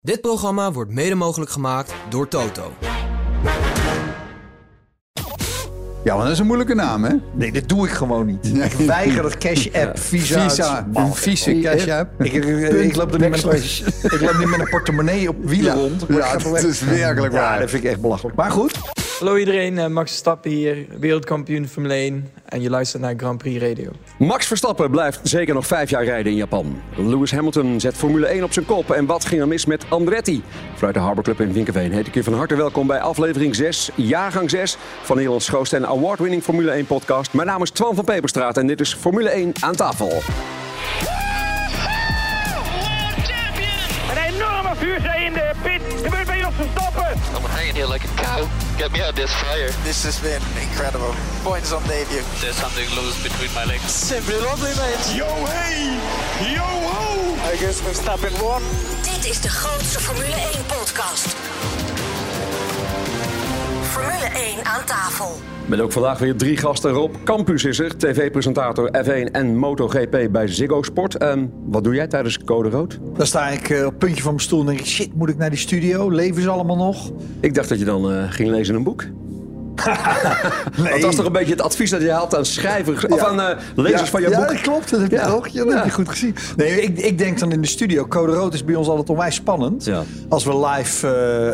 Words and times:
Dit 0.00 0.20
programma 0.20 0.72
wordt 0.72 0.90
mede 0.92 1.14
mogelijk 1.14 1.50
gemaakt 1.50 1.92
door 2.08 2.28
Toto. 2.28 2.72
Ja, 6.04 6.14
maar 6.14 6.22
dat 6.24 6.32
is 6.32 6.38
een 6.38 6.46
moeilijke 6.46 6.74
naam, 6.74 7.04
hè? 7.04 7.14
Nee, 7.34 7.52
dit 7.52 7.68
doe 7.68 7.86
ik 7.86 7.92
gewoon 7.92 8.26
niet. 8.26 8.46
Ik 8.46 8.72
weiger 8.72 9.22
dat 9.22 9.38
Cash 9.38 9.68
App, 9.72 9.98
Visa. 9.98 10.48
Visa, 10.48 10.86
een 10.94 11.14
vieze 11.14 11.60
cash 11.60 11.88
app. 11.88 12.22
Ik, 12.24 12.32
ik, 12.32 12.44
ik, 12.72 12.96
loop 12.96 13.12
er 13.14 13.20
niet 13.20 13.30
met, 13.30 13.42
een- 13.42 14.12
ik 14.14 14.20
loop 14.20 14.38
niet 14.38 14.48
met 14.48 14.60
een 14.60 14.68
portemonnee 14.70 15.28
op 15.28 15.36
wielen 15.40 15.74
rond. 15.74 16.04
Ja, 16.08 16.16
ik 16.16 16.40
ga 16.40 16.50
dat 16.50 16.62
is 16.64 16.80
werkelijk 16.80 17.32
Ja, 17.32 17.38
waar. 17.40 17.60
dat 17.60 17.70
vind 17.70 17.84
ik 17.84 17.90
echt 17.90 18.00
belachelijk. 18.00 18.36
Maar 18.36 18.50
goed, 18.50 18.78
Hallo 19.18 19.36
iedereen, 19.36 19.78
eh, 19.78 19.86
Max 19.86 20.10
Verstappen 20.10 20.50
hier, 20.50 20.86
wereldkampioen 20.98 21.68
Formule 21.68 21.94
1 21.94 22.30
en 22.44 22.60
je 22.60 22.70
luistert 22.70 23.02
naar 23.02 23.14
Grand 23.16 23.38
Prix 23.38 23.62
Radio. 23.62 23.90
Max 24.18 24.46
Verstappen 24.46 24.90
blijft 24.90 25.20
zeker 25.22 25.54
nog 25.54 25.66
vijf 25.66 25.90
jaar 25.90 26.04
rijden 26.04 26.32
in 26.32 26.38
Japan. 26.38 26.80
Lewis 26.96 27.32
Hamilton 27.32 27.80
zet 27.80 27.94
Formule 27.94 28.26
1 28.26 28.44
op 28.44 28.52
zijn 28.52 28.64
kop. 28.64 28.90
En 28.90 29.06
wat 29.06 29.24
ging 29.24 29.40
er 29.40 29.48
mis 29.48 29.66
met 29.66 29.84
Andretti? 29.88 30.42
Vanuit 30.74 30.94
de 30.94 31.00
Harbor 31.00 31.24
Club 31.24 31.40
in 31.40 31.52
Vinkenveen 31.52 31.92
heet 31.92 32.06
ik 32.06 32.14
je 32.14 32.24
van 32.24 32.34
harte 32.34 32.56
welkom 32.56 32.86
bij 32.86 33.00
aflevering 33.00 33.54
6, 33.54 33.90
jaargang 33.94 34.50
6 34.50 34.76
van 35.02 35.16
Nederlands 35.16 35.48
grootste 35.48 35.76
en 35.76 35.86
award-winning 35.86 36.42
Formule 36.42 36.70
1 36.70 36.86
podcast. 36.86 37.32
Mijn 37.32 37.46
naam 37.46 37.62
is 37.62 37.70
Twan 37.70 37.94
van 37.94 38.04
Peperstraat 38.04 38.56
en 38.56 38.66
dit 38.66 38.80
is 38.80 38.94
Formule 38.94 39.28
1 39.28 39.52
aan 39.60 39.74
tafel. 39.76 40.12
Vuurzee 44.88 45.24
in 45.24 45.32
de 45.32 45.50
pit. 45.62 45.82
Gebeurt 46.02 46.26
bij 46.26 46.44
ons 46.44 46.54
Verstappen. 46.56 47.12
I'm 47.36 47.44
hanging 47.56 47.74
here 47.74 47.92
like 47.92 48.04
a 48.08 48.22
cow. 48.22 48.48
Get 48.76 48.90
me 48.92 49.00
out 49.04 49.08
of 49.08 49.14
this 49.14 49.32
fire. 49.32 49.70
This 49.84 50.04
has 50.04 50.20
been 50.20 50.42
incredible. 50.66 51.12
Points 51.42 51.72
on 51.72 51.82
debut. 51.82 52.24
There's 52.40 52.58
something 52.64 52.88
loose 52.98 53.18
between 53.28 53.52
my 53.58 53.64
legs. 53.72 54.06
Simply 54.06 54.38
lovely, 54.48 54.74
mate. 54.82 55.04
Yo 55.20 55.30
hey, 55.54 55.98
yo 56.56 56.68
ho. 56.92 57.04
I 57.52 57.56
guess 57.60 57.80
Verstappen 57.80 58.34
won. 58.40 58.62
Dit 59.02 59.24
is 59.32 59.40
de 59.40 59.48
grootste 59.48 60.00
Formule 60.00 60.36
1 60.52 60.66
podcast. 60.66 61.26
Formule 63.98 64.28
1 64.34 64.64
aan 64.64 64.84
tafel. 64.84 65.26
Met 65.66 65.80
ook 65.80 65.92
vandaag 65.92 66.18
weer 66.18 66.36
drie 66.36 66.56
gasten. 66.56 66.90
Rob 66.90 67.14
Campus 67.24 67.64
is 67.64 67.78
er, 67.78 67.96
tv-presentator 67.96 68.90
F1 69.04 69.30
en 69.32 69.56
MotoGP 69.56 70.28
bij 70.30 70.46
Ziggo 70.46 70.82
Sport. 70.82 71.16
Ehm, 71.16 71.46
wat 71.64 71.84
doe 71.84 71.94
jij 71.94 72.06
tijdens 72.06 72.38
Code 72.38 72.68
Rood? 72.68 72.98
dan 73.16 73.26
sta 73.26 73.48
ik 73.48 73.70
eh, 73.70 73.84
op 73.84 73.90
het 73.90 73.98
puntje 73.98 74.22
van 74.22 74.32
mijn 74.32 74.44
stoel 74.44 74.60
en 74.60 74.66
denk 74.66 74.78
ik... 74.78 74.86
Shit, 74.86 75.14
moet 75.14 75.28
ik 75.28 75.36
naar 75.36 75.50
die 75.50 75.58
studio? 75.58 76.10
Leven 76.10 76.42
ze 76.42 76.48
allemaal 76.48 76.76
nog? 76.76 77.10
Ik 77.40 77.54
dacht 77.54 77.68
dat 77.68 77.78
je 77.78 77.84
dan 77.84 78.12
eh, 78.12 78.32
ging 78.32 78.48
lezen 78.48 78.72
in 78.72 78.78
een 78.78 78.84
boek. 78.84 79.04
Nee. 80.82 81.00
Dat 81.00 81.10
is 81.10 81.16
toch 81.16 81.26
een 81.26 81.32
beetje 81.32 81.52
het 81.52 81.62
advies 81.62 81.90
dat 81.90 82.00
je 82.02 82.10
haalt 82.10 82.34
aan 82.36 82.44
schrijvers 82.44 83.06
of 83.06 83.24
aan 83.24 83.40
eh, 83.40 83.56
lezers 83.76 84.00
ja, 84.00 84.06
van 84.06 84.20
je 84.22 84.28
ja, 84.28 84.38
boek. 84.38 84.48
dat 84.48 84.60
klopt. 84.60 84.90
Dat 84.90 85.00
heb 85.00 85.10
je 85.10 85.16
Ja. 85.16 85.28
ook. 85.28 85.46
Ja, 85.46 85.64
dat 85.64 85.72
heb 85.72 85.82
je 85.82 85.88
Ja. 85.88 85.94
goed 85.94 86.08
gezien. 86.08 86.34
Nee, 86.56 86.80
ik, 86.82 86.98
ik 86.98 87.18
denk 87.18 87.38
dan 87.38 87.52
in 87.52 87.60
de 87.60 87.66
studio. 87.66 88.06
Code 88.06 88.32
Rood 88.32 88.54
is 88.54 88.64
bij 88.64 88.74
ons 88.74 88.88
altijd 88.88 89.10
onwijs 89.10 89.34
spannend. 89.34 89.84
Ja. 89.84 90.02
Als 90.28 90.44
we 90.44 90.66
live 90.66 91.06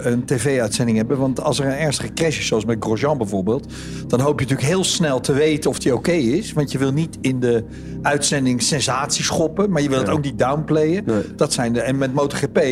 eh, 0.02 0.12
een 0.12 0.24
tv-uitzending 0.24 0.96
hebben. 0.96 1.18
Want 1.18 1.40
als 1.40 1.58
er 1.58 1.66
een 1.66 1.76
ernstige 1.76 2.12
crash 2.12 2.38
is, 2.38 2.46
zoals 2.46 2.64
met 2.64 2.76
Grosjean 2.80 3.18
bijvoorbeeld... 3.18 3.66
dan 4.06 4.20
hoop 4.20 4.38
je 4.40 4.44
natuurlijk 4.46 4.74
heel 4.74 4.84
snel 4.84 5.20
te 5.20 5.32
weten 5.32 5.70
of 5.70 5.78
die 5.78 5.94
oké 5.94 6.12
is. 6.12 6.52
Want 6.52 6.72
je 6.72 6.78
wil 6.78 6.92
niet 6.92 7.18
in 7.20 7.40
de 7.40 7.64
uitzending 8.02 8.62
sensatie 8.62 9.24
schoppen. 9.24 9.70
Maar 9.70 9.82
je 9.82 9.88
wil 9.88 9.98
het 9.98 10.08
ook 10.08 10.22
niet 10.22 10.38
downplayen. 10.38 11.02
Nee. 11.06 11.22
Dat 11.36 11.52
zijn 11.52 11.72
de, 11.72 11.80
en 11.80 11.98
met 11.98 12.14
MotoGP 12.14 12.56
eh, 12.56 12.64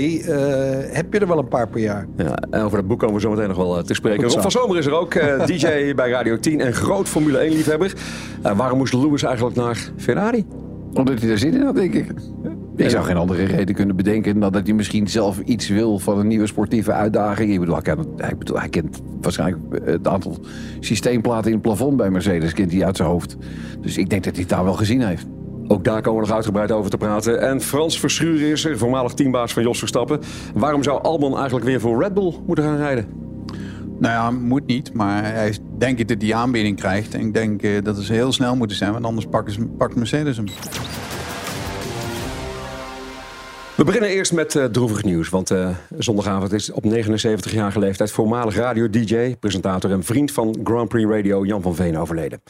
heb 0.92 1.12
je 1.12 1.18
er 1.18 1.26
wel 1.28 1.38
een 1.38 1.48
paar 1.48 1.68
per 1.68 1.80
jaar. 1.80 2.06
Ja, 2.16 2.34
en 2.50 2.62
over 2.62 2.78
dat 2.78 2.86
boek 2.86 2.98
komen 2.98 3.14
we 3.14 3.20
zo 3.20 3.30
meteen 3.30 3.48
nog 3.48 3.56
wel 3.56 3.82
te 3.82 3.94
spreken. 3.94 4.28
Rob 4.28 4.40
van 4.40 4.50
Zomer 4.50 4.78
is 4.78 4.86
er 4.86 4.92
ook, 4.92 5.14
DJ 5.46 5.94
bij 5.94 6.10
Radio 6.10 6.38
10 6.38 6.60
en 6.60 6.72
groot 6.72 7.08
Formule 7.08 7.38
1 7.38 7.52
liefhebber. 7.52 7.94
Eh, 8.42 8.56
waarom 8.56 8.78
moest 8.78 8.92
Lewis 8.92 9.22
eigenlijk 9.22 9.56
naar 9.56 9.90
Ferrari? 9.96 10.46
Omdat 10.92 11.18
hij 11.18 11.28
daar 11.28 11.38
zin 11.38 11.54
in 11.54 11.62
had, 11.62 11.74
denk 11.74 11.94
ik. 11.94 12.06
Ik 12.76 12.90
zou 12.90 13.04
geen 13.04 13.16
andere 13.16 13.44
reden 13.44 13.74
kunnen 13.74 13.96
bedenken 13.96 14.40
dan 14.40 14.52
dat 14.52 14.66
hij 14.66 14.74
misschien 14.74 15.08
zelf 15.08 15.38
iets 15.38 15.68
wil 15.68 15.98
van 15.98 16.18
een 16.18 16.26
nieuwe 16.26 16.46
sportieve 16.46 16.92
uitdaging. 16.92 17.52
Ik 17.52 17.58
bedoel, 17.60 17.74
hij, 17.74 17.82
kan, 17.82 18.06
hij, 18.16 18.36
bedoel, 18.36 18.58
hij 18.58 18.68
kent 18.68 19.00
waarschijnlijk 19.20 19.62
het 19.84 20.08
aantal 20.08 20.36
systeemplaten 20.80 21.46
in 21.46 21.52
het 21.52 21.62
plafond 21.62 21.96
bij 21.96 22.10
Mercedes 22.10 22.52
kent 22.52 22.72
hij 22.72 22.84
uit 22.84 22.96
zijn 22.96 23.08
hoofd. 23.08 23.36
Dus 23.80 23.96
ik 23.96 24.10
denk 24.10 24.24
dat 24.24 24.32
hij 24.32 24.42
het 24.42 24.50
daar 24.50 24.64
wel 24.64 24.74
gezien 24.74 25.02
heeft. 25.02 25.26
Ook 25.68 25.84
daar 25.84 26.02
komen 26.02 26.20
we 26.20 26.26
nog 26.26 26.36
uitgebreid 26.36 26.72
over 26.72 26.90
te 26.90 26.96
praten. 26.96 27.40
En 27.40 27.60
Frans 27.60 28.00
Verschuren 28.00 28.48
is 28.48 28.64
er, 28.64 28.78
voormalig 28.78 29.12
teambaas 29.12 29.52
van 29.52 29.62
Jos 29.62 29.78
Verstappen. 29.78 30.20
Waarom 30.54 30.82
zou 30.82 31.02
Albon 31.02 31.36
eigenlijk 31.36 31.66
weer 31.66 31.80
voor 31.80 32.02
Red 32.02 32.14
Bull 32.14 32.34
moeten 32.46 32.64
gaan 32.64 32.76
rijden? 32.76 33.06
Nou 34.02 34.14
ja, 34.14 34.30
moet 34.30 34.66
niet. 34.66 34.92
Maar 34.92 35.24
hij 35.24 35.56
denk 35.78 35.98
ik 35.98 36.08
dat 36.08 36.22
hij 36.22 36.34
aanbieding 36.34 36.76
krijgt. 36.76 37.14
En 37.14 37.20
ik 37.20 37.34
denk 37.34 37.62
eh, 37.62 37.82
dat 37.82 37.96
ze 37.98 38.12
heel 38.12 38.32
snel 38.32 38.56
moeten 38.56 38.76
zijn. 38.76 38.92
Want 38.92 39.04
anders 39.04 39.26
pakken 39.26 39.52
ze, 39.52 39.66
pakt 39.66 39.94
Mercedes 39.94 40.36
hem. 40.36 40.46
We 43.76 43.84
beginnen 43.84 44.10
eerst 44.10 44.32
met 44.32 44.56
eh, 44.56 44.64
droevig 44.64 45.04
nieuws. 45.04 45.28
Want 45.28 45.50
eh, 45.50 45.68
zondagavond 45.98 46.52
is 46.52 46.70
op 46.70 46.84
79-jarige 46.84 47.78
leeftijd 47.78 48.10
voormalig 48.10 48.54
radio-dj, 48.54 49.36
presentator 49.40 49.90
en 49.90 50.04
vriend 50.04 50.32
van 50.32 50.60
Grand 50.64 50.88
Prix 50.88 51.10
Radio 51.10 51.44
Jan 51.46 51.62
van 51.62 51.74
Veen 51.74 51.98
overleden. 51.98 52.42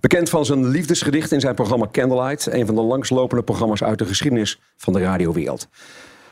Bekend 0.00 0.28
van 0.28 0.44
zijn 0.44 0.68
liefdesgedicht 0.68 1.32
in 1.32 1.40
zijn 1.40 1.54
programma 1.54 1.88
Candlelight, 1.92 2.46
een 2.46 2.66
van 2.66 2.74
de 2.74 2.82
langslopende 2.82 3.42
programma's 3.44 3.82
uit 3.82 3.98
de 3.98 4.06
geschiedenis 4.06 4.60
van 4.76 4.92
de 4.92 5.00
radiowereld. 5.00 5.68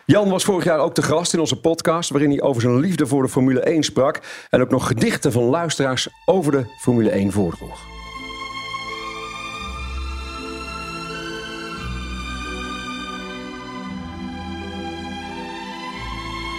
Jan 0.06 0.28
was 0.28 0.44
vorig 0.44 0.64
jaar 0.64 0.78
ook 0.78 0.94
te 0.94 1.02
gast 1.02 1.32
in 1.32 1.40
onze 1.40 1.60
podcast, 1.60 2.10
waarin 2.10 2.30
hij 2.30 2.42
over 2.42 2.62
zijn 2.62 2.80
liefde 2.80 3.06
voor 3.06 3.22
de 3.22 3.28
Formule 3.28 3.60
1 3.60 3.82
sprak 3.82 4.20
en 4.50 4.60
ook 4.60 4.70
nog 4.70 4.86
gedichten 4.86 5.32
van 5.32 5.42
luisteraars 5.42 6.08
over 6.24 6.52
de 6.52 6.64
Formule 6.78 7.10
1 7.10 7.32
voordroeg. 7.32 7.78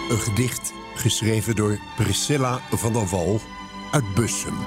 Een 0.10 0.20
gedicht 0.20 0.74
geschreven 0.96 1.56
door 1.56 1.80
Priscilla 1.96 2.60
van 2.72 2.94
der 2.94 3.08
Wal 3.08 3.40
uit 3.92 4.14
Bussum. 4.16 4.58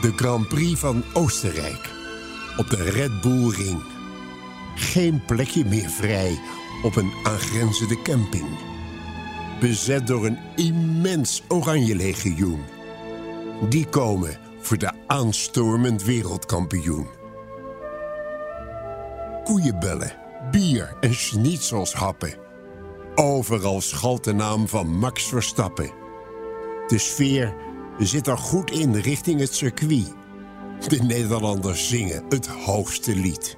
De 0.00 0.12
Grand 0.16 0.48
Prix 0.48 0.80
van 0.80 1.04
Oostenrijk 1.12 1.90
op 2.56 2.70
de 2.70 2.82
Red 2.82 3.20
Bull 3.20 3.48
Ring. 3.48 3.97
Geen 4.78 5.22
plekje 5.24 5.64
meer 5.64 5.88
vrij 5.88 6.38
op 6.82 6.96
een 6.96 7.12
aangrenzende 7.22 8.02
camping. 8.02 8.46
Bezet 9.60 10.06
door 10.06 10.26
een 10.26 10.38
immens 10.56 11.42
oranje 11.48 11.96
legioen. 11.96 12.60
Die 13.68 13.86
komen 13.86 14.38
voor 14.60 14.78
de 14.78 14.92
aanstormend 15.06 16.04
wereldkampioen. 16.04 17.06
Koeienbellen, 19.44 20.12
bier 20.50 20.96
en 21.00 21.14
schnitzels 21.14 21.94
happen. 21.94 22.34
Overal 23.14 23.80
schalt 23.80 24.24
de 24.24 24.32
naam 24.32 24.68
van 24.68 24.98
Max 24.98 25.28
Verstappen. 25.28 25.90
De 26.86 26.98
sfeer 26.98 27.54
zit 27.98 28.26
er 28.26 28.38
goed 28.38 28.70
in 28.70 28.94
richting 28.94 29.40
het 29.40 29.54
circuit. 29.54 30.14
De 30.88 31.02
Nederlanders 31.02 31.88
zingen 31.88 32.24
het 32.28 32.46
hoogste 32.46 33.16
lied. 33.16 33.56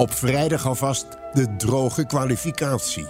Op 0.00 0.12
vrijdag 0.12 0.66
alvast 0.66 1.06
de 1.32 1.56
droge 1.56 2.06
kwalificatie. 2.06 3.06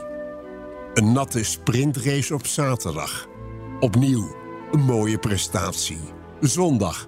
Een 0.94 1.12
natte 1.12 1.44
sprintrace 1.44 2.34
op 2.34 2.46
zaterdag. 2.46 3.26
Opnieuw 3.80 4.36
een 4.72 4.80
mooie 4.80 5.18
prestatie. 5.18 6.00
Zondag, 6.40 7.06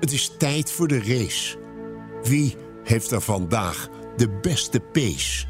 het 0.00 0.12
is 0.12 0.34
tijd 0.38 0.72
voor 0.72 0.88
de 0.88 0.98
race. 0.98 1.58
Wie 2.22 2.56
heeft 2.84 3.10
er 3.10 3.20
vandaag 3.20 3.88
de 4.16 4.38
beste 4.40 4.80
pace? 4.80 5.46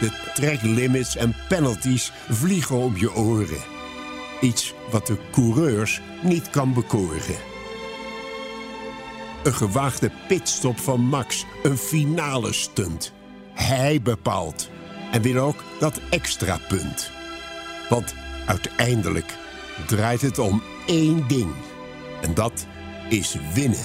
De 0.00 0.30
tracklimits 0.34 1.16
en 1.16 1.34
penalties 1.48 2.12
vliegen 2.28 2.76
om 2.76 2.96
je 2.96 3.14
oren. 3.14 3.64
Iets 4.40 4.74
wat 4.90 5.06
de 5.06 5.16
coureurs 5.30 6.00
niet 6.22 6.50
kan 6.50 6.74
bekoren. 6.74 7.51
Een 9.42 9.54
gewaagde 9.54 10.10
pitstop 10.28 10.78
van 10.78 11.00
Max, 11.00 11.46
een 11.62 11.76
finale 11.76 12.52
stunt. 12.52 13.12
Hij 13.54 14.02
bepaalt 14.02 14.70
en 15.12 15.22
wil 15.22 15.36
ook 15.42 15.62
dat 15.78 16.00
extra 16.10 16.58
punt. 16.68 17.10
Want 17.88 18.14
uiteindelijk 18.46 19.36
draait 19.86 20.20
het 20.20 20.38
om 20.38 20.62
één 20.86 21.28
ding. 21.28 21.50
En 22.20 22.34
dat 22.34 22.66
is 23.08 23.36
winnen. 23.54 23.78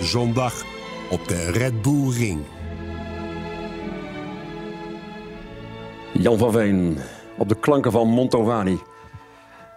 Zondag 0.00 0.64
op 1.10 1.28
de 1.28 1.50
Red 1.50 1.82
Bull 1.82 2.10
Ring. 2.10 2.40
Jan 6.12 6.38
van 6.38 6.52
Veen 6.52 6.98
op 7.38 7.48
de 7.48 7.58
klanken 7.60 7.92
van 7.92 8.08
Montovani. 8.08 8.78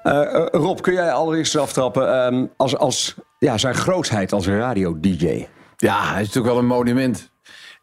Eh, 0.07 0.35
eh, 0.35 0.47
Rob, 0.51 0.81
kun 0.81 0.93
jij 0.93 1.11
allereerst 1.11 1.55
aftrappen 1.55 2.13
ehm, 2.13 2.45
als, 2.57 2.77
als 2.77 3.15
ja, 3.39 3.57
zijn 3.57 3.75
grootheid 3.75 4.33
als 4.33 4.47
radio-dj? 4.47 5.47
Ja, 5.77 6.01
hij 6.01 6.21
is 6.21 6.27
natuurlijk 6.27 6.53
wel 6.53 6.57
een 6.57 6.65
monument. 6.65 7.31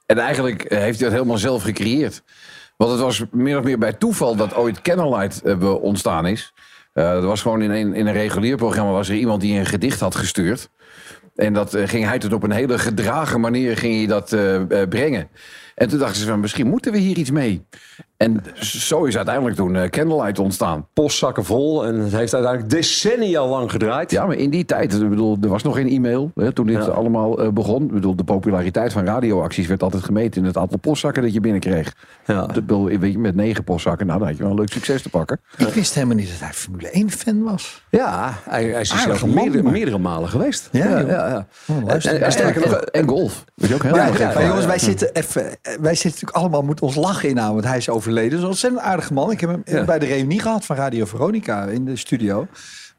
En 0.07 0.19
eigenlijk 0.19 0.63
eh, 0.63 0.79
heeft 0.79 0.99
hij 0.99 1.09
dat 1.09 1.19
helemaal 1.19 1.39
zelf 1.39 1.63
gecreëerd. 1.63 2.23
Want 2.77 2.91
het 2.91 3.01
was 3.01 3.25
meer 3.31 3.59
of 3.59 3.65
meer 3.65 3.79
bij 3.79 3.93
toeval 3.93 4.37
dat 4.37 4.55
ooit 4.55 4.83
Candlelight 4.83 5.43
ontstaan 5.81 6.27
is. 6.27 6.53
Eh 6.93 7.11
er 7.11 7.27
was 7.27 7.43
gewoon 7.43 7.63
in 7.63 7.71
een, 7.71 7.95
in 7.95 8.07
een 8.07 8.13
regulier 8.13 8.57
programma 8.57 8.91
was 8.91 9.09
er 9.09 9.15
iemand 9.15 9.41
die 9.41 9.59
een 9.59 9.67
gedicht 9.67 10.01
had 10.01 10.15
gestuurd. 10.15 10.71
En 11.35 11.53
dat 11.53 11.77
ging 11.85 12.05
hij 12.05 12.19
tot 12.19 12.33
op 12.33 12.43
een 12.43 12.51
hele 12.51 12.79
gedragen 12.79 13.41
manier 13.41 13.77
ging 13.77 13.97
hij 13.97 14.07
dat 14.07 14.37
brengen. 14.89 15.29
En 15.75 15.89
toen 15.89 15.99
dachten 15.99 16.21
ze 16.21 16.27
van, 16.27 16.41
misschien 16.41 16.67
moeten 16.67 16.93
we 16.93 16.99
hier 16.99 17.17
iets 17.17 17.31
mee. 17.31 17.67
En 18.17 18.43
zo 18.61 19.05
is 19.05 19.17
uiteindelijk 19.17 19.57
toen 19.57 19.77
eh, 19.77 19.89
Candlelight 19.89 20.39
ontstaan. 20.39 20.87
Postzakken 20.93 21.45
vol 21.45 21.87
en 21.87 21.95
het 22.01 22.13
heeft 22.13 22.35
uiteindelijk 22.35 22.73
decennia 22.73 23.47
lang 23.47 23.71
gedraaid. 23.71 24.11
Ja, 24.11 24.27
maar 24.27 24.37
in 24.37 24.51
die 24.51 24.65
tijd, 24.65 24.93
ik 24.95 25.09
bedoel, 25.09 25.37
er 25.43 25.49
was 25.49 25.63
nog 25.63 25.77
geen 25.77 25.89
e-mail 25.89 26.31
hè, 26.35 26.53
toen 26.53 26.67
dit 26.67 26.77
Ja. 26.77 26.91
allemaal 26.91 27.43
eh, 27.43 27.49
begon. 27.49 27.83
Ik 27.85 27.91
bedoel, 27.93 28.17
de 28.17 28.25
populariteit 28.25 28.93
van 28.93 29.05
radioacties 29.05 29.67
werd 29.67 29.83
altijd 29.83 30.05
gemeten 30.05 30.41
in 30.41 30.47
het 30.47 30.57
aantal 30.57 30.79
postzakken 30.79 31.23
dat 31.23 31.33
je 31.33 31.41
binnenkreeg. 31.41 31.95
Ja. 32.27 32.43
Ik 32.43 32.53
bedoel, 32.53 32.85
weet 32.85 33.13
je, 33.13 33.19
met 33.19 33.35
negen 33.35 33.65
postzakken, 33.65 34.07
nou, 34.07 34.19
dan 34.19 34.29
had 34.29 34.37
je 34.37 34.43
wel 34.43 34.53
een 34.53 34.59
leuk 34.59 34.73
succes 34.73 35.03
te 35.03 35.09
pakken. 35.09 35.41
Ik 35.59 35.67
wist 35.69 35.95
helemaal 35.95 36.17
niet 36.17 36.29
dat 36.31 36.39
hij 36.41 36.53
Formule 36.53 36.91
1 36.91 37.11
fan 37.11 37.43
was. 37.43 37.83
Ja, 37.91 38.33
hij, 38.49 38.65
hij 38.65 38.81
is 38.81 38.91
er 38.91 38.97
Aardige 38.97 39.19
zelf 39.19 39.35
meerdere, 39.35 39.71
meerdere 39.71 39.99
malen 39.99 40.29
geweest. 40.29 40.69
Ja, 40.73 40.89
ja, 40.89 41.01
joh. 41.01 41.09
ja, 41.09 41.29
ja. 41.29 41.47
Oh. 41.67 41.77
En- 41.93 42.21
en 42.23 42.33
sterker 42.33 42.61
nog, 42.61 42.73
En, 42.73 43.01
en 43.01 43.09
golf. 43.09 43.45
Dat 43.55 43.69
is 43.69 43.75
ook 43.75 43.83
heel 43.83 43.95
Ja, 43.97 44.43
jongens, 44.47 44.67
wij 44.67 44.79
zitten, 44.79 45.13
even, 45.13 45.43
eh, 45.47 45.53
wij 45.63 45.95
zitten 45.95 46.11
natuurlijk 46.11 46.37
allemaal, 46.37 46.63
moeten 46.63 46.87
ons 46.87 46.95
lachen 46.95 47.29
inhouden, 47.29 47.55
want 47.57 47.67
hij 47.69 47.77
is 47.77 47.89
overleden. 48.05 48.31
Dat 48.31 48.39
is 48.39 48.43
een 48.45 48.51
ontzettend 48.51 48.83
aardige 48.83 49.13
man. 49.13 49.31
Ik 49.31 49.41
heb 49.41 49.51
hem 49.51 49.63
Ja. 49.65 49.85
bij 49.85 49.99
de 49.99 50.07
reunie 50.07 50.41
gehad 50.41 50.65
van 50.65 50.77
Radio 50.77 51.05
Veronica 51.05 51.65
in 51.67 51.85
de 51.85 51.97
studio. 51.97 52.47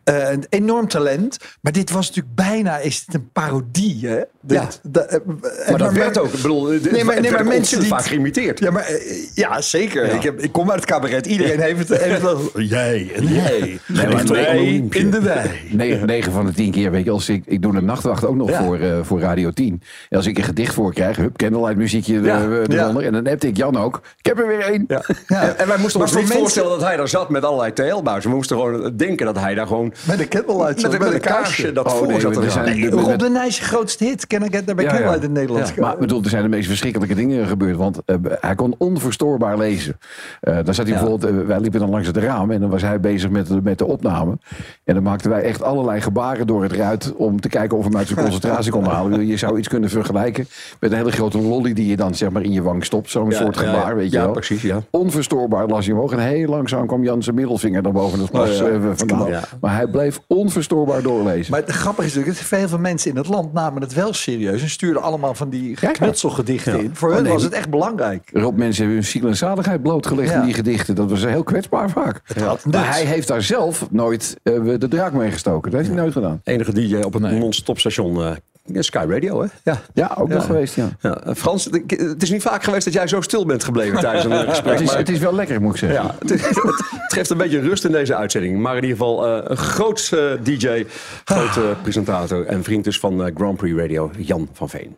Eh, 0.06 0.32
een 0.32 0.46
enorm 0.50 0.88
talent. 0.88 1.38
Maar 1.62 1.72
dit 1.72 1.92
was 1.92 2.08
natuurlijk 2.08 2.36
bijna 2.36 2.78
is 2.78 3.04
het 3.06 3.16
een 3.16 3.30
parodie. 3.32 4.08
Hè? 4.08 4.20
Dit, 4.42 4.80
da- 4.84 5.02
eh, 5.02 5.16
eh, 5.16 5.70
Maar 5.70 5.78
dat 5.78 5.94
werd 5.94 6.18
ook. 6.18 6.26
Ik 6.34 6.42
bedoel, 6.42 6.64
de- 6.64 6.80
Nee, 6.92 7.04
maar, 7.04 7.14
het 7.14 7.24
nee, 7.24 7.32
maar 7.32 7.46
mensen 7.46 7.80
die... 7.80 7.88
vaak 7.88 8.06
geïmiteerd. 8.06 8.60
Ja, 8.60 8.72
maar, 8.72 8.92
ja 9.34 9.62
zeker. 9.62 10.06
Ja. 10.08 10.14
Ik, 10.14 10.24
heb, 10.24 10.40
ik 10.40 10.52
kom 10.52 10.72
uit 10.72 10.80
het 10.80 10.90
cabaret. 10.90 11.26
Iedereen 11.26 11.60
heeft 11.60 11.90
het. 11.90 12.02
Heeft 12.02 12.22
wel 12.22 12.40
jij 12.62 13.12
en 13.16 13.28
jij. 13.28 13.80
nee, 13.88 14.08
wij 14.28 14.66
in 14.90 15.12
de 15.12 15.22
wei. 15.22 15.50
9, 15.72 16.06
9 16.08 16.32
van 16.32 16.46
de 16.46 16.52
10 16.54 16.72
keer, 16.72 16.92
weet 16.92 17.06
je, 17.06 17.12
als 17.12 17.30
ik, 17.30 17.44
ik 17.46 17.62
doe 17.62 17.72
de 17.74 17.82
nachtwacht 17.82 18.26
ook 18.26 18.36
nog 18.36 18.50
Ja. 18.50 18.64
voor, 18.64 18.80
eh, 18.80 18.98
voor 19.02 19.20
Radio 19.20 19.52
10. 19.52 19.82
En 20.10 20.18
als 20.18 20.26
ik 20.26 20.38
een 20.38 20.44
gedicht 20.44 20.74
voor 20.74 20.94
krijg, 20.94 21.18
hup, 21.18 21.38
candlelight 21.38 21.78
muziekje 21.78 22.22
Ja. 22.22 22.42
eronder. 22.42 23.04
En 23.06 23.12
dan 23.12 23.26
heb 23.28 23.44
ik 23.44 23.58
Jan 23.58 23.78
ook. 23.78 24.02
Ik 24.18 24.26
heb 24.26 24.40
er 24.40 24.48
weer 24.48 24.60
één. 24.62 24.86
Ja. 24.88 25.04
Ja. 25.28 25.42
En, 25.42 25.58
en 25.58 25.68
wij 25.68 25.78
moesten 25.78 26.00
Maar 26.00 26.08
ons 26.08 26.12
voor 26.18 26.22
niet 26.22 26.34
mensen- 26.34 26.38
voorstellen 26.40 26.70
dat 26.70 26.82
hij 26.82 26.98
daar 26.98 27.08
zat 27.08 27.30
met 27.30 27.44
allerlei 27.44 27.74
TL-buizen. 27.74 28.30
We 28.30 28.36
moesten 28.36 28.58
gewoon 28.58 28.98
denken 28.98 29.26
dat 29.26 29.40
hij 29.40 29.54
daar 29.56 29.68
gewoon... 29.68 29.94
Met 30.04 30.18
de 30.18 30.28
candlelight. 30.28 30.82
Met, 30.82 31.00
met 31.00 31.14
een 31.14 31.20
kaarsje 31.20 31.72
dat 31.72 31.86
Oh, 31.86 31.92
voor 31.92 32.08
nee, 32.08 32.20
zat 32.20 32.36
er 32.38 32.52
zijn- 32.52 32.66
Nee, 32.80 32.90
de- 32.90 32.96
Rob 32.96 33.20
de 33.20 33.30
Nijs 33.30 33.60
grootste 33.60 34.04
hit. 34.04 34.28
Can 34.28 34.42
I 34.42 34.48
get 34.52 34.66
there 34.66 34.76
by 34.76 34.82
Ja, 34.84 35.00
ja. 35.00 35.14
In 35.22 35.32
Nederland? 35.32 35.68
Ja, 35.76 35.82
maar 35.82 35.94
ik 35.94 36.00
bedoel, 36.00 36.24
er 36.24 36.30
zijn 36.30 36.44
de 36.44 36.50
meest 36.50 36.68
verschrikkelijke 36.68 37.16
dingen 37.16 37.48
gebeurd. 37.48 37.76
Want 37.78 38.00
eh, 38.06 38.16
hij 38.40 38.56
kon 38.56 38.76
onverstoorbaar 38.78 39.58
lezen. 39.58 39.98
Eh 40.42 40.56
dan 40.64 40.74
zat 40.74 40.86
hij 40.88 40.94
Ja. 40.96 41.02
bijvoorbeeld, 41.02 41.32
eh, 41.42 41.48
wij 41.48 41.60
liepen 41.60 41.80
dan 41.80 41.90
langs 41.90 42.08
het 42.08 42.18
raam 42.18 42.52
en 42.52 42.60
dan 42.60 42.70
was 42.70 42.82
hij 42.82 43.00
bezig 43.00 43.30
met, 43.30 43.48
de- 43.48 43.60
met 43.64 43.78
de 43.78 43.86
opname. 43.86 44.38
En 44.86 44.94
dan 44.94 45.04
maakten 45.04 45.30
wij 45.30 45.42
echt 45.42 45.62
allerlei 45.64 46.02
gebaren 46.02 46.48
door 46.48 46.64
het 46.64 46.72
ruit 46.72 47.14
om 47.16 47.42
te 47.42 47.50
kijken 47.50 47.78
of 47.78 47.84
we 47.84 47.90
hem 47.90 47.98
uit 48.00 48.08
zijn 48.08 48.20
concentratie 48.26 48.72
konden 48.72 48.92
halen. 48.92 49.28
Je 49.28 49.38
zou 49.38 49.58
iets 49.58 49.68
kunnen 49.68 49.90
vergelijken 49.90 50.48
met 50.80 50.92
een 50.92 50.98
hele 50.98 51.12
grote 51.12 51.38
lolly 51.42 51.74
die 51.74 51.88
je 51.88 51.96
dan 51.96 52.16
zeg 52.16 52.30
maar 52.30 52.42
in 52.44 52.52
je 52.52 52.62
wang 52.62 52.86
stopt. 52.86 53.10
Zo'n 53.10 53.30
Ja, 53.30 53.38
soort 53.38 53.58
gebaar, 53.58 53.90
ja. 53.90 53.96
weet 53.96 54.12
je 54.12 54.18
Ja, 54.18 54.24
wel. 54.24 54.32
precies, 54.34 54.62
ja. 54.62 54.82
Onverstoorbaar 54.90 55.68
las 55.68 55.86
hij 55.86 55.94
omhoog. 55.94 56.12
En 56.12 56.20
heel 56.20 56.48
langzaam 56.50 56.88
kwam 56.88 57.04
Jan 57.04 57.24
zijn 57.24 57.36
middelvinger 57.36 57.82
daar 57.82 57.92
boven 57.92 58.20
het 58.20 58.30
glas 58.30 58.50
Oh 58.62 58.68
ja, 58.68 58.74
eh, 58.74 58.82
vandaan. 58.96 59.28
Ja. 59.30 59.42
Maar 59.62 59.76
hij 59.76 59.88
bleef 59.88 60.20
onverstoorbaar 60.28 61.02
doorlezen. 61.02 61.52
Maar 61.52 61.62
het 61.62 61.72
grappige 61.72 62.08
is 62.08 62.14
natuurlijk, 62.16 62.40
dat 62.40 62.48
veel 62.60 62.68
van 62.68 62.82
mensen 62.82 63.12
in 63.12 63.18
het 63.18 63.28
land 63.28 63.54
namen 63.54 63.82
het 63.82 63.94
wel 63.94 64.14
serieus 64.14 64.62
en 64.62 64.70
stuurden 64.70 65.02
allemaal 65.02 65.34
van 65.34 65.50
die 65.50 65.78
knutselgedichten 65.92 66.80
in. 66.84 66.90
Voor 66.94 67.10
Oh, 67.10 67.16
hun 67.16 67.24
nee. 67.24 67.34
was 67.34 67.44
het 67.44 67.54
echt 67.54 67.70
belangrijk. 67.70 68.30
Rob, 68.34 68.58
mensen 68.58 68.84
hebben 68.84 69.02
hun 69.02 69.10
ziel 69.12 69.28
en 69.28 69.38
zaligheid 69.38 69.82
blootgelegd 69.82 70.30
Ja. 70.32 70.40
in 70.40 70.46
die 70.46 70.54
gedichten. 70.54 70.96
Dat 70.96 71.10
was 71.10 71.26
heel 71.26 71.44
kwetsbaar 71.44 71.90
vaak. 71.90 72.22
had 72.44 72.66
Maar 72.66 72.90
hij 72.94 73.04
heeft 73.04 73.28
daar 73.28 73.42
zelf 73.42 73.88
nooit 73.92 74.38
eh, 74.44 74.54
de 74.80 74.88
draak 74.88 75.14
mee 75.14 75.32
gestoken. 75.32 75.72
Dat 75.72 75.80
heeft 75.80 75.94
hij 75.94 76.02
nooit 76.02 76.14
gedaan. 76.14 76.42
Enige 76.44 76.74
DJ 76.74 76.96
op 76.96 77.14
het 77.14 77.22
non-stop 77.22 77.80
station 77.80 78.24
eh, 78.24 78.32
Sky 78.80 79.06
Radio, 79.10 79.42
hè? 79.42 79.48
Ja. 79.64 79.82
Ja, 79.94 80.16
ook 80.20 80.30
nog 80.30 80.46
geweest, 80.46 80.76
ja. 80.76 80.90
Ja, 81.00 81.18
eh, 81.24 81.34
Frans, 81.36 81.66
het 81.88 82.22
is 82.24 82.30
niet 82.30 82.42
vaak 82.42 82.64
geweest 82.64 82.86
dat 82.86 82.94
jij 82.94 83.08
zo 83.08 83.22
stil 83.22 83.46
bent 83.46 83.64
gebleven 83.64 84.00
tijdens 84.00 84.26
een 84.26 84.32
eh, 84.32 84.50
gesprek. 84.50 84.72
Het 84.74 84.82
is, 84.82 84.88
maar- 84.88 84.98
het 84.98 85.10
is 85.10 85.20
wel 85.20 85.34
lekker, 85.36 85.62
moet 85.62 85.72
ik 85.74 85.78
zeggen. 85.80 86.02
Ja, 86.04 86.16
het, 86.20 86.30
het, 86.30 86.56
het 87.04 87.14
geeft 87.14 87.30
een 87.30 87.38
beetje 87.38 87.60
rust 87.60 87.86
in 87.86 87.92
deze 87.92 88.16
uitzending. 88.16 88.60
Maar 88.60 88.78
in 88.78 88.82
ieder 88.84 88.98
geval 88.98 89.26
eh, 89.28 89.44
een 89.44 89.58
groot 89.58 90.10
eh, 90.14 90.20
DJ, 90.44 90.86
groot 91.26 91.58
eh, 91.58 91.64
presentator 91.82 92.46
en 92.46 92.64
vriend 92.64 92.84
dus 92.84 93.00
van 93.00 93.26
eh, 93.26 93.32
Grand 93.36 93.58
Prix 93.58 93.80
Radio, 93.80 94.12
Jan 94.18 94.50
van 94.54 94.70
Veen. 94.70 94.96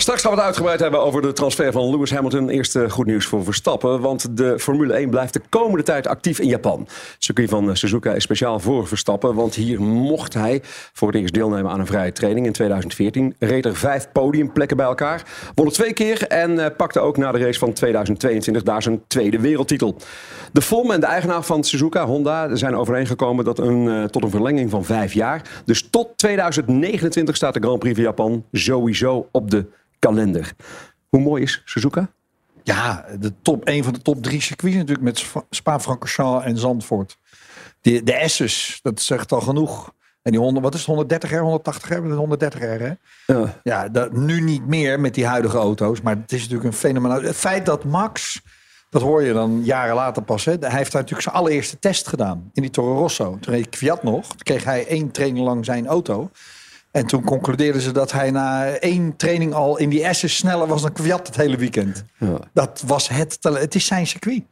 Straks 0.00 0.22
gaan 0.22 0.30
we 0.30 0.36
het 0.36 0.46
uitgebreid 0.46 0.80
hebben 0.80 1.02
over 1.02 1.22
de 1.22 1.32
transfer 1.32 1.72
van 1.72 1.90
Lewis 1.90 2.10
Hamilton. 2.10 2.48
Eerst 2.48 2.76
eh, 2.76 2.90
goed 2.90 3.06
nieuws 3.06 3.26
voor 3.26 3.44
Verstappen, 3.44 4.00
want 4.00 4.36
de 4.36 4.58
Formule 4.58 4.92
1 4.92 5.10
blijft 5.10 5.32
de 5.32 5.40
komende 5.48 5.82
tijd 5.82 6.06
actief 6.06 6.38
in 6.38 6.48
Japan. 6.48 6.88
Het 7.18 7.50
van 7.50 7.68
eh, 7.68 7.74
Suzuka 7.74 8.12
is 8.12 8.22
speciaal 8.22 8.60
voor 8.60 8.88
Verstappen, 8.88 9.34
want 9.34 9.54
hier 9.54 9.82
mocht 9.82 10.34
hij 10.34 10.60
voor 10.92 11.08
het 11.08 11.16
eerst 11.16 11.34
deelnemen 11.34 11.70
aan 11.70 11.80
een 11.80 11.86
vrije 11.86 12.12
training 12.12 12.46
in 12.46 12.52
2014. 12.52 13.34
Reed 13.38 13.64
er 13.64 13.76
vijf 13.76 14.12
podiumplekken 14.12 14.76
bij 14.76 14.86
elkaar, 14.86 15.22
won 15.54 15.66
er 15.66 15.72
twee 15.72 15.92
keer 15.92 16.26
en 16.26 16.64
eh, 16.64 16.76
pakte 16.76 17.00
ook 17.00 17.16
na 17.16 17.32
de 17.32 17.38
race 17.38 17.58
van 17.58 17.72
2022 17.72 18.62
daar 18.62 18.82
zijn 18.82 19.02
tweede 19.06 19.40
wereldtitel. 19.40 19.96
De 20.52 20.62
FOM 20.62 20.90
en 20.90 21.00
de 21.00 21.06
eigenaar 21.06 21.42
van 21.42 21.64
Suzuka, 21.64 22.06
Honda, 22.06 22.56
zijn 22.56 22.76
overeengekomen 22.76 23.44
dat 23.44 23.58
een, 23.58 24.08
tot 24.10 24.22
een 24.22 24.30
verlenging 24.30 24.70
van 24.70 24.84
vijf 24.84 25.12
jaar. 25.12 25.42
Dus 25.64 25.88
tot 25.90 26.08
2029 26.16 27.36
staat 27.36 27.54
de 27.54 27.60
Grand 27.60 27.78
Prix 27.78 27.94
van 27.94 28.04
Japan 28.04 28.44
sowieso 28.52 29.28
op 29.30 29.50
de 29.50 29.66
kalender. 30.00 30.52
Hoe 31.08 31.20
mooi 31.20 31.42
is 31.42 31.62
Suzuka? 31.64 32.10
Ja, 32.62 33.06
de 33.18 33.32
top, 33.42 33.68
een 33.68 33.84
van 33.84 33.92
de 33.92 34.02
top 34.02 34.22
drie 34.22 34.40
circuits 34.40 34.76
natuurlijk 34.76 35.04
met 35.04 35.18
Spa- 35.18 35.44
Spa-Francorchamps 35.50 36.44
en 36.44 36.58
Zandvoort. 36.58 37.18
De, 37.80 38.02
de 38.02 38.24
S's, 38.28 38.78
dat 38.82 39.00
zegt 39.00 39.32
al 39.32 39.40
genoeg. 39.40 39.92
En 40.22 40.30
die 40.30 40.40
100, 40.40 40.64
wat 40.64 40.74
is 40.74 40.80
het, 40.80 40.88
130 40.88 41.30
R, 41.30 41.38
180 41.38 41.90
R? 41.90 42.12
130 42.12 42.60
R, 42.60 42.64
hè? 42.64 42.92
Ja. 43.26 43.60
Ja, 43.62 43.88
dat, 43.88 44.12
nu 44.12 44.40
niet 44.40 44.66
meer 44.66 45.00
met 45.00 45.14
die 45.14 45.26
huidige 45.26 45.56
auto's. 45.56 46.00
Maar 46.00 46.16
het 46.16 46.32
is 46.32 46.40
natuurlijk 46.40 46.68
een 46.68 46.78
fenomenaal. 46.78 47.22
Het 47.22 47.36
feit 47.36 47.66
dat 47.66 47.84
Max, 47.84 48.40
dat 48.90 49.02
hoor 49.02 49.22
je 49.22 49.32
dan 49.32 49.64
jaren 49.64 49.94
later 49.94 50.22
pas. 50.22 50.44
Hè, 50.44 50.52
hij 50.52 50.70
heeft 50.70 50.92
daar 50.92 51.00
natuurlijk 51.00 51.28
zijn 51.28 51.34
allereerste 51.34 51.78
test 51.78 52.08
gedaan. 52.08 52.50
In 52.52 52.62
die 52.62 52.70
Toro 52.70 52.94
Rosso. 52.98 53.38
Toen 53.40 53.54
reed 53.54 53.68
Kviat 53.68 54.02
nog. 54.02 54.26
Toen 54.26 54.38
kreeg 54.38 54.64
hij 54.64 54.86
één 54.86 55.10
training 55.10 55.46
lang 55.46 55.64
zijn 55.64 55.86
auto. 55.86 56.30
En 56.90 57.06
toen 57.06 57.24
concludeerden 57.24 57.82
ze 57.82 57.92
dat 57.92 58.12
hij 58.12 58.30
na 58.30 58.66
één 58.66 59.16
training 59.16 59.52
al 59.54 59.78
in 59.78 59.88
die 59.88 60.12
S's 60.12 60.36
sneller 60.36 60.66
was 60.66 60.82
dan 60.82 60.92
Kviat 60.92 61.26
het 61.26 61.36
hele 61.36 61.56
weekend. 61.56 62.04
Ja. 62.18 62.38
Dat 62.52 62.82
was 62.86 63.08
het. 63.08 63.38
Het 63.40 63.74
is 63.74 63.86
zijn 63.86 64.06
circuit. 64.06 64.42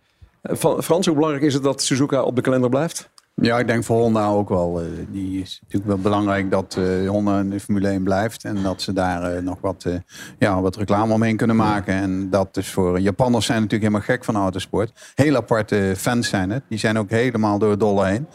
Eh, 0.43 0.57
Van- 0.57 0.83
Frans, 0.83 1.07
hoe 1.07 1.15
belangrijk 1.15 1.45
is 1.45 1.55
het 1.55 1.63
dat 1.63 1.83
Suzuka 1.83 2.23
op 2.23 2.37
de 2.37 2.43
kalender 2.43 2.71
blijft? 2.71 3.09
Ja, 3.35 3.59
ik 3.59 3.67
denk 3.67 3.85
voor 3.85 4.01
Honda 4.01 4.29
ook 4.29 4.49
wel. 4.49 4.81
eh, 4.81 4.87
die 5.11 5.41
is 5.43 5.59
natuurlijk 5.63 5.91
wel 5.93 5.99
belangrijk 6.03 6.51
dat 6.51 6.77
eh, 6.79 7.09
Honda 7.09 7.39
in 7.39 7.51
de 7.51 7.61
Formule 7.61 7.89
1 7.89 8.03
blijft. 8.03 8.45
En 8.45 8.63
dat 8.63 8.83
ze 8.83 8.93
daar 8.93 9.43
nog 9.43 9.57
wat, 9.61 9.85
eh, 9.85 9.95
ja, 10.39 10.61
wat 10.61 10.77
reclame 10.77 11.13
omheen 11.13 11.37
kunnen 11.37 11.57
maken. 11.57 11.95
En 11.95 12.31
dat 12.31 12.57
is 12.57 12.71
voor 12.71 13.01
Japanners 13.01 13.47
zijn 13.47 13.63
natuurlijk 13.63 13.91
helemaal 13.91 14.17
gek 14.17 14.25
van 14.25 14.37
autosport. 14.37 15.13
Heel 15.15 15.37
aparte 15.37 15.95
fans 15.97 16.29
zijn 16.29 16.51
het. 16.51 16.63
Die 16.69 16.79
zijn 16.79 16.99
ook 16.99 17.11
helemaal 17.11 17.59
door 17.59 17.71
het 17.71 17.81
dolle 17.81 18.07
heen. 18.07 18.27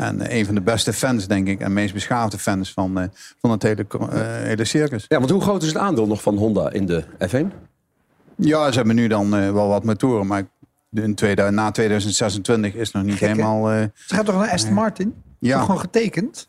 En 0.00 0.20
eh, 0.20 0.38
een 0.38 0.44
van 0.46 0.54
de 0.54 0.60
beste 0.60 0.92
fans, 0.92 1.26
denk 1.26 1.48
ik, 1.48 1.60
en 1.60 1.72
meest 1.72 1.94
beschaafde 1.94 2.38
fans 2.38 2.72
van, 2.72 2.98
eh, 3.00 3.04
van 3.40 3.50
het 3.50 3.62
hele, 3.62 3.86
eh, 3.90 4.08
hele 4.22 4.64
circus. 4.64 5.04
Ja, 5.08 5.18
want 5.18 5.30
hoe 5.30 5.40
groot 5.40 5.62
is 5.62 5.68
het 5.68 5.76
aandeel 5.76 6.06
nog 6.06 6.22
van 6.22 6.36
Honda 6.36 6.70
in 6.72 6.86
de 6.86 7.04
F1? 7.28 7.46
Ja, 8.36 8.70
ze 8.70 8.76
hebben 8.76 8.94
nu 8.94 9.06
dan 9.08 9.34
eh, 9.36 9.52
wel 9.52 9.68
wat 9.68 9.84
motoren, 9.84 10.26
maar 10.26 10.42
in 10.92 11.14
2000, 11.14 11.56
na 11.62 11.70
2026 11.70 12.74
is 12.74 12.90
nog 12.90 13.02
niet 13.02 13.14
Gek, 13.16 13.28
helemaal... 13.28 13.70
eh, 13.70 13.82
Ze 13.94 14.14
gaat 14.14 14.24
toch 14.26 14.34
naar 14.34 14.50
Aston 14.50 14.72
Martin? 14.74 15.14
Ja. 15.38 15.56
Toch 15.56 15.64
gewoon 15.64 15.80
getekend? 15.80 16.48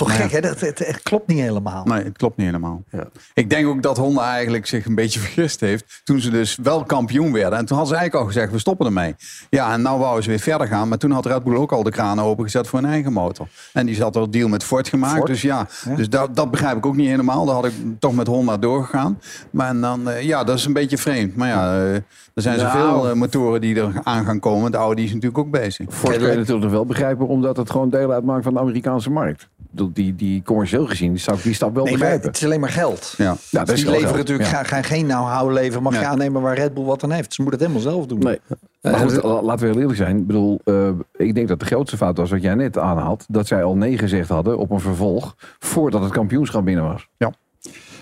Toch 0.00 0.16
Ja. 0.18 0.22
gek, 0.22 0.30
hè? 0.30 0.40
Dat, 0.40 0.60
het, 0.60 0.78
het 0.78 1.02
klopt 1.02 1.26
niet 1.26 1.38
helemaal. 1.38 1.84
Nee, 1.84 2.04
het 2.04 2.16
klopt 2.16 2.36
niet 2.36 2.46
helemaal. 2.46 2.82
Ja. 2.90 3.04
Ik 3.34 3.50
denk 3.50 3.66
ook 3.66 3.82
dat 3.82 3.96
Honda 3.96 4.32
eigenlijk 4.32 4.66
zich 4.66 4.86
een 4.86 4.94
beetje 4.94 5.20
vergist 5.26 5.60
heeft. 5.60 6.00
Toen 6.04 6.20
ze 6.20 6.30
dus 6.30 6.58
wel 6.62 6.84
kampioen 6.84 7.32
werden. 7.32 7.58
En 7.58 7.64
toen 7.66 7.76
hadden 7.76 7.94
ze 7.94 8.00
eigenlijk 8.00 8.14
al 8.14 8.32
gezegd, 8.32 8.52
we 8.52 8.58
stoppen 8.58 8.86
ermee. 8.86 9.14
Ja, 9.50 9.72
en 9.72 9.82
nou 9.82 9.98
wouden 9.98 10.22
ze 10.22 10.28
weer 10.30 10.38
verder 10.38 10.66
gaan. 10.66 10.88
Maar 10.88 10.98
toen 10.98 11.10
had 11.10 11.26
Red 11.26 11.44
Bull 11.44 11.56
ook 11.56 11.72
al 11.72 11.82
de 11.82 11.90
kraan 11.90 12.20
opengezet 12.20 12.66
voor 12.68 12.78
een 12.78 12.84
eigen 12.84 13.12
motor. 13.12 13.48
En 13.72 13.86
die 13.86 13.94
zat 13.94 14.16
er 14.16 14.22
een 14.22 14.30
deal 14.30 14.48
met 14.48 14.64
Ford 14.64 14.88
gemaakt. 14.88 15.14
Ford? 15.16 15.26
Dus 15.26 15.42
ja, 15.42 15.66
Ja. 15.84 15.94
dus 15.94 16.08
dat, 16.08 16.36
dat 16.36 16.50
begrijp 16.50 16.76
ik 16.76 16.86
ook 16.86 16.96
niet 16.96 17.08
helemaal. 17.08 17.44
Daar 17.46 17.54
had 17.54 17.64
ik 17.66 17.72
toch 17.98 18.14
met 18.14 18.26
Honda 18.26 18.56
doorgegaan. 18.56 19.18
Maar 19.50 19.68
en 19.68 19.80
dan, 19.80 20.08
eh, 20.10 20.22
ja, 20.22 20.44
dat 20.44 20.58
is 20.58 20.64
een 20.64 20.72
beetje 20.72 20.98
vreemd. 20.98 21.36
Maar 21.36 21.48
ja, 21.48 21.74
eh, 21.74 21.94
er 21.94 22.42
zijn 22.42 22.58
Nou. 22.58 22.70
zoveel 22.70 23.08
eh, 23.10 23.14
motoren 23.16 23.60
die 23.60 23.76
er 23.80 24.00
aan 24.02 24.24
gaan 24.24 24.38
komen. 24.40 24.70
De 24.70 24.76
Audi 24.76 25.02
is 25.04 25.08
natuurlijk 25.12 25.38
ook 25.38 25.50
bezig. 25.50 25.86
Ford 25.90 26.16
kun 26.16 26.30
je 26.30 26.36
natuurlijk 26.36 26.70
wel 26.70 26.86
begrijpen, 26.86 27.26
omdat 27.28 27.56
het 27.56 27.70
gewoon 27.70 27.90
deel 27.90 28.12
uitmaakt 28.12 28.44
van 28.44 28.52
de 28.54 28.60
Amerikaanse 28.60 29.10
markt. 29.10 29.48
Bedoel, 29.92 30.14
Die, 30.16 30.28
die 30.28 30.42
commercieel 30.42 30.86
gezien 30.86 31.18
zou 31.18 31.36
ik 31.36 31.42
die 31.42 31.54
stap 31.54 31.74
wel 31.74 31.82
Nee, 31.84 31.92
maar 31.92 32.00
begrijpen. 32.02 32.28
het 32.28 32.36
is 32.36 32.44
alleen 32.44 32.60
maar 32.60 32.68
geld. 32.70 33.14
Ja. 33.16 33.24
Ja, 33.24 33.36
dat 33.50 33.66
Dus 33.66 33.74
is 33.74 33.80
die 33.80 33.90
leveren 33.90 34.14
geld. 34.14 34.16
natuurlijk 34.18 34.50
Ja. 34.50 34.56
gaan, 34.56 34.64
gaan 34.64 34.84
geen 34.84 35.04
know-how 35.06 35.52
leveren. 35.52 35.82
Mag 35.82 35.92
je 35.94 36.00
Ja. 36.00 36.06
aannemen 36.06 36.42
waar 36.42 36.54
Red 36.56 36.74
Bull 36.74 36.84
wat 36.84 37.02
aan 37.04 37.10
heeft. 37.10 37.34
Ze 37.34 37.42
moeten 37.42 37.60
het 37.60 37.68
helemaal 37.70 37.92
zelf 37.92 38.06
doen. 38.06 38.18
Nee. 38.18 38.40
Maar 38.80 38.94
goed, 38.94 39.22
la- 39.22 39.42
laten 39.42 39.60
we 39.66 39.72
heel 39.72 39.80
eerlijk 39.80 39.98
zijn. 39.98 40.16
Ik 40.16 40.26
bedoel, 40.26 40.60
eh, 40.64 40.88
ik 41.16 41.34
denk 41.34 41.48
dat 41.48 41.60
de 41.60 41.66
grootste 41.66 41.96
fout 41.96 42.16
was 42.16 42.30
wat 42.30 42.42
jij 42.42 42.54
net 42.54 42.78
aanhaalt. 42.78 43.24
Dat 43.28 43.46
zij 43.46 43.62
al 43.62 43.76
nee 43.76 43.98
gezegd 43.98 44.28
hadden 44.28 44.58
op 44.58 44.70
een 44.70 44.80
vervolg 44.80 45.34
voordat 45.58 46.02
het 46.02 46.12
kampioenschap 46.12 46.64
binnen 46.64 46.84
was. 46.84 47.08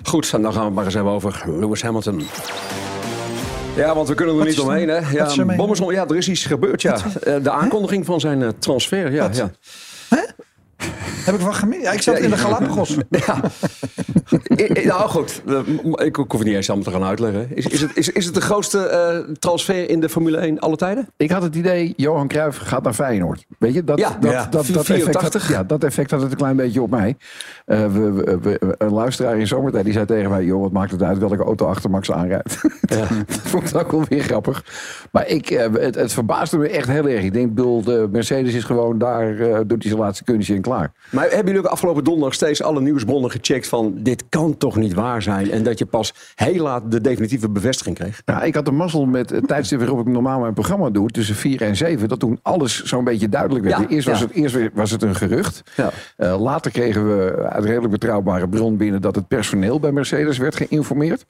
Goed, 0.02 0.30
en 0.34 0.42
dan 0.42 0.50
gaan 0.52 0.60
we 0.60 0.66
het 0.66 0.74
maar 0.74 0.84
eens 0.84 0.94
hebben 0.94 1.12
over 1.12 1.42
Lewis 1.46 1.82
Hamilton. 1.82 2.22
Ja, 3.76 3.94
want 3.94 4.08
we 4.08 4.14
kunnen 4.14 4.34
er 4.34 4.40
Wat 4.40 4.48
niet 4.48 4.60
omheen, 4.60 4.88
hè? 4.88 4.96
Ja, 5.10 5.26
is 5.26 5.38
er 5.38 5.46
mee? 5.46 5.56
Bommerson, 5.56 5.92
ja, 5.92 6.06
er 6.08 6.16
is 6.16 6.28
iets 6.28 6.44
gebeurd, 6.46 6.82
ja. 6.82 6.96
Eh, 7.22 7.34
De 7.42 7.50
aankondiging 7.50 8.04
van 8.06 8.20
zijn 8.20 8.42
eh, 8.42 8.48
transfer, 8.58 9.12
ja. 9.12 9.28
ja. 9.32 9.50
Heb 11.24 11.34
ik 11.34 11.40
wat 11.40 11.54
gemist? 11.54 11.82
Ja, 11.82 11.92
ik 11.92 12.02
zat 12.02 12.18
in 12.18 12.30
de 12.30 12.36
Galapagos. 12.36 12.96
Ja. 13.26 13.40
Nou 14.84 15.08
goed, 15.08 15.42
eh, 15.46 16.06
ik 16.06 16.16
hoef 16.16 16.26
het 16.32 16.44
niet 16.44 16.54
eens 16.56 16.70
allemaal 16.70 16.92
te 16.92 16.98
gaan 16.98 17.08
uitleggen. 17.08 17.56
Is, 17.56 17.66
is, 17.66 17.80
het, 17.80 17.90
is, 17.96 18.08
is 18.08 18.24
het 18.24 18.34
de 18.34 18.40
grootste 18.40 18.78
eh, 18.78 19.34
transfer 19.38 19.90
in 19.90 20.00
de 20.00 20.08
Formule 20.08 20.36
1 20.36 20.58
alle 20.58 20.76
tijden? 20.76 21.08
Ik 21.16 21.30
had 21.30 21.42
het 21.42 21.54
idee, 21.54 21.92
Johan 21.96 22.28
Cruijff 22.28 22.58
gaat 22.58 22.82
naar 22.82 22.92
Feyenoord. 22.94 23.44
Weet 23.58 23.74
je, 23.74 23.84
dat, 23.84 23.98
Ja, 23.98 24.16
dat, 24.20 24.30
ja. 24.32 24.42
dat, 24.42 24.52
dat, 24.52 24.64
effect, 24.64 24.86
84. 24.86 25.42
had, 25.46 25.52
ja, 25.56 25.62
dat 25.64 25.84
effect 25.84 26.10
had 26.10 26.20
het 26.22 26.30
een 26.30 26.36
klein 26.36 26.56
beetje 26.56 26.82
op 26.82 26.90
mij. 26.90 27.16
Eh, 27.64 27.92
we, 27.92 28.12
we- 28.12 28.38
we- 28.42 28.74
een 28.78 28.92
luisteraar 28.92 29.38
in 29.38 29.46
zomertijd 29.46 29.84
die 29.84 29.92
zei 29.92 30.06
tegen 30.06 30.30
mij... 30.30 30.44
joh, 30.44 30.60
wat 30.62 30.72
maakt 30.72 30.90
het 30.90 31.02
uit 31.02 31.18
welke 31.18 31.42
auto 31.42 31.66
achter 31.66 31.90
Max 31.90 32.12
aanrijdt? 32.12 32.60
dat 32.88 33.06
vond 33.28 33.68
ik 33.68 33.76
ook 33.76 33.90
wel 33.90 34.04
weer 34.08 34.22
grappig. 34.22 34.64
Maar 35.12 35.26
ik, 35.28 35.48
het, 35.48 35.94
het 35.94 36.12
verbaasde 36.12 36.58
me 36.58 36.68
echt 36.68 36.88
heel 36.88 37.08
erg. 37.08 37.22
Ik 37.22 37.32
denk, 37.32 37.54
bedoel, 37.54 37.82
de 37.82 38.08
Mercedes 38.12 38.54
is 38.54 38.64
gewoon 38.64 38.98
daar... 38.98 39.38
eh, 39.40 39.54
doet 39.66 39.82
hij 39.82 39.90
zijn 39.90 39.98
laatste 40.02 40.24
kunstje 40.24 40.54
en 40.54 40.60
klaar. 40.62 40.92
Maar 41.10 41.24
hebben 41.24 41.46
jullie 41.46 41.58
ook 41.60 41.72
afgelopen 41.72 42.04
donderdag 42.04 42.34
steeds 42.34 42.62
alle 42.62 42.80
nieuwsbronnen 42.80 43.30
gecheckt 43.30 43.66
van 43.68 43.94
dit 43.98 44.24
kan 44.28 44.56
toch 44.56 44.76
niet 44.76 44.94
waar 44.94 45.22
zijn? 45.22 45.50
En 45.50 45.62
dat 45.62 45.78
je 45.78 45.86
pas 45.86 46.14
heel 46.34 46.62
laat 46.62 46.90
de 46.90 47.00
definitieve 47.00 47.48
bevestiging 47.50 47.96
kreeg? 47.96 48.22
Nou, 48.24 48.44
ik 48.44 48.54
had 48.54 48.64
de 48.64 48.70
mazzel 48.70 49.06
met 49.06 49.30
het 49.30 49.48
tijdstip 49.48 49.78
waarop 49.78 50.00
ik 50.00 50.06
normaal 50.06 50.40
mijn 50.40 50.54
programma 50.54 50.90
doe... 50.90 51.08
tussen 51.08 51.34
4 51.34 51.62
en 51.62 51.76
7, 51.76 52.08
dat 52.08 52.18
toen 52.20 52.38
alles 52.42 52.82
zo'n 52.84 53.04
beetje 53.04 53.28
duidelijk 53.28 53.64
werd. 53.64 53.78
Ja, 53.78 53.86
eerst, 53.88 54.08
was 54.08 54.20
het, 54.20 54.30
eerst 54.30 54.56
was 54.72 54.90
het 54.90 55.02
een 55.02 55.14
gerucht. 55.14 55.62
Ja. 55.76 55.90
Eh, 56.16 56.40
later 56.40 56.70
kregen 56.70 57.06
we 57.08 57.42
uit 57.48 57.62
een 57.62 57.68
redelijk 57.68 57.92
betrouwbare 57.92 58.48
bron 58.48 58.76
binnen... 58.76 59.00
dat 59.00 59.14
het 59.14 59.28
personeel 59.28 59.80
bij 59.80 59.92
Mercedes 59.92 60.38
werd 60.38 60.56
geïnformeerd. 60.56 61.24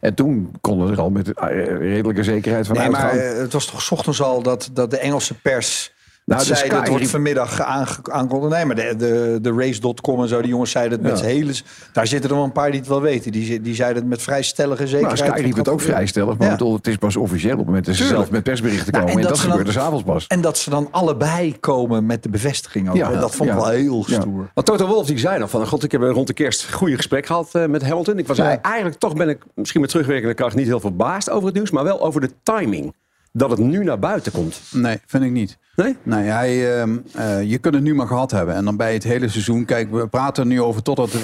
En 0.00 0.14
toen 0.14 0.50
konden 0.60 0.86
we 0.86 0.92
er 0.92 1.00
al 1.00 1.10
met 1.10 1.32
eh, 1.32 1.48
redelijke 1.78 2.22
zekerheid 2.24 2.66
van 2.66 2.76
Nee, 2.76 2.88
maar 2.90 3.00
uitgaan. 3.00 3.32
eh, 3.32 3.38
het 3.38 3.52
was 3.52 3.66
toch 3.66 3.82
's 3.82 3.90
ochtends 3.90 4.22
al 4.22 4.42
dat, 4.42 4.70
dat 4.72 4.90
de 4.90 4.98
Engelse 4.98 5.34
pers 5.34 5.92
Nou, 6.28 6.40
de 6.40 6.46
zei 6.46 6.58
Sky 6.58 6.68
dat 6.80 6.88
wordt 6.88 7.08
vanmiddag 7.08 7.60
aange- 7.62 7.98
aangekondigd. 8.02 8.52
Nee, 8.52 8.64
maar 8.64 8.76
de, 8.76 8.94
de, 8.98 9.38
de 9.42 9.52
race.com 9.52 10.22
en 10.22 10.28
zo, 10.28 10.40
die 10.40 10.50
jongens 10.50 10.70
zeiden 10.70 10.92
het 10.92 11.02
met 11.02 11.10
Ja. 11.10 11.16
z'n 11.18 11.24
hele... 11.24 11.52
Daar 11.92 12.06
zitten 12.06 12.30
er 12.30 12.36
wel 12.36 12.44
een 12.44 12.52
paar 12.52 12.70
die 12.70 12.80
het 12.80 12.88
wel 12.88 13.00
weten. 13.00 13.32
Die, 13.32 13.60
die 13.60 13.74
zeiden 13.74 13.96
het 14.02 14.10
met 14.10 14.22
vrij 14.22 14.42
stellige 14.42 14.82
Nou, 14.82 14.88
zekerheid. 14.88 15.18
Sky 15.18 15.40
riep 15.40 15.56
het 15.56 15.68
ook 15.68 15.80
vrij 15.80 16.06
stellig, 16.06 16.36
maar 16.38 16.46
Ja. 16.46 16.52
bedoel, 16.52 16.74
het 16.74 16.86
is 16.86 16.96
pas 16.96 17.16
officieel 17.16 17.52
op 17.52 17.58
het 17.58 17.66
moment 17.66 17.84
dat 17.86 17.94
ze 17.94 18.00
Tuurlijk. 18.00 18.20
zelf 18.20 18.32
met 18.34 18.42
persberichten 18.44 18.92
Nou, 18.92 19.04
komen. 19.04 19.10
en 19.10 19.16
en 19.16 19.20
dat 19.28 19.28
dat, 19.30 19.38
ze 19.38 19.48
dan- 19.48 19.56
gebeurde 19.58 19.80
s'avonds 19.80 20.04
pas. 20.04 20.26
En 20.26 20.40
dat 20.40 20.58
ze 20.58 20.70
dan 20.70 20.88
allebei 20.90 21.58
komen 21.60 22.06
met 22.06 22.22
de 22.22 22.28
bevestiging 22.28 22.88
ook. 22.90 22.96
Ja. 22.96 23.10
Dat 23.10 23.34
vond 23.34 23.48
ik 23.50 23.54
Ja. 23.56 23.60
wel 23.62 23.70
heel 23.70 24.04
Ja. 24.06 24.20
stoer. 24.20 24.50
Want 24.54 24.66
Toto 24.66 24.86
Wolff 24.86 25.08
die 25.08 25.18
zei 25.18 25.38
nog 25.38 25.50
van, 25.50 25.66
god, 25.66 25.84
ik 25.84 25.92
heb 25.92 26.00
rond 26.02 26.26
de 26.26 26.32
kerst 26.32 26.66
een 26.66 26.72
goede 26.72 26.96
gesprek 26.96 27.26
gehad 27.26 27.48
eh, 27.54 27.66
met 27.66 27.82
Hamilton. 27.82 28.18
Ik 28.18 28.26
was 28.26 28.36
Ja. 28.36 28.60
eigenlijk, 28.62 28.96
toch 28.98 29.14
ben 29.14 29.28
ik 29.28 29.42
misschien 29.54 29.80
met 29.80 29.90
terugwerkende 29.90 30.34
kracht 30.34 30.56
niet 30.56 30.66
heel 30.66 30.80
verbaasd 30.80 31.30
over 31.30 31.44
het 31.46 31.54
nieuws, 31.54 31.70
maar 31.70 31.84
wel 31.84 32.00
over 32.02 32.20
de 32.20 32.30
timing. 32.42 32.94
Dat 33.32 33.50
het 33.50 33.58
nu 33.58 33.84
naar 33.84 33.98
buiten 33.98 34.32
komt. 34.32 34.60
Nee, 34.72 34.98
vind 35.06 35.24
ik 35.24 35.30
niet. 35.30 35.58
Nee? 35.84 35.96
Nee, 36.02 36.24
hij, 36.28 36.78
ehm, 36.80 36.96
eh, 37.14 37.42
je 37.42 37.58
kunt 37.58 37.74
het 37.74 37.82
nu 37.82 37.94
maar 37.94 38.06
gehad 38.06 38.30
hebben. 38.30 38.54
En 38.54 38.64
dan 38.64 38.76
bij 38.76 38.92
het 38.92 39.02
hele 39.04 39.28
seizoen. 39.28 39.64
Kijk, 39.64 39.90
we 39.90 40.06
praten 40.06 40.42
er 40.42 40.48
nu 40.48 40.60
over 40.62 40.82
totdat 40.82 41.10
de, 41.10 41.18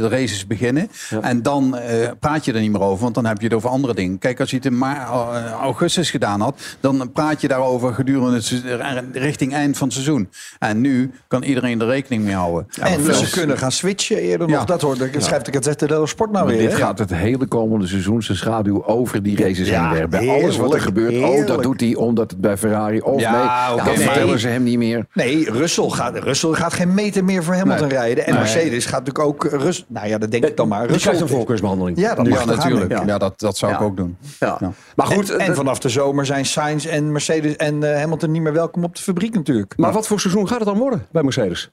de 0.00 0.08
races 0.08 0.46
beginnen. 0.46 0.88
En 1.20 1.42
dan 1.42 1.76
eh, 1.76 2.08
praat 2.20 2.44
je 2.44 2.52
er 2.52 2.60
niet 2.60 2.72
meer 2.72 2.80
over, 2.80 3.02
want 3.02 3.14
dan 3.14 3.24
heb 3.26 3.38
je 3.40 3.44
het 3.46 3.54
over 3.54 3.70
andere 3.70 3.94
dingen. 3.94 4.18
Kijk, 4.18 4.40
als 4.40 4.50
je 4.50 4.56
het 4.56 4.64
in 4.64 4.82
eh, 4.82 5.50
augustus 5.60 6.10
gedaan 6.10 6.40
had, 6.40 6.60
dan 6.80 7.10
praat 7.12 7.40
je 7.40 7.48
daarover 7.48 7.94
gedurende 7.94 8.36
het 8.36 9.04
richting 9.12 9.54
eind 9.54 9.76
van 9.76 9.86
het 9.86 9.96
seizoen. 9.96 10.28
En 10.58 10.80
nu 10.80 11.10
kan 11.28 11.42
iedereen 11.42 11.80
er 11.80 11.86
rekening 11.86 12.24
mee 12.24 12.34
houden. 12.34 12.66
en 12.80 13.14
ze 13.14 13.30
kunnen 13.30 13.58
gaan 13.58 13.72
switchen 13.72 14.16
eerder 14.16 14.48
Ja. 14.48 14.54
nog. 14.56 14.64
Dat 14.64 14.80
hoort, 14.80 14.98
dat 14.98 15.22
schrijft 15.24 15.44
de 15.46 15.52
Gazette 15.52 15.86
dello 15.86 16.06
Sport 16.06 16.30
nou 16.30 16.46
Maar 16.46 16.54
weer. 16.56 16.68
dit 16.68 16.76
gaat 16.78 16.98
het 16.98 17.14
hele 17.14 17.46
komende 17.46 17.86
seizoen 17.86 18.22
zijn 18.22 18.38
schaduw 18.38 18.84
over 18.84 19.22
die 19.22 19.36
races 19.42 19.68
Ja, 19.68 19.82
heen 19.82 19.92
werpen. 19.92 20.18
Bij 20.18 20.28
alles 20.28 20.56
wat 20.56 20.74
er 20.74 20.80
heerlijk, 20.80 20.82
gebeurt. 20.82 21.40
Oh, 21.40 21.46
dat 21.46 21.62
doet 21.62 21.80
hij 21.80 21.94
omdat 21.94 22.30
het 22.30 22.40
bij 22.40 22.56
Ferrari. 22.56 23.00
Of 23.00 23.20
Ja, 23.20 23.68
nee, 23.70 23.79
oké, 23.80 23.88
dan 23.90 23.98
nee. 23.98 24.06
vertellen 24.06 24.38
ze 24.38 24.48
hem 24.48 24.62
niet 24.62 24.78
meer. 24.78 25.06
Nee, 25.12 25.50
Russell 25.50 25.88
gaat, 25.88 26.18
Russell 26.18 26.52
gaat 26.52 26.72
geen 26.72 26.94
meter 26.94 27.24
meer 27.24 27.44
voor 27.44 27.54
Hamilton 27.54 27.88
Nee. 27.88 27.98
rijden. 27.98 28.26
En 28.26 28.30
Nee. 28.32 28.40
Mercedes 28.40 28.86
gaat 28.86 29.04
natuurlijk 29.04 29.24
ook... 29.24 29.44
Rus, 29.62 29.84
nou 29.88 30.08
ja, 30.08 30.18
dat 30.18 30.30
denk 30.30 30.44
ik 30.44 30.56
dan 30.56 30.68
maar. 30.68 30.80
Die 30.82 30.88
Russell, 30.90 31.12
krijgt 31.12 31.20
een 31.30 31.36
voorkeursbehandeling. 31.36 31.98
Ja, 31.98 32.14
dat 32.14 32.26
Ja, 32.26 32.30
mag 32.32 32.44
toch 32.44 32.56
natuurlijk. 32.56 32.90
Ja. 32.90 33.02
ja. 33.06 33.18
dat, 33.18 33.40
dat 33.40 33.56
zou 33.56 33.72
ik 33.72 33.80
ook 33.80 33.96
doen. 33.96 34.16
Ja. 34.38 34.56
Ja. 34.60 34.72
Maar 34.96 35.06
goed, 35.06 35.30
en, 35.30 35.38
en 35.38 35.50
eh, 35.50 35.56
vanaf 35.56 35.78
de 35.78 35.88
zomer 35.88 36.26
zijn 36.26 36.46
Sainz 36.46 36.86
en 36.86 37.12
Mercedes 37.12 37.56
en 37.56 37.92
eh, 37.92 38.00
Hamilton 38.00 38.30
niet 38.30 38.42
meer 38.42 38.52
welkom 38.52 38.84
op 38.84 38.96
de 38.96 39.02
fabriek 39.02 39.34
natuurlijk. 39.34 39.74
maar 39.76 39.92
wat 39.92 40.06
voor 40.06 40.20
seizoen 40.20 40.48
gaat 40.48 40.58
het 40.58 40.68
dan 40.68 40.78
worden 40.78 41.06
bij 41.12 41.22
Mercedes? 41.22 41.70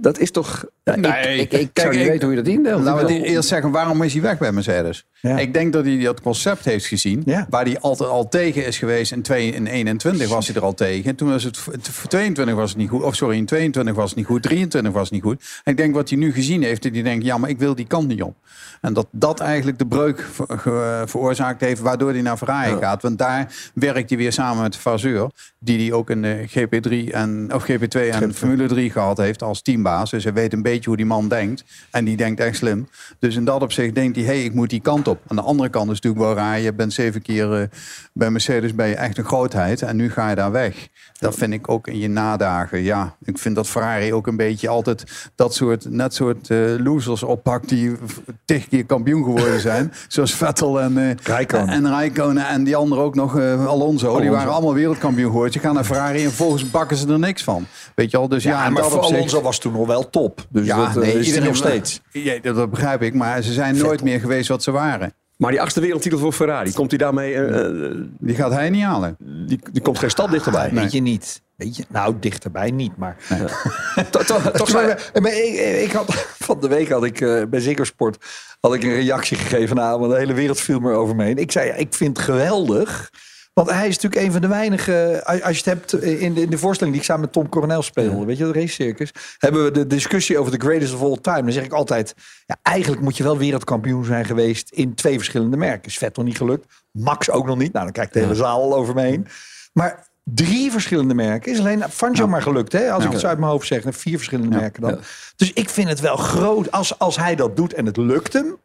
Dat 0.00 0.18
is 0.18 0.30
toch... 0.30 0.64
ik, 0.84 0.96
ik, 0.96 1.52
ik, 1.52 1.68
Kijk, 1.72 1.90
niet 1.92 2.00
ik- 2.00 2.06
weten 2.08 2.28
hoe 2.28 2.36
je 2.36 2.42
dat 2.42 2.52
indeelt. 2.52 2.82
Laten 2.82 3.06
we 3.06 3.22
eerst 3.24 3.48
zeggen, 3.48 3.70
waarom 3.70 4.02
is 4.02 4.12
hij 4.12 4.22
weg 4.22 4.38
bij 4.38 4.52
Mercedes? 4.52 5.06
Ja. 5.20 5.38
Ik 5.38 5.52
denk 5.52 5.72
dat 5.72 5.84
hij 5.84 5.98
dat 5.98 6.20
concept 6.20 6.64
heeft 6.64 6.86
gezien. 6.86 7.22
Ja. 7.24 7.46
Waar 7.50 7.64
hij 7.64 7.80
altijd 7.80 8.10
al 8.10 8.28
tegen 8.28 8.66
is 8.66 8.78
geweest. 8.78 9.12
In, 9.12 9.22
twee, 9.22 9.50
in 9.52 9.66
21 9.66 10.28
was 10.28 10.46
hij 10.46 10.56
er 10.56 10.62
al 10.62 10.74
tegen. 10.74 11.10
En 11.10 11.16
toen 11.16 11.28
was 11.28 11.44
het 11.44 11.58
voor 11.58 12.08
22 12.10 12.54
was 12.54 12.68
het 12.70 12.78
niet 12.78 12.88
goed. 12.88 13.02
Of 13.02 13.14
sorry, 13.14 13.36
in 13.36 13.46
22 13.46 13.94
was 13.94 14.08
het 14.08 14.18
niet 14.18 14.26
goed. 14.26 14.42
23 14.42 14.92
was 14.92 15.02
het 15.02 15.12
niet 15.12 15.22
goed. 15.22 15.42
En 15.64 15.72
ik 15.72 15.76
denk 15.78 15.94
wat 15.94 16.08
hij 16.08 16.18
nu 16.18 16.32
gezien 16.32 16.62
heeft. 16.62 16.82
Dat 16.82 16.92
hij 16.92 17.02
denkt, 17.02 17.24
ja, 17.24 17.38
maar 17.38 17.50
ik 17.50 17.58
wil 17.58 17.74
die 17.74 17.86
kant 17.86 18.08
niet 18.08 18.22
op. 18.22 18.36
En 18.80 18.92
dat 18.92 19.06
dat 19.10 19.40
eigenlijk 19.40 19.78
de 19.78 19.86
breuk 19.86 20.26
ver- 20.32 21.08
veroorzaakt 21.08 21.60
heeft. 21.60 21.80
Waardoor 21.80 22.10
hij 22.12 22.20
naar 22.22 22.36
Ferrari 22.36 22.76
gaat. 22.80 23.02
Want 23.02 23.18
daar 23.18 23.52
werkt 23.74 24.08
hij 24.08 24.18
weer 24.18 24.32
samen 24.32 24.62
met 24.62 24.72
de 24.72 24.78
Vasseur. 24.78 25.30
Die 25.58 25.78
hij 25.88 25.92
ook 25.96 26.10
in 26.10 26.22
de 26.22 26.44
GP3 26.48 27.12
en, 27.12 27.50
of 27.54 27.66
GP2 27.70 28.00
en 28.10 28.34
Formule 28.34 28.66
3 28.66 28.90
gehad 28.90 29.16
heeft 29.18 29.42
als 29.42 29.62
teambaas. 29.88 30.10
Dus 30.10 30.24
hij 30.24 30.32
weet 30.32 30.52
een 30.52 30.62
beetje 30.62 30.88
hoe 30.88 30.96
die 30.96 31.06
man 31.06 31.28
denkt. 31.28 31.64
En 31.90 32.04
die 32.04 32.16
denkt 32.16 32.40
echt 32.40 32.56
slim. 32.56 32.88
Dus 33.18 33.36
in 33.36 33.44
dat 33.44 33.62
opzicht 33.62 33.94
denkt 33.94 34.16
hij, 34.16 34.24
hey, 34.24 34.44
ik 34.44 34.54
moet 34.54 34.70
die 34.70 34.80
kant 34.80 35.08
op. 35.08 35.20
Aan 35.26 35.36
de 35.36 35.42
andere 35.42 35.68
kant 35.68 35.90
is 35.90 35.94
het 35.94 36.04
natuurlijk 36.04 36.34
wel 36.34 36.44
raar. 36.44 36.60
Je 36.60 36.72
bent 36.72 36.92
zeven 36.92 37.22
keer 37.22 37.60
eh, 37.60 37.68
bij 38.12 38.30
Mercedes 38.30 38.74
ben 38.74 38.88
je 38.88 38.94
echt 38.94 39.18
een 39.18 39.24
grootheid. 39.24 39.82
En 39.82 39.96
nu 39.96 40.10
ga 40.10 40.28
je 40.28 40.34
daar 40.34 40.50
weg. 40.50 40.88
Dat 41.18 41.34
vind 41.34 41.52
ik 41.52 41.68
ook 41.68 41.86
in 41.86 41.98
je 41.98 42.08
nadagen. 42.08 42.82
Ja, 42.82 43.16
ik 43.24 43.38
vind 43.38 43.54
dat 43.54 43.68
Ferrari 43.68 44.12
ook 44.12 44.26
een 44.26 44.36
beetje 44.36 44.68
altijd 44.68 45.30
dat 45.34 45.54
soort, 45.54 45.90
net 45.90 46.14
soort 46.14 46.50
eh, 46.50 46.58
losers 46.78 47.22
oppakt 47.22 47.68
die 47.68 47.96
tig 48.44 48.68
keer 48.68 48.84
kampioen 48.84 49.24
geworden 49.24 49.60
zijn. 49.60 49.92
Zoals 50.08 50.34
Vettel 50.34 50.80
en, 50.80 51.18
Räikkönen. 51.22 52.44
en 52.44 52.46
en 52.48 52.64
die 52.64 52.76
andere 52.76 53.00
ook 53.00 53.14
nog, 53.14 53.38
Alonso. 53.66 54.20
Die 54.20 54.30
waren 54.30 54.52
allemaal 54.52 54.74
wereldkampioen 54.74 55.30
geworden. 55.30 55.52
Ze 55.52 55.58
gaan 55.58 55.74
naar 55.74 55.84
Ferrari 55.84 56.24
en 56.24 56.32
volgens 56.32 56.70
bakken 56.70 56.96
ze 56.96 57.08
er 57.08 57.18
niks 57.18 57.44
van. 57.44 57.66
Weet 57.94 58.10
je 58.10 58.16
al, 58.16 58.28
dus 58.28 58.42
ja, 58.42 58.70
maar 58.70 58.82
dat 58.82 58.98
Alonso 58.98 59.42
was 59.42 59.58
toen 59.58 59.72
nog 59.78 59.86
wel 59.86 60.10
top. 60.10 60.46
Dus 60.48 60.66
ja, 60.66 60.76
dat 60.76 61.02
eh, 61.02 61.08
nee, 61.14 61.18
is 61.18 61.38
nog 61.38 61.56
steeds. 61.56 62.00
Ja, 62.12 62.38
dat, 62.42 62.54
dat 62.56 62.70
begrijp 62.70 63.02
ik, 63.02 63.14
maar 63.14 63.42
ze 63.42 63.52
zijn 63.52 63.76
nooit 63.76 64.02
meer 64.02 64.20
geweest 64.20 64.48
wat 64.48 64.62
ze 64.62 64.70
waren. 64.70 65.12
Maar 65.36 65.50
die 65.50 65.60
achtste 65.60 65.80
wereldtitel 65.80 66.18
voor 66.18 66.32
Ferrari, 66.32 66.72
komt 66.72 66.90
hij 66.90 66.98
daarmee... 66.98 67.34
eh, 67.34 67.84
eh, 67.84 67.94
Die 68.18 68.34
gaat 68.34 68.52
hij 68.52 68.70
niet 68.70 68.82
halen. 68.82 69.16
die, 69.46 69.58
die 69.72 69.82
komt 69.82 69.98
geen 69.98 70.10
stap 70.10 70.30
dichterbij. 70.30 70.70
Weet 70.72 70.92
je 70.92 71.00
niet. 71.00 71.42
Weet 71.56 71.76
je, 71.76 71.84
nou, 71.88 72.14
dichterbij 72.20 72.70
niet, 72.70 72.96
maar... 72.96 73.16
To- 74.10 74.22
to- 74.22 74.50
Toch 74.56 74.68
zei- 74.68 74.86
Maar, 74.86 75.10
maar 75.22 75.32
ik, 75.32 75.80
ik 75.84 75.92
had, 75.92 76.14
van 76.38 76.60
de 76.60 76.68
week 76.68 76.88
had 76.88 77.04
ik 77.04 77.20
eh, 77.20 77.42
bij 77.50 77.60
Ziggo 77.60 77.84
Sport 77.84 78.24
had 78.60 78.74
ik 78.74 78.82
een 78.82 78.94
reactie 78.94 79.36
gegeven. 79.36 79.76
Nou, 79.76 80.00
want 80.00 80.12
de 80.12 80.18
hele 80.18 80.32
wereld 80.34 80.60
viel 80.60 80.78
me 80.80 80.92
over 80.92 81.16
me 81.16 81.24
heen. 81.24 81.36
Ik 81.38 81.52
zei, 81.52 81.66
ja, 81.66 81.74
ik 81.74 81.94
vind 81.94 82.16
het 82.16 82.26
geweldig. 82.26 83.10
Want 83.58 83.70
hij 83.70 83.88
is 83.88 83.94
natuurlijk 83.94 84.22
een 84.22 84.32
van 84.32 84.40
de 84.40 84.48
weinige... 84.48 85.22
Als 85.24 85.58
je 85.58 85.70
het 85.70 85.78
hebt 85.78 85.92
eh, 85.92 86.22
in 86.22 86.34
de, 86.34 86.40
in 86.40 86.50
de 86.50 86.58
voorstelling 86.58 86.94
die 86.94 87.04
ik 87.04 87.10
samen 87.10 87.24
met 87.24 87.32
Tom 87.32 87.48
Coronel 87.48 87.82
speelde... 87.82 88.24
weet 88.24 88.38
je, 88.38 88.44
de 88.44 88.60
race 88.60 88.72
circus... 88.72 89.12
hebben 89.38 89.64
we 89.64 89.70
de 89.70 89.86
discussie 89.86 90.38
over 90.38 90.58
de 90.58 90.66
greatest 90.66 90.94
of 90.94 91.02
all 91.02 91.18
time. 91.20 91.42
Dan 91.42 91.52
zeg 91.52 91.64
ik 91.64 91.72
altijd... 91.72 92.14
Ja, 92.46 92.56
eigenlijk 92.62 93.02
moet 93.02 93.16
je 93.16 93.22
wel 93.22 93.38
wereldkampioen 93.38 94.04
zijn 94.04 94.24
geweest... 94.24 94.70
in 94.70 94.94
twee 94.94 95.16
verschillende 95.16 95.56
merken. 95.56 95.88
Is 95.88 95.98
Vettel 95.98 96.22
niet 96.22 96.36
gelukt. 96.36 96.66
Max 96.90 97.30
ook 97.30 97.46
nog 97.46 97.58
niet. 97.58 97.72
Nou, 97.72 97.84
dan 97.84 97.92
kijkt 97.92 98.12
de 98.12 98.20
hele 98.20 98.34
zaal 98.34 98.62
al 98.62 98.74
over 98.74 98.94
me 98.94 99.02
heen. 99.02 99.26
Maar 99.72 100.08
drie 100.24 100.70
verschillende 100.70 101.14
merken 101.14 101.52
is 101.52 101.58
alleen 101.58 101.82
Fangio 101.90 102.28
maar 102.28 102.42
gelukt. 102.42 102.72
Hè? 102.72 102.92
Als 102.92 103.04
ik 103.04 103.10
het 103.10 103.20
zo 103.20 103.26
uit 103.26 103.38
mijn 103.38 103.50
hoofd 103.50 103.66
zeg. 103.66 103.84
Vier 103.88 104.16
verschillende 104.16 104.56
merken 104.56 104.82
dan. 104.82 104.98
Dus 105.36 105.52
ik 105.52 105.68
vind 105.68 105.88
het 105.88 106.00
wel 106.00 106.16
groot. 106.16 106.70
Als, 106.70 106.98
als 106.98 107.16
hij 107.16 107.34
dat 107.34 107.56
doet 107.56 107.72
en 107.72 107.86
het 107.86 107.96
lukt 107.96 108.32
hem... 108.32 108.56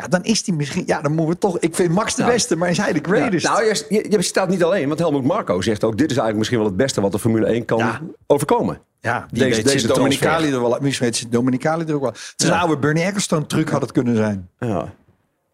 Ja, 0.00 0.08
dan 0.08 0.22
is 0.24 0.46
hij 0.46 0.56
misschien... 0.56 0.82
Ja, 0.86 1.00
dan 1.00 1.12
moeten 1.12 1.32
we 1.34 1.38
toch... 1.38 1.58
Ik 1.58 1.74
vind 1.74 1.92
Max 1.92 2.14
de 2.14 2.24
beste, 2.24 2.56
maar 2.56 2.70
is 2.70 2.76
hij 2.78 2.92
de 2.92 2.98
greatest? 3.02 3.46
Nou, 3.46 3.64
je, 3.64 3.84
je, 3.88 4.06
je 4.10 4.22
staat 4.22 4.48
niet 4.48 4.64
alleen, 4.64 4.88
want 4.88 4.98
Helmut 5.00 5.24
Marco 5.24 5.60
zegt 5.60 5.84
ook... 5.84 5.90
dit 5.98 6.10
is 6.10 6.16
eigenlijk 6.16 6.36
misschien 6.38 6.58
wel 6.58 6.66
het 6.68 6.76
beste 6.76 7.00
wat 7.00 7.12
de 7.12 7.18
Formule 7.18 7.46
1 7.46 7.64
kan 7.64 7.78
Ja. 7.78 8.00
overkomen. 8.26 8.80
Ja, 9.00 9.26
die 9.30 9.42
Deze- 9.42 9.62
deze, 9.62 9.86
Dominicali 9.86 10.52
er 10.52 10.60
wel. 10.60 10.78
Misschien 10.80 11.06
weet 11.06 11.32
Dominicali 11.32 11.84
er 11.84 11.94
ook 11.94 12.00
wel. 12.00 12.10
Het 12.10 12.34
is 12.36 12.48
een 12.48 12.54
oude 12.54 12.78
Bernie 12.78 13.02
Ecclestone 13.04 13.46
truc 13.46 13.68
had 13.68 13.80
het 13.82 13.92
kunnen 13.92 14.16
zijn. 14.16 14.48
Ja. 14.58 14.92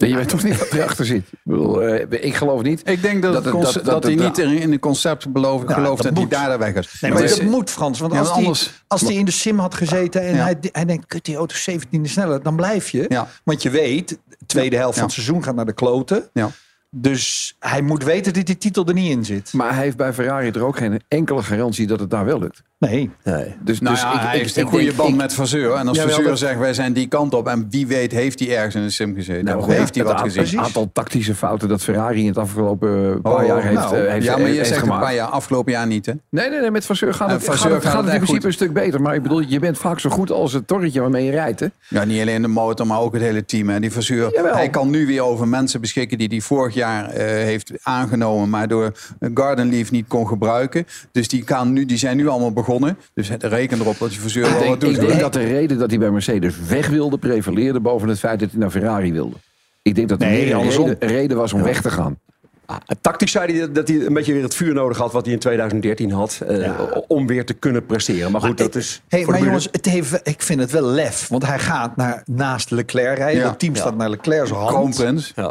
Je 0.09 0.17
weet 0.17 0.29
toch 0.29 0.43
niet 0.43 0.59
wat 0.59 0.73
erachter 0.73 1.05
zit. 1.07 1.23
Ik, 1.31 1.39
bedoel, 1.43 1.83
eh, 1.83 2.25
ik 2.25 2.35
geloof 2.35 2.63
niet. 2.63 2.89
Ik 2.89 3.03
denk 3.03 3.23
dat, 3.23 3.33
Dat 3.33 3.45
het 3.45 3.53
dat- 3.63 3.73
dat, 3.75 3.85
dat 3.85 4.03
hij 4.05 4.15
niet 4.15 4.39
in, 4.39 4.51
in 4.59 4.73
het 4.73 4.81
concept 4.81 5.33
beloof, 5.33 5.63
Ja, 5.69 5.75
gelooft 5.75 6.03
dat 6.03 6.17
hij 6.17 6.27
daar 6.29 6.59
weg 6.59 6.75
is. 6.75 7.01
Nee, 7.01 7.11
maar 7.13 7.21
Maar 7.21 7.29
dat 7.29 7.43
moet 7.43 7.71
Frans. 7.71 7.99
Want 8.01 8.13
Ja, 8.13 8.19
als 8.19 8.29
hij 8.29 8.37
anders- 8.39 8.85
als 8.87 9.01
die 9.01 9.19
in 9.19 9.25
de 9.25 9.31
sim 9.31 9.59
had 9.59 9.75
gezeten 9.75 10.23
en 10.23 10.35
Ja. 10.35 10.43
hij, 10.43 10.57
hij 10.73 10.85
denkt, 10.85 11.07
kut, 11.07 11.25
die 11.25 11.37
auto 11.37 11.55
is 11.55 11.63
17e 11.71 12.09
sneller, 12.09 12.43
dan 12.43 12.57
blijf 12.57 12.89
je. 12.91 13.05
Ja. 13.09 13.29
Want 13.45 13.63
je 13.63 13.71
weet, 13.71 14.09
de 14.09 14.19
tweede 14.47 14.77
helft 14.77 14.95
van 14.95 15.05
het 15.05 15.13
seizoen 15.13 15.43
gaat 15.45 15.55
naar 15.55 15.67
de 15.67 15.73
kloten. 15.73 16.29
Ja. 16.33 16.51
Dus 16.91 17.57
hij 17.59 17.83
moet 17.83 18.05
weten 18.05 18.33
dat 18.33 18.47
die 18.47 18.59
titel 18.59 18.87
er 18.87 18.95
niet 18.95 19.11
in 19.11 19.25
zit. 19.25 19.53
Maar 19.53 19.75
hij 19.75 19.83
heeft 19.85 19.97
bij 19.97 20.13
Ferrari 20.13 20.51
er 20.51 20.65
ook 20.65 20.77
geen 20.77 21.01
enkele 21.09 21.43
garantie 21.43 21.87
dat 21.87 22.01
het 22.01 22.11
daar 22.11 22.25
wel 22.25 22.39
lukt. 22.39 22.63
Nee. 22.91 23.11
nee. 23.25 23.55
Dus, 23.61 23.81
Nou 23.81 23.95
dus 23.95 24.03
ja, 24.05 24.13
ik, 24.15 24.21
hij 24.21 24.35
ik- 24.35 24.41
heeft 24.43 24.57
ik 24.57 24.63
een 24.63 24.69
goede 24.69 24.85
denk- 24.85 24.97
band 24.97 25.09
ik- 25.09 25.17
met 25.17 25.35
Vasseur. 25.35 25.75
En 25.75 25.89
als 25.89 25.99
dat- 25.99 26.39
zegt, 26.39 26.59
wij 26.59 26.75
zijn 26.75 26.93
die 26.93 27.07
kant 27.09 27.35
op. 27.35 27.49
En 27.49 27.67
wie 27.71 27.87
weet 27.87 28.13
heeft 28.13 28.39
hij 28.39 28.57
ergens 28.57 28.75
in 28.75 28.83
de 28.83 28.91
sim 28.91 29.15
gezeten. 29.15 29.45
Nou, 29.45 29.59
of 29.59 29.65
goed, 29.65 29.73
heeft 29.73 29.95
hij 29.95 30.05
wat 30.05 30.21
gezien. 30.21 30.45
Het 30.59 30.67
aantal 30.67 30.91
tactische 30.93 31.35
fouten 31.35 31.69
dat 31.69 31.83
Ferrari 31.83 32.21
in 32.21 32.27
het 32.27 32.39
afgelopen 32.39 33.21
paar 33.21 33.33
Oh, 33.41 33.47
jaar 33.47 33.63
heeft, 33.63 33.75
nou, 33.75 33.97
eh, 33.97 34.11
heeft, 34.13 34.25
ja, 34.27 34.37
maar 34.37 34.49
je 34.49 34.55
heeft 34.55 34.69
zegt 34.69 34.83
een 34.83 34.89
paar 34.89 35.15
jaar, 35.15 35.29
afgelopen 35.29 35.73
jaar 35.73 35.87
niet, 35.87 36.07
hè? 36.07 36.13
Nee, 36.31 36.51
nee, 36.51 36.61
nee, 36.61 36.71
met 36.71 36.87
Vasseur 36.87 37.15
gaat 37.15 37.29
En 37.29 37.35
het, 37.35 37.45
Vasseur 37.45 37.71
gaat 37.71 37.83
gaat 37.83 37.93
gaat 37.93 38.03
het 38.05 38.13
het 38.13 38.15
in 38.15 38.19
principe 38.27 38.41
goed. 38.41 38.47
een 38.61 38.67
stuk 38.67 38.73
beter. 38.73 39.01
Maar 39.03 39.15
ik 39.15 39.23
bedoel, 39.23 39.41
je 39.41 39.59
bent 39.59 39.79
vaak 39.79 40.01
zo 40.01 40.11
goed 40.11 40.31
als 40.31 40.53
het 40.53 40.67
torretje 40.67 41.01
waarmee 41.01 41.25
je 41.25 41.31
rijdt. 41.31 41.61
Hè? 41.61 41.67
Ja, 41.89 42.05
niet 42.05 42.21
alleen 42.21 42.43
de 42.43 42.49
motor, 42.49 42.87
maar 42.87 43.01
ook 43.01 43.13
het 43.13 43.23
hele 43.23 43.45
team. 43.45 43.69
Hè. 43.69 43.81
Die 43.81 43.91
Jawel. 44.15 44.55
hij 44.55 44.69
kan 44.71 44.91
nu 44.91 45.07
weer 45.07 45.23
over 45.23 45.49
mensen 45.49 45.81
beschikken 45.81 46.19
die 46.19 46.29
hij 46.29 46.41
vorig 46.41 46.75
jaar 46.75 47.09
eh, 47.09 47.27
heeft 47.27 47.73
aangenomen, 47.83 48.51
maar 48.51 48.69
door 48.69 48.93
Garden 49.35 49.69
Leaf 49.71 49.91
niet 49.91 50.05
kon 50.09 50.27
gebruiken. 50.29 50.87
Dus 51.13 51.29
die, 51.29 51.43
gaan 51.47 51.73
nu, 51.73 51.85
die 51.87 51.97
zijn 51.97 52.17
nu 52.17 52.29
allemaal 52.29 52.53
begonnen. 52.53 52.72
Dus 53.15 53.29
het- 53.29 53.43
reken 53.43 53.81
erop 53.81 53.99
dat 53.99 54.13
wel 54.51 54.59
denk, 54.59 54.69
wat 54.71 54.81
doet. 54.81 54.91
ik 55.03 55.07
denk 55.07 55.21
dat 55.21 55.33
de 55.33 55.45
reden 55.45 55.79
dat 55.79 55.91
hij 55.91 55.99
bij 55.99 56.11
Mercedes 56.11 56.55
weg 56.69 56.89
wilde 56.89 57.19
prevaleerde 57.19 57.81
boven 57.81 58.09
het 58.09 58.19
feit 58.19 58.41
dat 58.41 58.51
hij 58.51 58.59
naar 58.59 58.71
Ferrari 58.71 59.13
wilde. 59.13 59.37
Ik 59.83 59.95
denk 59.95 60.09
dat 60.09 60.23
er 60.23 60.27
Nee, 60.29 60.47
een 60.51 60.57
andersom. 60.57 60.87
reden, 60.89 61.09
reden 61.09 61.37
was 61.37 61.53
om 61.53 61.63
weg 61.63 61.81
te 61.83 61.91
gaan. 61.91 62.19
Ah, 62.67 62.77
tactisch 63.01 63.31
zei 63.33 63.59
hij 63.59 63.73
dat 63.73 63.89
hij 63.89 64.01
een 64.07 64.13
beetje 64.13 64.33
weer 64.33 64.43
het 64.43 64.55
vuur 64.55 64.75
nodig 64.75 64.97
had 64.99 65.13
wat 65.13 65.25
hij 65.25 65.35
in 65.35 65.41
2013 65.41 66.11
had. 66.11 66.41
eh, 66.49 66.81
Om 67.09 67.27
weer 67.27 67.45
te 67.47 67.55
kunnen 67.55 67.87
presteren. 67.87 68.31
Maar 68.33 68.41
goed, 68.41 68.59
dat 68.59 68.75
is. 68.75 69.03
Hey, 69.09 69.23
voor 69.23 69.33
de 69.33 69.39
maar 69.39 69.47
jongens, 69.49 69.69
het 69.73 69.87
heeft, 69.87 70.21
ik 70.29 70.43
vind 70.43 70.61
het 70.61 70.71
wel 70.71 70.83
lef. 70.83 71.29
Want 71.29 71.47
hij 71.47 71.59
gaat 71.59 71.97
naar, 71.97 72.23
naast 72.27 72.71
Leclerc 72.71 73.17
rijden. 73.19 73.43
Ja. 73.43 73.49
Het 73.49 73.59
team 73.59 73.75
staat 73.77 73.97
naar 73.97 74.11
Leclerc's 74.11 74.51
hand. 74.51 74.97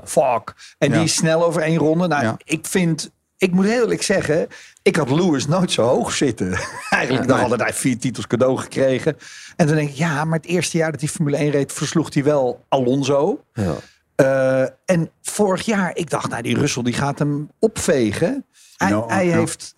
Fuck. 0.05 0.53
En 0.77 0.89
Ja. 0.89 0.95
die 0.95 1.03
is 1.03 1.13
snel 1.15 1.45
over 1.45 1.61
één 1.61 1.77
ronde. 1.77 2.07
Nou, 2.07 2.23
Ja. 2.23 2.37
ik 2.43 2.65
vind... 2.65 3.11
Ik 3.41 3.51
moet 3.51 3.65
heel 3.65 3.81
eerlijk 3.81 4.03
zeggen, 4.03 4.47
ik 4.81 4.95
had 4.95 5.09
Lewis 5.09 5.47
nooit 5.47 5.71
zo 5.71 5.83
hoog 5.83 6.13
zitten. 6.13 6.59
Eigenlijk 6.89 7.27
dan 7.27 7.39
hadden 7.39 7.61
hij 7.61 7.73
vier 7.73 7.97
titels 7.97 8.27
cadeau 8.27 8.57
gekregen. 8.57 9.17
En 9.55 9.67
dan 9.67 9.75
denk 9.75 9.89
ik, 9.89 9.95
ja, 9.95 10.25
maar 10.25 10.39
het 10.39 10.47
eerste 10.47 10.77
jaar 10.77 10.91
dat 10.91 10.99
hij 10.99 11.09
Formule 11.09 11.37
1 11.37 11.51
reed, 11.51 11.71
versloeg 11.71 12.13
hij 12.13 12.23
wel 12.23 12.65
Alonso. 12.69 13.43
Ja. 13.53 13.75
Eh, 14.15 14.69
en 14.85 15.11
vorig 15.21 15.61
jaar, 15.61 15.95
ik 15.95 16.09
dacht, 16.09 16.29
nou, 16.29 16.41
die 16.41 16.57
Russell 16.57 16.83
die 16.83 16.93
gaat 16.93 17.19
hem 17.19 17.49
opvegen. 17.59 18.45
Hij, 18.77 18.89
Nou, 18.89 19.11
hij 19.11 19.25
ja. 19.25 19.37
heeft. 19.37 19.73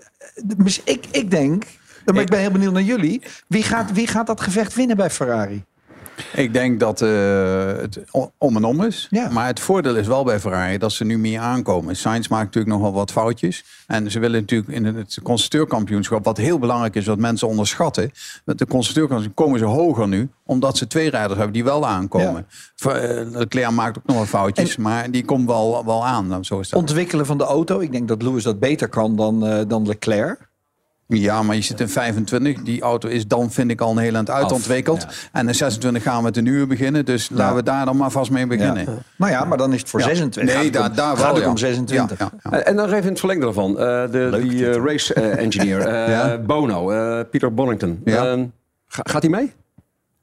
dus 0.58 0.82
Ik, 0.84 1.06
ik 1.12 1.32
denk, 1.32 1.66
maar 2.06 2.22
ik 2.22 2.30
ben 2.30 2.40
heel 2.40 2.52
benieuwd 2.52 2.74
naar 2.74 2.82
jullie. 2.82 3.22
Wie 3.48 3.64
gaat, 3.64 3.92
wie 3.92 4.08
gaat 4.08 4.28
dat 4.28 4.42
gevecht 4.42 4.74
winnen 4.74 4.98
bij 4.98 5.10
Ferrari? 5.10 5.66
Ik 6.34 6.54
denk 6.54 6.80
dat 6.80 7.02
eh, 7.02 7.10
het 7.66 8.00
om 8.38 8.56
en 8.56 8.64
om 8.64 8.84
is. 8.84 9.08
Ja. 9.10 9.30
Maar 9.30 9.48
het 9.48 9.60
voordeel 9.60 9.96
is 9.96 10.08
wel 10.08 10.24
bij 10.24 10.40
Ferrari 10.40 10.78
dat 10.78 10.92
ze 10.92 11.06
nu 11.06 11.18
meer 11.18 11.40
aankomen. 11.40 11.96
Sainz 11.96 12.28
maakt 12.28 12.46
natuurlijk 12.46 12.74
nog 12.74 12.82
wel 12.84 12.94
wat 12.94 13.12
foutjes. 13.12 13.64
En 13.88 14.12
ze 14.12 14.20
willen 14.20 14.40
natuurlijk 14.40 14.72
in 14.72 14.86
het 14.86 15.20
constructeurkampioenschap... 15.24 16.26
wat 16.26 16.38
heel 16.38 16.60
belangrijk 16.60 16.96
is, 16.96 17.06
wat 17.06 17.20
mensen 17.20 17.48
onderschatten... 17.48 18.12
met 18.46 18.58
de 18.58 18.68
constructeurkampioenschap 18.68 19.46
komen 19.46 19.60
ze 19.60 19.66
hoger 19.66 20.08
nu... 20.08 20.30
omdat 20.46 20.78
ze 20.78 20.88
twee 20.88 21.10
rijders 21.10 21.36
hebben 21.36 21.54
die 21.54 21.64
wel 21.64 21.88
aankomen. 21.88 22.46
Eh, 22.76 22.92
Leclerc 23.32 23.72
maakt 23.72 23.98
ook 23.98 24.06
nog 24.06 24.16
wel 24.16 24.26
foutjes, 24.26 24.78
maar 24.78 25.12
die 25.12 25.26
komt 25.26 25.48
wel, 25.48 25.86
wel 25.86 26.06
aan. 26.06 26.46
Zo 26.46 26.60
is 26.60 26.70
dat. 26.70 26.80
Ontwikkelen 26.80 27.26
van 27.26 27.38
de 27.38 27.44
auto. 27.44 27.80
Ik 27.80 27.92
denk 27.92 28.08
dat 28.08 28.22
Lewis 28.22 28.44
dat 28.44 28.60
beter 28.60 28.90
kan 28.90 29.16
dan, 29.16 29.46
eh, 29.46 29.62
dan 29.68 29.88
Leclerc. 29.88 30.52
Ja, 31.08 31.44
maar 31.44 31.56
je 31.56 31.62
zit 31.62 31.80
in 31.80 31.90
25. 31.90 32.62
Die 32.64 32.82
auto 32.82 33.08
is 33.10 33.28
dan, 33.28 33.52
vind 33.52 33.72
ik, 33.72 33.82
al 33.82 33.92
een 33.92 33.98
heel 33.98 34.14
eind 34.16 34.30
uitontwikkeld. 34.30 35.08
En 35.32 35.48
in 35.48 35.56
26 35.56 36.04
gaan 36.04 36.18
we 36.18 36.24
met 36.24 36.34
de 36.34 36.42
nieuwe 36.42 36.68
beginnen. 36.68 37.06
Dus 37.06 37.30
laten 37.30 37.56
we 37.56 37.64
daar 37.64 37.86
dan 37.86 37.98
maar 37.98 38.12
vast 38.12 38.32
mee 38.32 38.48
beginnen. 38.48 38.84
Ja. 38.86 38.98
Nou 39.18 39.32
ja, 39.32 39.46
maar 39.46 39.58
dan 39.58 39.74
is 39.74 39.80
het 39.80 39.90
voor 39.90 40.00
Ja. 40.00 40.06
26. 40.06 40.56
Nee, 40.56 40.64
Gaat 40.64 40.74
het 40.74 40.74
daar, 40.74 40.90
om- 40.90 40.96
daar 40.96 41.18
gaat 41.18 41.26
wel, 41.26 41.36
het 41.42 41.46
om 41.50 41.58
26. 41.58 42.20
Ja, 42.20 42.32
ja, 42.44 42.50
ja. 42.52 42.58
Eh, 42.60 42.68
En 42.70 42.76
dan 42.76 42.86
even 42.86 43.02
in 43.02 43.08
het 43.08 43.20
verlengde 43.20 43.46
daarvan. 43.46 43.70
eh, 43.80 44.12
de, 44.12 44.40
die 44.42 44.70
eh, 44.70 44.84
race 44.84 45.14
eh, 45.14 45.38
engineer, 45.44 45.80
eh, 45.88 46.08
Ja. 46.08 46.38
Bono, 46.38 46.92
eh, 46.92 47.20
Peter 47.32 47.54
Bonington. 47.54 48.02
Ja. 48.06 48.26
Eh, 48.32 48.42
ga- 48.88 49.04
gaat 49.10 49.22
hij 49.22 49.32
mee? 49.32 49.54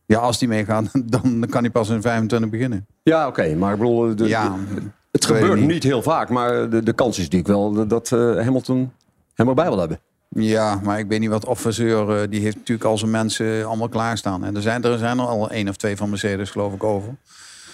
Ja, 0.06 0.18
als 0.18 0.38
die 0.38 0.49
meegaat, 0.49 0.84
dan 1.04 1.46
kan 1.50 1.60
hij 1.62 1.70
pas 1.70 1.88
in 1.88 2.02
25 2.02 2.50
beginnen. 2.50 2.87
Ja, 3.02 3.26
oké. 3.26 3.54
maar 3.54 3.72
ik 3.72 3.78
bedoel, 3.78 4.14
de, 4.16 4.28
Ja, 4.28 4.49
de- 4.75 4.82
het 5.10 5.25
gebeurt 5.25 5.58
niet. 5.60 5.68
niet. 5.68 5.82
heel 5.82 6.02
vaak. 6.02 6.28
Maar 6.28 6.70
de, 6.70 6.82
de 6.82 6.92
kans 6.92 7.18
is 7.18 7.25
natuurlijk 7.28 7.49
wel 7.50 7.87
dat 7.87 8.12
eh, 8.12 8.18
Hamilton 8.18 8.92
hem 9.34 9.49
erbij 9.49 9.68
wil 9.68 9.78
hebben. 9.78 10.00
Ja, 10.37 10.80
maar 10.82 10.99
ik 10.99 11.06
weet 11.08 11.20
niet 11.20 11.28
wat 11.30 11.46
adviseur, 11.46 12.20
eh, 12.22 12.28
die 12.30 12.40
heeft 12.40 12.56
natuurlijk 12.56 12.88
al 12.88 12.99
zijn 12.99 13.10
mensen 13.10 13.66
allemaal 13.66 13.88
klaarstaan. 13.88 14.44
En 14.44 14.56
er 14.56 14.62
zijn 14.62 14.84
er, 14.84 14.99
zijn 14.99 15.18
er 15.18 15.25
al 15.26 15.50
één 15.50 15.68
of 15.68 15.76
twee 15.76 15.96
van 15.96 16.08
Mercedes, 16.10 16.50
geloof 16.50 16.72
ik, 16.75 16.84
over. 16.84 17.14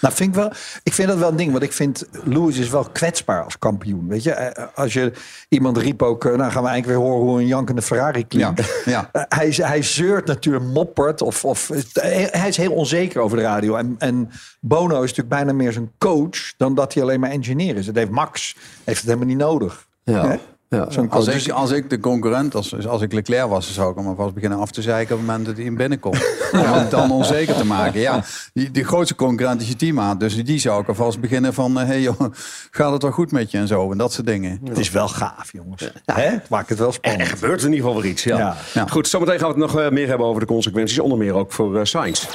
Nou, 0.01 0.13
vind 0.13 0.29
ik, 0.29 0.35
wel, 0.35 0.51
ik 0.83 0.93
vind 0.93 1.07
dat 1.07 1.17
wel 1.17 1.29
een 1.29 1.35
ding. 1.35 1.51
Want 1.51 1.63
ik 1.63 1.73
vind 1.73 2.05
Lewis 2.23 2.57
is 2.57 2.69
wel 2.69 2.83
kwetsbaar 2.83 3.43
als 3.43 3.59
kampioen. 3.59 4.07
Weet 4.07 4.23
je, 4.23 4.31
Eh, 4.31 4.65
als 4.75 4.93
je 4.93 5.11
iemand 5.49 5.77
riep 5.77 6.01
ook. 6.01 6.25
eh, 6.25 6.35
Nou, 6.35 6.51
gaan 6.51 6.63
we 6.63 6.69
eigenlijk 6.69 6.99
weer 6.99 7.09
horen 7.09 7.27
hoe 7.27 7.39
een 7.39 7.47
jankende 7.47 7.81
Ferrari 7.81 8.27
klinkt. 8.27 8.83
Ja, 8.85 8.91
ja. 8.91 9.09
Eh, 9.13 9.21
hij, 9.27 9.49
hij 9.57 9.81
zeurt 9.83 10.25
natuurlijk, 10.25 10.65
moppert. 10.65 11.21
Of, 11.21 11.45
of, 11.45 11.69
eh, 11.69 12.25
hij 12.31 12.47
is 12.47 12.57
heel 12.57 12.71
onzeker 12.73 13.21
over 13.21 13.37
de 13.37 13.43
radio. 13.43 13.75
En, 13.75 13.95
en 13.97 14.29
Bono 14.61 14.95
is 14.95 15.09
natuurlijk 15.09 15.29
bijna 15.29 15.53
meer 15.53 15.71
zijn 15.71 15.91
coach. 15.97 16.53
dan 16.57 16.75
dat 16.75 16.93
hij 16.93 17.03
alleen 17.03 17.19
maar 17.19 17.29
engineer 17.31 17.75
is. 17.75 17.85
Dat 17.85 17.95
heeft 17.95 18.11
Max 18.11 18.55
heeft 18.83 18.97
het 19.01 19.05
helemaal 19.09 19.27
niet 19.27 19.37
nodig. 19.37 19.87
Ja. 20.03 20.37
Ja. 20.69 20.87
Als 21.09 21.27
ik, 21.27 21.49
als 21.49 21.71
ik 21.71 21.89
de 21.89 21.99
concurrent, 21.99 22.55
als, 22.55 22.87
als 22.87 23.01
ik 23.01 23.13
Leclerc 23.13 23.49
was, 23.49 23.65
dan 23.65 23.73
zou 23.73 23.91
ik 23.91 23.97
hem 23.97 24.07
alvast 24.07 24.33
beginnen 24.33 24.59
af 24.59 24.71
te 24.71 24.81
zeiken 24.81 25.13
op 25.13 25.19
het 25.19 25.27
moment 25.27 25.45
dat 25.45 25.55
hij 25.55 25.65
in 25.65 25.75
binnenkomt. 25.75 26.15
Om 26.53 26.59
hem 26.59 26.89
dan 26.89 27.11
onzeker 27.11 27.55
te 27.55 27.65
maken. 27.65 27.99
Ja, 27.99 28.23
die, 28.53 28.71
die 28.71 28.83
grootste 28.83 29.15
concurrent 29.15 29.61
is 29.61 29.67
je 29.67 29.75
teammaat. 29.75 30.19
Dus 30.19 30.43
die 30.43 30.59
zou 30.59 30.81
ik 30.81 30.87
alvast 30.87 31.19
beginnen 31.19 31.53
van, 31.53 31.77
hé 31.77 31.85
hey 31.85 32.01
joh, 32.01 32.19
gaat 32.71 32.91
het 32.91 33.01
wel 33.01 33.11
goed 33.11 33.31
met 33.31 33.51
je 33.51 33.57
en 33.57 33.67
zo. 33.67 33.91
En 33.91 33.97
dat 33.97 34.13
soort 34.13 34.27
dingen. 34.27 34.59
Het 34.63 34.77
is 34.77 34.91
wel 34.91 35.07
gaaf, 35.07 35.51
jongens. 35.51 35.91
Hè? 36.05 36.21
Het 36.21 36.49
maakt 36.49 36.69
het 36.69 36.77
wel 36.77 36.87
Er 36.87 36.93
spannend. 36.93 37.29
gebeurt 37.29 37.63
in 37.63 37.71
ieder 37.73 37.85
geval 37.85 38.01
weer 38.01 38.11
iets. 38.11 38.23
Ja. 38.23 38.37
Ja. 38.37 38.55
Ja. 38.73 38.85
Goed, 38.87 39.07
zometeen 39.07 39.39
gaan 39.39 39.53
we 39.53 39.61
het 39.61 39.71
nog 39.71 39.81
eh, 39.81 39.91
meer 39.91 40.07
hebben 40.07 40.27
over 40.27 40.41
de 40.41 40.47
consequenties. 40.47 40.99
Onder 40.99 41.17
meer 41.17 41.33
ook 41.33 41.51
voor 41.51 41.77
eh 41.77 41.83
Sainz. 41.83 42.25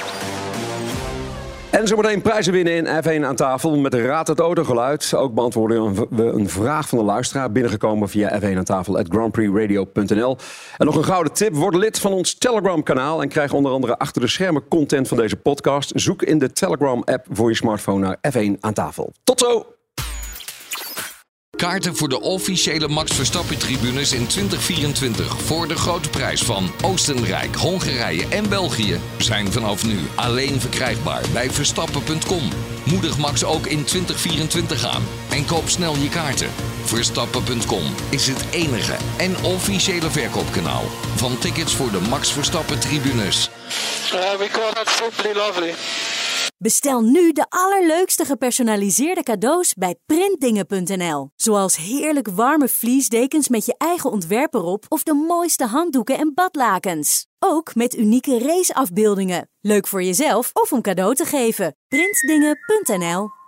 En 1.73 1.87
zometeen 1.87 2.21
prijzen 2.21 2.53
winnen 2.53 2.73
in 2.73 3.03
F1 3.03 3.25
aan 3.25 3.35
tafel 3.35 3.77
met 3.77 3.93
Raad 3.93 4.27
het 4.27 4.39
Autogeluid. 4.39 5.13
Ook 5.13 5.33
beantwoorden 5.33 5.93
we 6.09 6.23
een 6.23 6.49
vraag 6.49 6.87
van 6.89 6.97
de 6.97 7.03
luisteraar 7.03 7.51
binnengekomen 7.51 8.09
via 8.09 8.39
F1 8.41 8.57
aan 8.57 8.63
tafel 8.63 8.97
at 8.97 9.07
grandprixradio.nl. 9.09 10.37
En 10.77 10.85
nog 10.85 10.95
een 10.95 11.03
gouden 11.03 11.33
tip, 11.33 11.55
word 11.55 11.75
lid 11.75 11.99
van 11.99 12.11
ons 12.11 12.33
Telegram 12.33 12.83
kanaal 12.83 13.21
en 13.21 13.27
krijg 13.27 13.53
onder 13.53 13.71
andere 13.71 13.97
achter 13.97 14.21
de 14.21 14.27
schermen 14.27 14.67
content 14.67 15.07
van 15.07 15.17
deze 15.17 15.35
podcast. 15.35 15.91
Zoek 15.95 16.21
in 16.21 16.37
de 16.37 16.51
Telegram 16.51 17.01
app 17.05 17.25
voor 17.31 17.49
je 17.49 17.55
smartphone 17.55 17.99
naar 17.99 18.33
F1 18.33 18.59
aan 18.59 18.73
tafel. 18.73 19.13
Tot 19.23 19.39
zo! 19.39 19.72
Kaarten 21.63 21.95
voor 21.95 22.09
de 22.09 22.21
officiële 22.21 22.87
Max 22.87 23.15
Verstappen-tribunes 23.15 24.11
in 24.11 24.27
2024 24.27 25.41
voor 25.41 25.67
de 25.67 25.75
grote 25.75 26.09
prijs 26.09 26.41
van 26.41 26.71
Oostenrijk, 26.81 27.55
Hongarije 27.55 28.27
en 28.27 28.49
België 28.49 28.99
zijn 29.17 29.51
vanaf 29.51 29.85
nu 29.85 29.99
alleen 30.15 30.61
verkrijgbaar 30.61 31.23
bij 31.33 31.51
Verstappen.com. 31.51 32.49
Moedig 32.85 33.17
Max 33.17 33.43
ook 33.43 33.65
in 33.65 33.83
2024 33.83 34.85
aan 34.85 35.03
en 35.29 35.45
koop 35.45 35.69
snel 35.69 35.95
je 35.95 36.09
kaarten. 36.09 36.49
Verstappen.com 36.83 37.83
is 38.09 38.27
het 38.27 38.45
enige 38.51 38.95
en 39.17 39.43
officiële 39.43 40.09
verkoopkanaal 40.09 40.83
van 41.15 41.37
tickets 41.37 41.75
voor 41.75 41.91
de 41.91 41.99
Max 42.09 42.31
Verstappen-tribunes. 42.31 43.49
Uh, 44.13 44.37
we 44.37 44.47
call 44.51 44.73
that 44.73 44.89
simply 44.89 45.33
lovely. 45.33 45.73
Bestel 46.63 47.01
nu 47.01 47.31
de 47.31 47.45
allerleukste 47.49 48.25
gepersonaliseerde 48.25 49.23
cadeaus 49.23 49.73
bij 49.73 49.95
printdingen.nl. 50.05 51.29
Zoals 51.35 51.75
heerlijk 51.75 52.27
warme 52.27 52.67
vliesdekens 52.67 53.47
met 53.47 53.65
je 53.65 53.75
eigen 53.77 54.11
ontwerp 54.11 54.53
erop 54.53 54.85
of 54.89 55.03
de 55.03 55.13
mooiste 55.13 55.65
handdoeken 55.65 56.17
en 56.17 56.31
badlakens. 56.33 57.27
Ook 57.39 57.75
met 57.75 57.95
unieke 57.95 58.39
raceafbeeldingen. 58.39 59.49
Leuk 59.61 59.87
voor 59.87 60.03
jezelf 60.03 60.49
of 60.53 60.71
om 60.71 60.81
cadeau 60.81 61.15
te 61.15 61.25
geven. 61.25 61.75
Printdingen.nl 61.87 63.42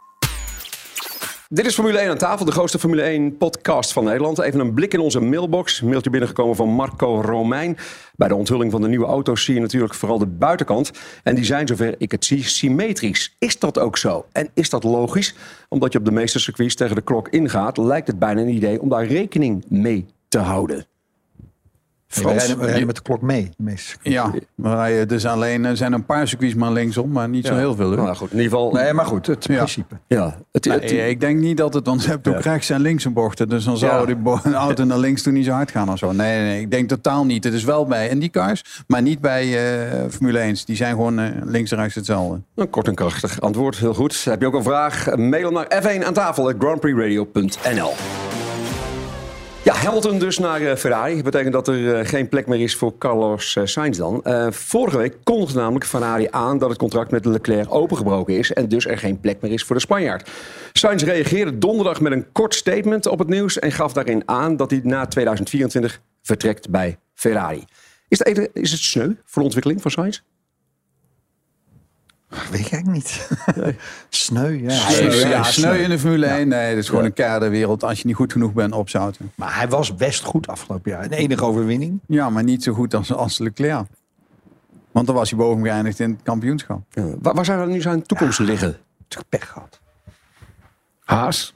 Dit 1.50 1.66
is 1.66 1.74
Formule 1.74 1.98
1 1.98 2.10
aan 2.10 2.18
tafel, 2.18 2.46
de 2.46 2.52
grootste 2.52 2.80
Formule 2.80 3.02
1 3.02 3.38
podcast 3.38 3.94
van 3.94 4.04
Nederland. 4.04 4.40
Even 4.40 4.60
een 4.60 4.74
blik 4.74 4.94
in 4.94 5.00
onze 5.00 5.20
mailbox. 5.20 5.82
Mailtje 5.82 6.10
binnengekomen 6.10 6.56
van 6.56 6.70
Marco 6.70 7.22
Romein. 7.22 7.78
Bij 8.16 8.28
de 8.28 8.36
onthulling 8.36 8.72
van 8.72 8.82
de 8.82 8.88
nieuwe 8.88 9.06
auto's 9.06 9.44
zie 9.44 9.54
je 9.54 9.60
natuurlijk 9.60 9.94
vooral 9.94 10.18
de 10.18 10.26
buitenkant. 10.26 10.92
En 11.24 11.36
die 11.36 11.44
zijn, 11.44 11.68
zover 11.68 11.96
ik 11.98 12.12
het 12.12 12.26
zie, 12.26 12.44
symmetrisch. 12.44 13.36
Is 13.40 13.60
dat 13.60 13.80
ook 13.80 13.98
zo? 13.98 14.26
En 14.32 14.50
is 14.54 14.70
dat 14.70 14.84
logisch? 14.84 15.36
Omdat 15.70 15.92
je 15.92 16.00
op 16.00 16.06
de 16.06 16.12
meeste 16.12 16.40
circuits 16.40 16.76
tegen 16.76 16.96
de 16.96 17.02
klok 17.02 17.30
ingaat, 17.30 17.78
lijkt 17.78 18.08
het 18.08 18.20
bijna 18.20 18.42
een 18.42 18.56
idee 18.56 18.82
om 18.82 18.90
daar 18.90 19.06
rekening 19.06 19.66
mee 19.70 20.06
te 20.28 20.40
houden. 20.40 20.86
We 22.08 22.22
rijden, 22.22 22.60
we 22.60 22.66
rijden 22.66 22.86
met 22.86 22.96
de 22.96 23.02
klok 23.02 23.22
mee. 23.22 23.44
de 23.58 23.64
meeste. 23.64 23.96
Ja, 24.02 24.32
we 24.56 24.70
rijden 24.76 25.08
dus 25.08 25.26
alleen, 25.26 25.66
er 25.66 25.78
zijn 25.78 25.94
een 25.94 26.06
paar 26.06 26.28
circuits 26.28 26.54
maar 26.56 26.72
linksom, 26.72 27.12
maar 27.12 27.30
niet 27.30 27.46
zo 27.46 27.56
heel 27.56 27.76
veel. 27.76 27.90
Hè? 27.92 27.96
Nou 27.96 28.16
goed, 28.16 28.32
in 28.32 28.38
ieder 28.38 28.52
geval. 28.52 28.72
Nee, 28.72 28.94
maar 28.94 29.06
goed, 29.06 29.28
het 29.28 29.46
Ja. 29.46 29.56
principe. 29.56 29.96
Ja, 30.08 30.38
het, 30.52 30.66
het- 30.66 30.82
Nee, 30.92 31.10
ik 31.10 31.20
denk 31.20 31.40
niet 31.40 31.58
dat 31.58 31.74
het, 31.74 31.86
want 31.86 32.04
je 32.04 32.10
hebt 32.10 32.28
ook 32.28 32.40
rechts 32.42 32.70
en 32.70 32.82
links 32.82 33.06
een 33.06 33.14
bochten. 33.14 33.50
Dus 33.50 33.64
dan 33.64 33.78
zou 33.78 34.10
Ja. 34.10 34.16
die 34.44 34.54
auto 34.54 34.84
naar 34.84 34.98
links 34.98 35.22
toe 35.22 35.32
niet 35.34 35.46
zo 35.46 35.52
hard 35.52 35.72
gaan 35.72 35.92
of 35.92 35.98
zo. 35.98 36.12
Nee, 36.12 36.38
nee, 36.38 36.48
nee, 36.48 36.60
ik 36.62 36.72
denk 36.72 36.90
totaal 36.90 37.26
niet. 37.26 37.44
Het 37.44 37.54
is 37.54 37.64
wel 37.64 37.86
bij 37.86 38.10
IndyCars, 38.10 38.84
maar 38.88 39.02
niet 39.02 39.22
bij 39.22 39.44
eh, 39.44 40.10
Formule 40.10 40.40
1. 40.40 40.56
Die 40.66 40.76
zijn 40.76 40.92
gewoon 40.92 41.20
eh, 41.20 41.30
links 41.44 41.72
en 41.72 41.78
rechts 41.78 41.96
hetzelfde. 41.96 42.42
Een 42.56 42.70
kort 42.70 42.88
en 42.88 42.96
krachtig 42.96 43.42
antwoord, 43.42 43.78
heel 43.78 43.94
goed. 43.94 44.24
Heb 44.24 44.42
je 44.42 44.48
ook 44.48 44.54
een 44.54 44.64
vraag? 44.64 45.16
Mail 45.16 45.44
hem 45.44 45.54
naar 45.54 45.82
f1 45.84 46.06
aan 46.06 46.14
tafel, 46.14 46.52
grandprixradio.nl. 46.60 47.94
Ja, 49.66 49.74
Hamilton 49.74 50.20
dus 50.20 50.40
naar 50.40 50.62
eh, 50.62 50.76
Ferrari. 50.76 51.16
Dat 51.16 51.24
betekent 51.24 51.54
dat 51.54 51.68
er 51.68 51.96
eh, 51.96 52.08
geen 52.08 52.30
plek 52.30 52.48
meer 52.48 52.60
is 52.62 52.76
voor 52.76 52.98
Carlos 52.98 53.56
eh, 53.56 53.66
Sainz 53.66 53.98
dan. 53.98 54.24
Vorige 54.50 54.98
week 54.98 55.18
kondigde 55.24 55.60
namelijk 55.60 55.86
Ferrari 55.86 56.28
aan 56.32 56.58
dat 56.58 56.70
het 56.70 56.78
contract 56.78 57.12
met 57.12 57.26
Leclerc 57.26 57.74
opengebroken 57.74 58.38
is. 58.38 58.54
En 58.54 58.68
dus 58.68 58.86
er 58.86 58.98
geen 58.98 59.20
plek 59.20 59.42
meer 59.42 59.52
is 59.52 59.64
voor 59.64 59.76
de 59.76 59.82
Spanjaard. 59.82 60.30
Sainz 60.74 61.04
reageerde 61.04 61.58
donderdag 61.58 62.02
met 62.02 62.12
een 62.12 62.32
kort 62.32 62.56
statement 62.56 63.08
op 63.08 63.20
het 63.20 63.28
nieuws. 63.28 63.60
En 63.60 63.72
gaf 63.72 63.94
daarin 63.94 64.24
aan 64.26 64.58
dat 64.58 64.72
hij 64.72 64.80
na 64.84 65.06
2024 65.06 66.02
vertrekt 66.22 66.70
bij 66.70 66.98
Ferrari. 67.14 67.64
Is 68.08 68.20
het, 68.20 68.50
is 68.54 68.72
het 68.72 68.82
sneu 68.82 69.12
voor 69.26 69.42
de 69.42 69.48
ontwikkeling 69.48 69.82
van 69.82 69.92
Sainz? 69.92 70.22
Weet 72.30 72.60
ik 72.66 72.72
eigenlijk 72.72 72.88
niet. 72.88 73.30
Sneu, 74.10 74.50
ja. 74.62 74.70
Sneu, 74.70 75.10
Hij- 75.10 75.30
ja, 75.30 75.44
sneu 75.44 75.76
in 75.78 75.90
de 75.90 76.00
Formule 76.00 76.26
1. 76.26 76.48
Nee, 76.48 76.70
dat 76.70 76.78
is 76.84 76.88
gewoon 76.88 77.02
Ja. 77.02 77.08
een 77.08 77.14
keiharde 77.14 77.50
wereld. 77.50 77.84
Als 77.84 78.00
je 78.00 78.08
niet 78.08 78.16
goed 78.16 78.32
genoeg 78.32 78.54
bent, 78.54 78.74
opzouten. 78.74 79.32
Maar 79.36 79.56
hij 79.56 79.68
was 79.68 79.96
best 79.96 80.24
goed 80.24 80.48
afgelopen 80.48 80.92
jaar. 80.92 81.04
Een 81.04 81.12
enige 81.12 81.44
overwinning. 81.46 82.00
Ja, 82.08 82.30
maar 82.30 82.44
niet 82.44 82.64
zo 82.64 82.74
goed 82.74 82.94
als, 82.94 83.14
als 83.14 83.38
Leclerc. 83.38 83.86
Want 84.92 85.06
dan 85.08 85.16
was 85.16 85.30
hij 85.30 85.40
boven 85.40 85.64
geëindigd 85.64 86.00
in 86.00 86.10
het 86.12 86.20
kampioenschap. 86.24 86.82
Waar, 87.22 87.34
waar 87.34 87.46
zou 87.46 87.70
nu 87.72 87.82
zijn 87.82 88.04
toekomst 88.04 88.40
liggen? 88.40 88.78
Pech 89.30 89.48
gehad. 89.50 89.80
Haas? 91.04 91.54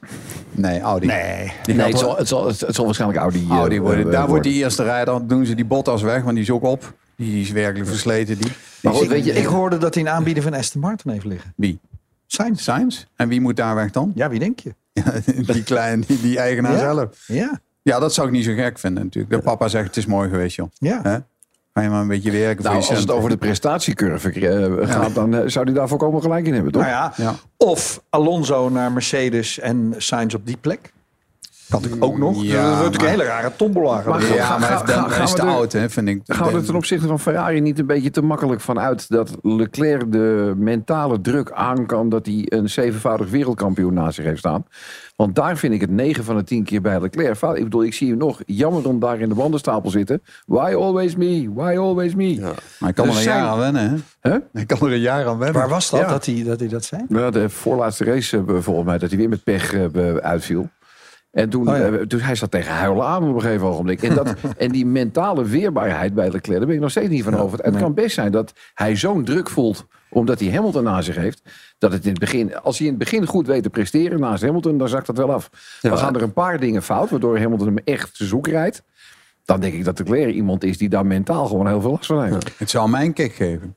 Nee, 0.50 0.80
Audi. 0.80 1.06
Nee. 1.06 1.52
Die 1.62 1.74
Nee, 1.74 1.86
het 1.86 1.98
zal, 1.98 2.16
het, 2.16 2.28
zal, 2.28 2.46
het 2.46 2.74
zal 2.74 2.84
waarschijnlijk 2.84 3.20
Audi, 3.20 3.46
eh, 3.50 3.56
Audi 3.56 3.80
worden. 3.80 4.04
eh, 4.06 4.10
Daar 4.12 4.28
wordt 4.28 4.44
die 4.44 4.52
eerste 4.54 4.82
rijder. 4.82 5.14
Dan 5.14 5.26
doen 5.26 5.46
ze 5.46 5.54
die 5.54 5.64
Bottas 5.64 6.02
weg, 6.02 6.22
want 6.22 6.34
die 6.34 6.42
is 6.44 6.50
ook 6.50 6.62
op. 6.62 6.94
Die 7.20 7.40
is 7.42 7.50
werkelijk 7.50 7.88
versleten. 7.88 8.38
Die. 8.38 8.52
Maar 8.82 8.92
goed, 8.94 9.06
weet 9.06 9.24
je, 9.24 9.32
Ik 9.32 9.44
hoorde 9.44 9.78
dat 9.78 9.94
hij 9.94 10.02
een 10.02 10.08
aanbieder 10.08 10.42
van 10.42 10.54
Aston 10.54 10.80
Martin 10.80 11.10
heeft 11.10 11.24
liggen. 11.24 11.52
Wie? 11.56 11.78
Sainz. 12.26 12.62
Sainz. 12.62 13.04
En 13.16 13.28
wie 13.28 13.40
moet 13.40 13.56
daar 13.56 13.74
weg 13.74 13.90
dan? 13.90 14.12
Ja, 14.14 14.28
wie 14.28 14.38
denk 14.38 14.58
je? 14.60 14.74
die 15.52 15.62
kleine, 15.62 16.04
die, 16.06 16.20
die 16.20 16.38
eigenaar 16.38 16.72
Ja. 16.72 16.78
zelf. 16.78 17.24
Ja. 17.26 17.60
Ja, 17.82 17.98
dat 17.98 18.14
zou 18.14 18.26
ik 18.26 18.32
niet 18.32 18.44
zo 18.44 18.54
gek 18.54 18.78
vinden 18.78 19.02
natuurlijk. 19.04 19.34
De 19.34 19.40
papa 19.40 19.68
zegt, 19.68 19.86
het 19.86 19.96
is 19.96 20.06
mooi 20.06 20.28
geweest, 20.28 20.56
joh. 20.56 20.68
Ja. 20.78 21.24
Ga 21.74 21.82
je 21.82 21.88
maar 21.88 22.00
een 22.00 22.08
beetje 22.08 22.30
werken 22.30 22.64
Nou, 22.64 22.74
voor 22.76 22.84
je 22.84 22.90
als 22.90 23.00
het 23.00 23.10
over 23.10 23.30
de 23.30 23.36
prestatiecurve 23.36 24.30
eh, 24.30 24.90
gaat, 24.90 25.14
dan 25.14 25.34
eh, 25.34 25.42
zou 25.46 25.64
hij 25.64 25.74
daar 25.74 25.88
volkomen 25.88 26.22
gelijk 26.22 26.46
in 26.46 26.54
hebben, 26.54 26.72
toch? 26.72 26.82
Nou 26.82 26.94
ja. 26.94 27.12
Ja. 27.16 27.34
Of 27.56 28.02
Alonso 28.08 28.68
naar 28.68 28.92
Mercedes 28.92 29.58
en 29.58 29.94
Sainz 29.96 30.34
op 30.34 30.46
die 30.46 30.56
plek. 30.60 30.92
Kan 31.70 31.84
ik 31.84 32.04
ook 32.04 32.18
nog. 32.18 32.42
Ja, 32.42 32.52
dat 32.54 32.62
wordt 32.62 32.76
natuurlijk 32.82 33.02
een 33.02 33.08
hele 33.08 33.24
rare 33.24 33.50
tombola. 33.56 34.02
Maar 34.06 34.20
gaan. 34.20 34.36
Ja, 34.36 34.44
Ga- 34.44 34.58
maar 34.58 34.86
dan 34.86 35.10
gaan 35.10 35.22
is 35.22 35.30
we 35.32 35.36
te 35.38 35.42
er- 35.42 35.48
oud, 35.48 35.72
hè, 35.72 35.90
vind 35.90 36.08
ik. 36.08 36.20
Gaan 36.26 36.52
we 36.52 36.58
er 36.58 36.64
ten 36.64 36.74
opzichte 36.74 37.06
van 37.06 37.20
Ferrari 37.20 37.60
niet 37.60 37.78
een 37.78 37.86
beetje 37.86 38.10
te 38.10 38.22
makkelijk 38.22 38.60
van 38.60 38.78
uit 38.78 39.08
dat 39.08 39.36
Leclerc 39.42 40.12
de 40.12 40.54
mentale 40.56 41.20
druk 41.20 41.50
aan 41.52 41.86
kan 41.86 42.08
dat 42.08 42.26
hij 42.26 42.42
een 42.48 42.70
zevenvoudig 42.70 43.30
wereldkampioen 43.30 43.94
naast 43.94 44.14
zich 44.14 44.24
heeft 44.24 44.38
staan? 44.38 44.64
Want 45.16 45.34
daar 45.34 45.56
vind 45.56 45.74
ik 45.74 45.80
het 45.80 45.90
9 45.90 46.24
van 46.24 46.36
de 46.36 46.44
10 46.44 46.64
keer 46.64 46.80
bij 46.80 47.00
Leclerc. 47.00 47.42
Ik 47.56 47.64
bedoel, 47.64 47.84
ik 47.84 47.94
zie 47.94 48.08
hem 48.08 48.18
nog 48.18 48.40
jammer 48.46 48.88
om 48.88 48.98
daar 49.00 49.20
in 49.20 49.28
de 49.28 49.34
bandenstapel 49.34 49.90
zitten. 49.90 50.22
Why 50.46 50.74
always 50.74 51.16
me? 51.16 51.50
Why 51.54 51.76
always 51.78 52.14
me? 52.14 52.38
Maar 52.40 52.54
hij 52.78 52.92
kan 52.92 53.04
Dus 53.06 53.14
er 53.14 53.20
een 53.20 53.26
zijn- 53.26 53.38
jaar 53.42 53.48
aan 53.48 53.58
wennen, 53.58 54.04
hè? 54.20 54.30
Hè? 54.30 54.38
Hij 54.52 54.64
kan 54.66 54.78
er 54.80 54.92
een 54.92 55.00
jaar 55.00 55.26
aan 55.26 55.38
wennen. 55.38 55.60
Waar 55.60 55.68
was 55.68 55.90
dat, 55.90 56.00
Ja. 56.00 56.08
dat, 56.08 56.26
hij, 56.26 56.42
dat 56.44 56.60
hij 56.60 56.68
dat 56.68 56.84
zei? 56.84 57.02
Nou, 57.08 57.30
de 57.32 57.48
voorlaatste 57.48 58.04
race 58.04 58.42
volgens 58.46 58.86
mij, 58.86 58.98
dat 58.98 59.08
hij 59.10 59.18
weer 59.18 59.28
met 59.28 59.44
pech 59.44 59.72
eh, 59.74 60.14
uitviel. 60.14 60.68
En 61.30 61.48
toen, 61.50 61.68
Oh 61.68 61.76
ja. 61.76 61.82
eh, 61.84 61.94
toen 61.94 62.20
hij 62.20 62.34
zat 62.34 62.50
tegen 62.50 62.72
huilen 62.72 63.04
aan 63.06 63.28
op 63.28 63.34
een 63.34 63.40
gegeven 63.40 63.66
ogenblik. 63.66 64.02
En, 64.02 64.14
dat, 64.14 64.34
en 64.56 64.70
die 64.72 64.86
mentale 64.86 65.44
weerbaarheid 65.44 66.14
bij 66.14 66.30
Leclerc, 66.30 66.58
daar 66.58 66.66
ben 66.66 66.74
ik 66.74 66.80
nog 66.80 66.90
steeds 66.90 67.08
niet 67.08 67.24
van 67.24 67.34
over. 67.36 67.58
Het 67.58 67.76
kan 67.76 67.94
best 67.94 68.14
zijn 68.14 68.32
dat 68.32 68.52
hij 68.74 68.96
zo'n 68.96 69.24
druk 69.24 69.50
voelt, 69.50 69.86
omdat 70.10 70.40
hij 70.40 70.50
Hamilton 70.50 70.84
na 70.84 71.02
zich 71.02 71.16
heeft. 71.16 71.42
Dat 71.78 71.92
het 71.92 72.04
in 72.04 72.10
het 72.10 72.18
begin, 72.18 72.56
als 72.60 72.78
hij 72.78 72.86
in 72.86 72.92
het 72.92 73.02
begin 73.02 73.26
goed 73.26 73.46
weet 73.46 73.62
te 73.62 73.70
presteren 73.70 74.20
naast 74.20 74.42
Hamilton, 74.42 74.78
dan 74.78 74.88
zakt 74.88 75.06
dat 75.06 75.16
wel 75.16 75.32
af. 75.32 75.50
Dan 75.80 75.98
gaan 75.98 76.14
er 76.14 76.22
een 76.22 76.32
paar 76.32 76.60
dingen 76.60 76.82
fout, 76.82 77.10
waardoor 77.10 77.38
Hamilton 77.38 77.66
hem 77.66 77.78
echt 77.84 78.16
te 78.16 78.24
zoek 78.24 78.46
rijdt. 78.46 78.82
Dan 79.44 79.60
denk 79.60 79.74
ik 79.74 79.84
dat 79.84 79.98
Leclerc 79.98 80.34
iemand 80.34 80.64
is 80.64 80.78
die 80.78 80.88
daar 80.88 81.06
mentaal 81.06 81.46
gewoon 81.46 81.66
heel 81.66 81.80
veel 81.80 81.90
last 81.90 82.06
van 82.06 82.24
heeft. 82.24 82.50
Het 82.58 82.70
zou 82.70 82.90
mij 82.90 83.04
een 83.04 83.12
kick 83.12 83.32
geven. 83.32 83.74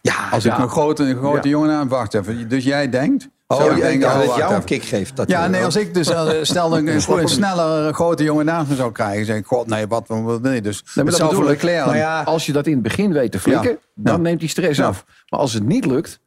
Ja, 0.00 0.28
Als 0.30 0.44
ik 0.44 0.58
een 0.58 0.68
grote, 0.68 1.02
een 1.04 1.16
grote 1.16 1.48
Ja. 1.48 1.54
jongen 1.54 1.70
aan 1.70 1.88
wacht 1.88 2.14
even. 2.14 2.48
Dus 2.48 2.64
jij 2.64 2.88
denkt... 2.88 3.28
Oh, 3.60 3.68
denk 3.68 3.80
denken, 3.80 4.00
dat 4.08 4.16
oh, 4.22 4.28
het 4.28 4.36
jou 4.36 4.54
een 4.54 4.64
kick 4.64 4.82
geeft. 4.82 5.16
Dat 5.16 5.28
Ja, 5.28 5.42
je- 5.42 5.48
nee, 5.50 5.64
als 5.64 5.76
ik 5.76 5.94
dus 5.94 6.06
stel 6.06 6.24
dat 6.70 6.78
ik 6.78 6.86
een, 6.88 7.18
een 7.18 7.28
snellere 7.28 7.92
grote 7.92 8.22
jongen 8.24 8.44
naast 8.44 8.68
me 8.68 8.74
zou 8.74 8.92
krijgen, 8.92 9.24
zeg 9.26 9.36
ik, 9.36 9.46
god 9.46 9.66
nee, 9.66 9.86
wat, 9.86 10.04
wat 10.08 10.40
je 10.42 10.60
dus? 10.60 10.84
Nee, 10.94 11.04
maar 11.04 11.18
dat. 11.18 11.38
Leclerc... 11.44 11.84
Nou 11.84 11.96
ja, 11.96 12.22
als 12.22 12.46
je 12.46 12.52
dat 12.52 12.66
in 12.66 12.72
het 12.72 12.82
begin 12.82 13.12
weet 13.12 13.32
te 13.32 13.40
flikken, 13.40 13.70
Ja. 13.70 13.76
dan 13.94 14.14
Ja. 14.14 14.20
neemt 14.20 14.40
die 14.40 14.48
stress 14.48 14.78
Ja. 14.78 14.86
af. 14.86 15.04
Maar 15.28 15.40
als 15.40 15.52
het 15.52 15.66
niet 15.66 15.86
lukt, 15.86 16.20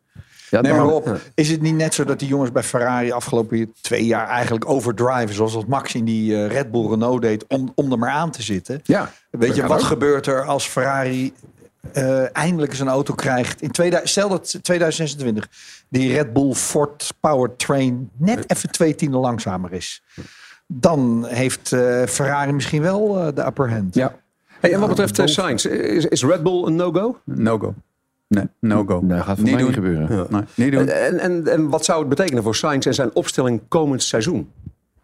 ja, 0.50 0.62
Nee, 0.62 0.74
dan, 0.74 1.02
maar 1.06 1.20
is 1.34 1.50
het 1.50 1.62
niet 1.62 1.76
net 1.76 1.94
zo 1.94 2.04
dat 2.04 2.20
die 2.20 2.28
jongens 2.28 2.52
bij 2.52 2.64
Ferrari 2.64 3.12
afgelopen 3.12 3.74
twee 3.82 4.06
jaar 4.06 4.28
eigenlijk 4.28 4.70
overdriven, 4.70 5.34
zoals 5.36 5.54
wat 5.54 5.68
Max 5.68 5.94
in 5.96 6.06
die 6.06 6.36
eh, 6.36 6.48
Red 6.52 6.72
Bull 6.72 6.90
Renault 6.90 7.22
deed, 7.22 7.46
om, 7.48 7.72
om 7.76 7.92
er 7.92 7.98
maar 8.00 8.10
aan 8.10 8.32
te 8.32 8.42
zitten? 8.42 8.80
Ja, 8.84 9.12
Weet 9.32 9.48
dat 9.48 9.56
je, 9.56 9.62
wat 9.68 9.80
ook. 9.80 9.86
gebeurt 9.86 10.26
er 10.28 10.44
als 10.46 10.68
Ferrari 10.68 11.34
eh, 11.94 12.36
eindelijk 12.38 12.72
eens 12.72 12.82
een 12.82 12.88
auto 12.88 13.14
krijgt? 13.14 13.62
In 13.62 13.72
2000, 13.72 14.12
stel 14.12 14.30
dat 14.30 14.60
2026 14.62 15.48
die 15.90 16.14
Red 16.14 16.34
Bull 16.34 16.54
Ford 16.54 17.14
Powertrain 17.20 18.10
net 18.18 18.52
even 18.52 18.72
twee 18.72 18.96
tienden 18.96 19.20
langzamer 19.20 19.74
is. 19.74 20.04
Dan 20.68 21.26
heeft 21.28 21.72
eh, 21.72 22.04
Ferrari 22.04 22.52
misschien 22.52 22.82
wel 22.82 23.20
eh, 23.20 23.28
de 23.36 23.46
upper 23.46 23.72
hand. 23.72 23.96
Ja. 23.96 24.16
Hey, 24.60 24.74
en 24.74 24.80
wat 24.80 24.90
betreft 24.90 25.20
eh, 25.20 25.26
Sainz, 25.26 25.66
is, 25.66 26.06
is 26.06 26.24
Red 26.24 26.44
Bull 26.44 26.66
een 26.66 26.76
no-go? 26.76 27.20
No-go. 27.24 27.74
Nee, 28.28 28.48
no-go. 28.60 29.00
Nee, 29.02 29.22
gaat 29.22 29.40
voor 29.40 29.50
mij 29.50 29.64
niet 29.64 29.74
gebeuren. 29.74 30.28
Nee, 30.30 30.42
niet 30.56 30.72
doen. 30.72 30.88
En, 30.88 31.20
en, 31.20 31.48
en 31.48 31.70
wat 31.70 31.86
zou 31.86 32.00
het 32.00 32.10
betekenen 32.10 32.44
voor 32.44 32.56
Sainz 32.56 32.86
en 32.86 32.94
zijn 32.94 33.16
opstelling 33.16 33.62
komend 33.68 34.04
seizoen? 34.04 34.52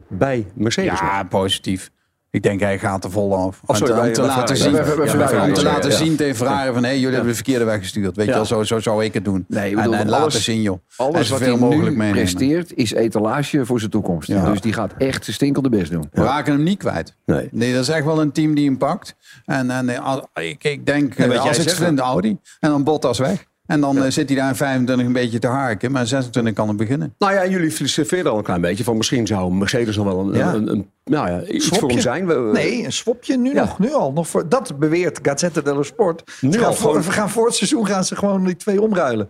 Bij 0.08 0.48
Mercedes? 0.54 1.00
Ja, 1.00 1.24
positief. 1.24 1.92
Ik 2.32 2.44
denk 2.44 2.60
hij 2.60 2.80
gaat 2.80 3.04
er 3.04 3.12
vol 3.12 3.36
af. 3.36 3.62
Oh, 3.66 3.76
sorry, 3.76 4.08
om 4.08 4.14
te, 4.14 4.22
om 4.22 4.28
laten 4.28 4.58
zien, 4.58 4.76
om 4.78 5.54
te 5.54 5.64
laten 5.64 5.90
ja. 5.92 5.96
zien 5.98 6.16
tegen 6.16 6.36
Ferrari 6.36 6.74
van 6.74 6.84
hey, 6.84 6.94
jullie 6.96 7.10
hebben 7.14 7.30
de 7.30 7.36
verkeerde 7.36 7.66
weg 7.66 7.80
gestuurd. 7.80 8.16
Weet 8.16 8.26
je 8.26 8.32
wel, 8.34 8.46
zo, 8.46 8.64
zo 8.64 8.80
zou 8.80 9.04
ik 9.04 9.14
het 9.14 9.26
doen. 9.26 9.46
Nee, 9.48 9.70
en 9.70 9.76
bedoel, 9.76 9.94
en 9.94 10.00
alles- 10.00 10.12
laten 10.20 10.42
zien 10.42 10.62
joh. 10.62 10.78
Alles 10.96 11.30
wat 11.30 11.40
hij 11.40 11.50
mogelijk 11.56 11.90
nu 11.92 11.98
meenemen. 11.98 12.12
presteert, 12.12 12.74
is 12.76 12.94
etalage 12.94 13.66
voor 13.66 13.80
zijn 13.80 13.92
toekomst. 13.92 14.28
Ja. 14.28 14.50
Dus 14.52 14.62
die 14.62 14.74
gaat 14.74 14.94
echt 14.98 15.24
zijn 15.24 15.36
stinkelde 15.36 15.70
best 15.70 15.92
doen. 15.92 16.08
We 16.12 16.24
raken 16.24 16.54
hem 16.54 16.64
niet 16.64 16.78
kwijt. 16.80 17.16
Nee. 17.26 17.48
Nee, 17.52 17.74
dat 17.74 17.82
is 17.82 17.90
echt 17.90 18.06
wel 18.06 18.22
een 18.22 18.32
team 18.32 18.56
die 18.56 18.66
hem 18.66 18.78
pakt. 18.78 19.16
En, 19.46 19.70
en 19.72 19.90
eh, 19.90 20.06
als- 20.06 20.22
ik, 20.34 20.64
ik 20.64 20.86
denk, 20.86 21.16
En 21.16 21.32
eh, 21.32 21.40
als 21.46 21.58
ik 21.58 21.64
zegt, 21.64 21.76
vind, 21.78 21.98
de 21.98 22.04
Audi. 22.04 22.38
En 22.60 22.70
dan 22.70 22.84
Bottas 22.84 23.20
weg. 23.20 23.46
En 23.66 23.82
dan 23.82 24.04
eh, 24.04 24.12
zit 24.12 24.30
hij 24.30 24.38
daar 24.38 24.50
in 24.50 24.56
25 24.56 25.06
een 25.06 25.14
beetje 25.14 25.40
te 25.40 25.48
harken. 25.48 25.92
Maar 25.92 26.08
26 26.08 26.54
kan 26.54 26.68
het 26.68 26.78
beginnen. 26.78 27.16
Nou 27.18 27.34
ja, 27.34 27.48
jullie 27.48 27.72
filosofeerden 27.72 28.32
al 28.32 28.38
een 28.38 28.44
klein 28.44 28.62
beetje 28.62 28.84
van 28.84 28.98
misschien 28.98 29.28
zou 29.28 29.54
Mercedes 29.54 29.96
nog 29.96 30.06
wel 30.06 30.20
een, 30.20 30.34
Ja. 30.34 30.54
een, 30.54 30.72
een- 30.72 30.90
nou 31.12 31.30
ja, 31.30 31.44
iets 31.44 31.66
Swapje? 31.66 31.80
voor 31.80 31.90
hem 31.90 32.00
zijn. 32.00 32.28
We- 32.28 32.50
Nee, 32.54 32.84
een 32.86 32.92
swapje 32.92 33.38
nu 33.38 33.54
Ja. 33.54 33.60
nog. 33.62 33.80
Nu 33.80 33.94
al. 33.94 34.12
Nog 34.12 34.28
voor, 34.28 34.50
dat 34.50 34.80
beweert 34.80 35.20
Gazzetta 35.22 35.62
dello 35.62 35.84
Sport. 35.84 36.24
Nu 36.42 36.58
al 36.58 36.64
gaan 36.64 36.76
voor, 36.76 36.90
gewoon- 36.90 37.06
we 37.06 37.12
gaan 37.12 37.30
voor 37.30 37.46
het 37.46 37.56
seizoen 37.56 37.86
gaan 37.88 38.04
ze 38.04 38.16
gewoon 38.16 38.46
die 38.46 38.56
twee 38.56 38.82
omruilen. 38.82 39.30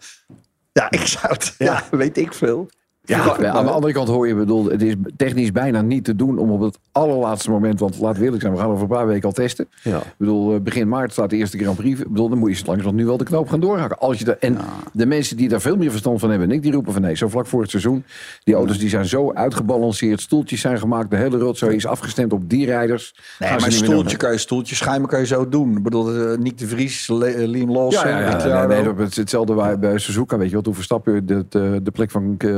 Ja, 0.72 0.91
ik 0.91 1.06
zou 1.06 1.34
het. 1.34 1.56
Ja, 1.58 1.84
weet 1.91 2.17
ik 2.17 2.34
veel. 2.34 2.70
Ja, 3.17 3.36
ja, 3.39 3.52
aan 3.52 3.65
de 3.65 3.71
andere 3.71 3.93
kant 3.93 4.08
hoor 4.08 4.28
je, 4.28 4.36
bedoel, 4.36 4.65
het 4.65 4.82
is 4.82 4.93
technisch 5.17 5.52
bijna 5.52 5.82
niet 5.82 6.04
te 6.04 6.15
doen 6.15 6.38
om 6.38 6.52
op 6.52 6.60
het 6.62 6.78
allerlaatste 6.91 7.50
moment, 7.50 7.80
want 7.80 8.00
laten 8.00 8.17
we 8.19 8.24
eerlijk 8.24 8.41
zijn, 8.41 8.54
we 8.54 8.60
gaan 8.60 8.69
over 8.69 8.82
een 8.82 8.88
paar 8.88 9.08
weken 9.08 9.24
al 9.28 9.32
testen. 9.32 9.67
Ja. 9.84 9.97
Ik 9.97 10.04
bedoel, 10.17 10.54
eh, 10.54 10.60
begin 10.62 10.88
maart 10.88 11.12
staat 11.12 11.30
de 11.30 11.36
eerste 11.36 11.58
Grand 11.58 11.78
Prix. 11.78 12.00
Ik 12.00 12.08
bedoel, 12.08 12.30
dan 12.30 12.38
moet 12.38 12.50
je 12.50 12.56
zo 12.56 12.62
langzamerhand 12.65 12.95
nu 13.02 13.06
wel 13.06 13.17
de 13.17 13.24
knoop 13.24 13.50
gaan 13.50 13.60
doorhakken. 13.60 14.00
Als 14.00 14.19
je 14.19 14.26
er, 14.26 14.38
en 14.39 14.58
de 14.93 15.06
mensen 15.06 15.38
die 15.38 15.50
daar 15.50 15.62
veel 15.62 15.78
meer 15.78 15.89
verstand 15.89 16.19
van 16.19 16.30
hebben, 16.30 16.47
dan 16.47 16.58
ik, 16.58 16.63
die 16.63 16.71
roepen 16.71 16.93
van 16.93 17.02
nee, 17.02 17.15
zo 17.15 17.28
vlak 17.28 17.47
voor 17.47 17.62
het 17.62 17.69
seizoen. 17.69 18.04
Die 18.43 18.56
auto's 18.56 18.78
die 18.80 18.89
zijn 18.89 19.06
zo 19.06 19.34
uitgebalanceerd, 19.34 20.21
stoeltjes 20.21 20.62
zijn 20.62 20.80
gemaakt, 20.80 21.10
de 21.10 21.15
hele 21.15 21.38
rotzooi 21.38 21.76
is 21.76 21.86
afgestemd 21.86 22.34
op 22.34 22.50
die 22.50 22.65
rijders. 22.65 23.15
Nee, 23.39 23.50
maar 23.50 23.71
stoeltje 23.71 24.17
kan 24.17 24.32
je, 24.32 24.38
stoeltje 24.38 24.76
schuimen 24.76 25.10
kan 25.10 25.19
je 25.19 25.26
zo 25.26 25.50
doen. 25.50 25.78
Ik 25.78 25.84
bedoel, 25.84 26.15
eh, 26.15 26.38
Nick 26.38 26.58
de 26.58 26.67
Vries, 26.67 27.08
Le- 27.08 27.26
eh, 27.26 27.47
Liam 27.47 27.71
Lawson, 27.71 28.10
Ja, 28.10 28.19
ja, 28.19 28.65
nee, 28.67 28.82
nee, 28.84 28.93
dat 28.95 29.10
is 29.10 29.15
hetzelfde 29.15 29.54
bij, 29.54 29.80
bij 29.80 29.97
Suzuka, 29.97 30.38
weet 30.38 30.47
je 30.47 30.54
wel. 30.54 30.62
Toen 30.62 30.76
Verstappen 30.76 31.26
de, 31.26 31.45
de, 31.50 31.80
de 31.84 31.91
plek 31.91 32.12
van 32.12 32.36
eh, 32.38 32.50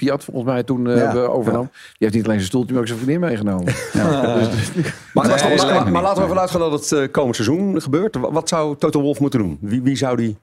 Fiat 0.00 0.24
volgens 0.24 0.46
mij 0.46 0.62
toen 0.62 0.86
eh, 0.88 0.96
Ja. 0.96 1.12
overnam. 1.14 1.68
Die 1.72 1.94
heeft 1.98 2.14
niet 2.14 2.24
alleen 2.24 2.36
zijn 2.36 2.48
stoeltje, 2.48 2.72
maar 2.72 2.80
ook 2.82 2.88
zijn 2.88 2.98
vriendin 3.00 3.20
meegenomen. 3.20 3.74
Maar, 5.14 6.02
laten 6.02 6.22
we 6.22 6.28
vanuit 6.28 6.50
gaan 6.50 6.60
dat 6.60 6.72
het 6.72 6.92
eh, 6.92 7.10
komend 7.10 7.34
seizoen 7.36 7.82
gebeurt. 7.82 8.16
Wa- 8.16 8.30
Wat 8.32 8.48
zou 8.48 8.76
Toto 8.76 9.00
Wolff 9.00 9.20
moeten 9.20 9.38
doen? 9.40 9.58
Wie, 9.60 9.82
wie 9.82 9.96
zou 9.96 10.16
die 10.16 10.36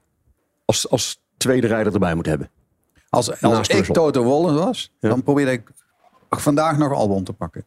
als, 0.65 0.89
als 0.89 1.19
tweede 1.37 1.67
rijder 1.67 1.93
erbij 1.93 2.13
moeten 2.13 2.31
hebben? 2.31 2.49
Als, 3.09 3.41
als 3.41 3.67
ik. 3.67 3.85
Toto 3.85 4.23
Wolff 4.23 4.53
was, 4.63 4.91
Ja. 4.99 5.09
dan 5.09 5.23
probeerde 5.23 5.51
ik 5.51 5.61
vandaag 6.29 6.77
nog 6.77 6.93
Albon 6.93 7.23
te 7.23 7.33
pakken. 7.33 7.65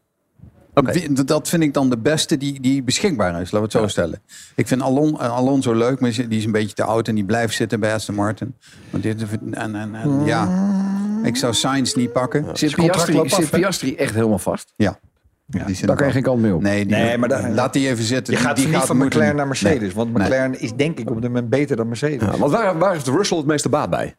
Dat 1.25 1.47
vind 1.49 1.63
ik 1.63 1.73
dan 1.73 1.89
de 1.89 1.97
beste 1.97 2.37
die, 2.37 2.59
die 2.61 2.83
beschikbaar 2.83 3.29
is, 3.29 3.51
laten 3.51 3.57
we 3.57 3.63
het 3.63 3.71
zo 3.71 3.87
stellen. 3.87 4.21
Ik 4.55 4.67
vind 4.67 4.81
Alon, 4.81 5.19
eh, 5.19 5.35
Alonso 5.35 5.73
leuk, 5.73 5.99
maar 5.99 6.11
die 6.11 6.27
is 6.37 6.45
een 6.45 6.51
beetje 6.51 6.75
te 6.75 6.83
oud 6.83 7.07
en 7.07 7.15
die 7.15 7.23
blijft 7.25 7.55
zitten 7.55 7.79
bij 7.79 7.93
Aston 7.93 8.15
Martin. 8.15 8.55
Want 8.89 9.03
dit, 9.03 9.23
en, 9.51 9.75
en, 9.75 9.95
en, 9.95 10.25
ja, 10.25 10.69
ik 11.23 11.35
zou 11.35 11.53
Sainz 11.53 11.93
niet 11.93 12.11
pakken. 12.11 12.45
Ja. 12.45 12.55
Zit 12.55 12.75
Piastri, 12.75 13.13
loopt 13.13 13.33
af, 13.33 13.39
zit 13.39 13.51
hè? 13.51 13.57
Piastri 13.57 13.95
echt 13.95 14.13
helemaal 14.13 14.39
vast? 14.39 14.73
Die 15.45 15.75
zit 15.75 15.87
Daar 15.87 15.95
kan 15.95 16.07
je 16.07 16.13
geen 16.13 16.21
kant 16.23 16.41
mee 16.41 16.53
op. 16.55 16.61
Nee, 16.61 16.85
die, 16.85 16.95
Nee, 16.95 17.17
maar 17.17 17.29
dan- 17.29 17.53
laat 17.53 17.73
die 17.73 17.87
even 17.89 18.03
zitten. 18.03 18.33
Je 18.33 18.39
Die- 18.39 18.47
gaat 18.47 18.55
die 18.55 18.67
niet 18.67 18.75
van 18.77 18.97
moeten- 18.97 19.17
McLaren 19.17 19.35
naar 19.35 19.47
Mercedes. 19.47 19.79
Nee. 19.79 19.91
Want 19.93 20.13
Nee. 20.13 20.23
McLaren 20.27 20.59
is 20.61 20.73
denk 20.73 20.99
ik 20.99 21.09
op 21.09 21.15
dit 21.21 21.31
moment 21.31 21.49
beter 21.49 21.75
dan 21.75 21.87
Mercedes. 21.87 22.21
Ja, 22.31 22.37
want 22.37 22.51
waar, 22.51 22.77
waar 22.77 22.91
heeft 22.93 23.07
Russell 23.07 23.37
het 23.37 23.45
meeste 23.45 23.69
baat 23.69 23.89
bij? 23.89 24.15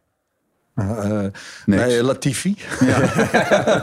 Eh, 0.74 1.20
nee, 1.66 2.02
Latifi. 2.02 2.56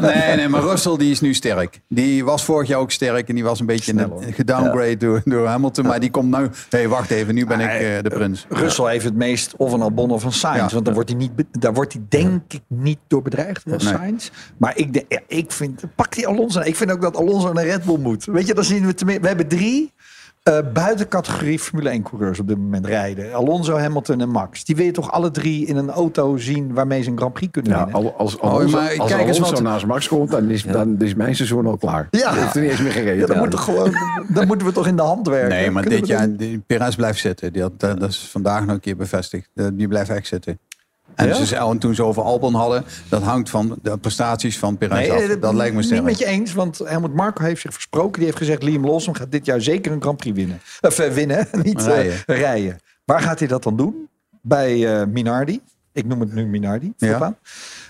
Nee, 0.02 0.36
nee, 0.36 0.48
maar 0.48 0.62
Russell 0.62 0.98
die 0.98 1.12
is 1.12 1.22
nu 1.22 1.34
sterk. 1.34 1.82
Die 1.88 2.26
was 2.26 2.44
vorig 2.44 2.68
jaar 2.68 2.80
ook 2.80 2.92
sterk 2.92 3.30
en 3.30 3.36
die 3.36 3.44
was 3.44 3.60
een 3.60 3.66
beetje 3.66 3.92
Snel, 3.92 4.24
gedowngrade 4.32 4.98
door, 4.98 5.22
door 5.26 5.48
Hamilton. 5.48 5.86
Maar 5.86 6.00
die 6.00 6.10
komt 6.10 6.38
nu... 6.38 6.44
Hé, 6.44 6.50
hey, 6.70 6.88
wacht 6.88 7.12
even, 7.12 7.34
nu 7.36 7.46
ben 7.46 7.60
ik 7.60 7.70
eh, 7.70 8.04
de 8.04 8.10
prins. 8.10 8.46
Russell 8.50 8.86
heeft 8.86 9.06
het 9.06 9.16
meest 9.16 9.54
of 9.58 9.72
een 9.72 9.82
Albon 9.82 10.12
of 10.12 10.24
een 10.24 10.32
Sainz. 10.32 10.58
Ja. 10.58 10.70
Want 10.74 10.86
dan 10.86 10.94
wordt 10.94 11.10
hij 11.10 11.18
niet, 11.18 11.32
daar 11.52 11.74
wordt 11.74 11.94
hij 11.94 12.02
denk 12.10 12.54
ik 12.54 12.62
niet 12.68 13.00
door 13.08 13.22
bedreigd 13.22 13.66
door 13.66 13.78
Nee. 13.84 13.94
Sainz. 13.94 14.30
Maar 14.58 14.78
ik, 14.78 15.04
ja, 15.08 15.20
ik 15.28 15.52
vind, 15.52 15.82
pak 15.96 16.16
die 16.16 16.28
Alonso. 16.28 16.60
Ik 16.60 16.76
vind 16.76 16.92
ook 16.92 17.02
dat 17.02 17.18
Alonso 17.18 17.54
naar 17.54 17.66
Red 17.66 17.84
Bull 17.84 17.98
moet. 17.98 18.26
Weet 18.26 18.48
je, 18.48 18.54
dan 18.54 18.64
zien 18.64 18.86
we 18.86 19.20
we 19.20 19.28
hebben 19.28 19.48
drie 19.48 19.94
eh 20.50 20.72
buiten 20.74 21.08
categorie 21.08 21.60
Formule 21.60 21.90
1 21.90 22.04
coureurs 22.04 22.40
op 22.40 22.48
dit 22.48 22.58
moment 22.58 22.86
rijden. 22.86 23.34
Alonso, 23.34 23.78
Hamilton 23.78 24.22
en 24.22 24.30
Max. 24.30 24.64
Die 24.64 24.76
wil 24.76 24.86
je 24.86 24.92
toch 24.92 25.12
alle 25.12 25.32
drie 25.32 25.66
in 25.66 25.76
een 25.78 25.90
auto 25.90 26.38
zien 26.38 26.74
waarmee 26.74 27.02
ze 27.02 27.10
een 27.10 27.18
Grand 27.18 27.34
Prix 27.34 27.52
kunnen 27.52 27.72
Ja, 27.72 27.86
winnen. 27.86 28.04
al- 28.04 28.16
als, 28.18 28.38
Oh, 28.38 28.44
Alonso, 28.54 28.78
maar 28.78 28.98
als 29.00 29.10
kijk 29.12 29.28
eens 29.28 29.38
Alonso 29.38 29.54
wat- 29.54 29.62
naast 29.64 29.86
Max 29.86 30.08
komt, 30.08 30.32
dan 30.32 30.50
is, 30.50 30.64
dan 30.64 30.96
is 31.00 31.16
mijn 31.16 31.36
seizoen 31.36 31.66
al 31.66 31.78
klaar. 31.78 32.08
Ja. 32.12 32.30
Dat 32.32 32.40
heeft 32.40 32.56
er 32.56 32.62
niet 32.62 32.70
eens 32.72 32.82
meer 32.82 32.92
gereden. 32.92 33.18
Ja, 33.20 33.26
dan, 33.26 33.38
moet 33.38 33.56
gewoon, 33.56 33.94
dan 34.28 34.48
moeten 34.48 34.68
we 34.68 34.74
toch 34.74 34.88
in 34.88 34.96
de 34.96 35.02
hand 35.02 35.28
werken. 35.28 35.50
Nee, 35.50 35.72
maar 35.72 35.82
Kunnen 35.84 36.00
dit 36.00 36.10
jaar, 36.10 36.28
Perez 36.68 36.96
blijft 36.96 37.20
zitten. 37.20 37.54
Die 37.54 37.62
had, 37.62 37.80
dat, 37.80 38.00
dat 38.00 38.10
is 38.10 38.18
vandaag 38.32 38.62
nog 38.66 38.70
een 38.76 38.80
keer 38.80 38.96
bevestigd. 38.96 39.50
Eh, 39.56 39.66
Die 39.74 39.88
blijft 39.88 40.10
echt 40.10 40.28
zitten. 40.28 40.60
En, 41.20 41.28
Ja? 41.28 41.44
ze 41.46 41.56
en 41.56 41.78
toen 41.80 41.96
ze 41.96 42.04
over 42.04 42.24
Albon 42.24 42.54
hadden, 42.54 42.84
dat 43.10 43.22
hangt 43.24 43.50
van 43.50 43.76
de 43.82 43.98
prestaties 43.98 44.60
van 44.60 44.78
Perez 44.78 44.98
Nee, 45.00 45.12
af. 45.12 45.20
eh, 45.22 45.42
Dat 45.42 45.54
lijkt 45.54 45.72
me 45.74 45.78
Niet 45.80 45.88
sterk. 45.90 46.04
met 46.04 46.18
je 46.20 46.26
eens, 46.26 46.54
want 46.54 46.78
Helmut 46.78 47.14
Marko 47.14 47.44
heeft 47.44 47.62
zich 47.62 47.74
versproken. 47.74 48.14
Die 48.14 48.26
heeft 48.26 48.38
gezegd, 48.38 48.64
Liam 48.64 48.86
Lawson 48.86 49.16
gaat 49.16 49.32
dit 49.32 49.46
jaar 49.46 49.62
zeker 49.62 49.92
een 49.92 50.02
Grand 50.02 50.18
Prix 50.18 50.36
winnen. 50.38 50.60
Of 50.82 51.00
eh, 51.00 51.12
winnen, 51.12 51.48
niet 51.64 51.82
Rijden. 51.82 52.14
rijden. 52.26 52.46
rijden. 52.46 52.78
Waar 53.06 53.22
gaat 53.22 53.40
hij 53.40 53.48
dat 53.48 53.64
dan 53.64 53.78
doen? 53.78 54.08
Bij 54.42 55.00
eh, 55.02 55.08
Minardi. 55.08 55.62
Ik 55.94 56.06
noem 56.06 56.20
het 56.20 56.34
nu 56.34 56.46
Minardi. 56.46 56.94
Ja. 56.98 57.38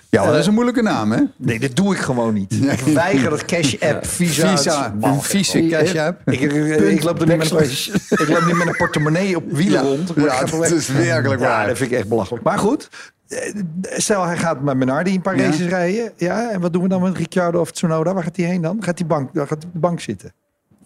Ja, 0.09 0.25
dat 0.25 0.33
is 0.35 0.41
Eh, 0.41 0.47
een 0.47 0.53
moeilijke 0.53 0.81
naam, 0.81 1.11
hè? 1.11 1.21
Nee, 1.37 1.59
dit 1.59 1.75
doe 1.75 1.93
ik 1.93 1.99
gewoon 1.99 2.33
niet. 2.33 2.53
Ik 2.53 2.79
weiger 2.79 3.29
dat 3.29 3.45
Cash 3.45 3.75
App, 3.79 4.05
Visa... 4.05 4.49
Visa, 4.57 4.95
een 5.01 5.21
vieze 5.21 5.67
cash 5.69 5.95
app. 5.95 6.21
Ik, 6.29 6.39
ik, 6.41 6.51
ik 6.79 7.03
loop 7.03 7.21
er 7.21 7.27
niet 7.27 7.37
met, 7.37 7.51
een- 7.51 8.17
ik 8.25 8.27
loop 8.29 8.45
niet 8.45 8.55
met 8.57 8.67
een 8.67 8.75
portemonnee 8.77 9.35
op 9.35 9.43
wielen 9.51 9.83
Ja. 9.83 9.87
rond. 9.89 10.11
Ja, 10.15 10.43
dat 10.43 10.71
is 10.71 10.87
werkelijk 10.87 11.41
Ja, 11.41 11.47
waar. 11.47 11.67
dat 11.67 11.77
vind 11.77 11.91
ik 11.91 11.97
echt 11.97 12.07
belachelijk. 12.07 12.43
Maar 12.43 12.57
goed, 12.59 12.89
eh, 13.27 13.55
stel 13.81 14.25
hij 14.25 14.37
gaat 14.37 14.61
met 14.61 14.77
paar 15.21 15.37
Ja. 15.37 15.43
races 15.43 15.67
rijden. 15.67 16.11
Ja, 16.15 16.49
en 16.51 16.61
wat 16.61 16.73
doen 16.73 16.81
we 16.81 16.87
dan 16.87 17.01
met 17.01 17.17
Ricciardo 17.17 17.59
of 17.59 17.71
Tsunoda? 17.71 18.13
Waar 18.13 18.23
gaat 18.23 18.35
hij 18.37 18.45
heen 18.45 18.61
dan? 18.61 18.77
Gaat 18.83 18.97
hij 18.99 19.07
bank, 19.07 19.29
gaat 19.33 19.65
op 19.65 19.73
de 19.73 19.79
bank 19.79 19.99
zitten? 19.99 20.33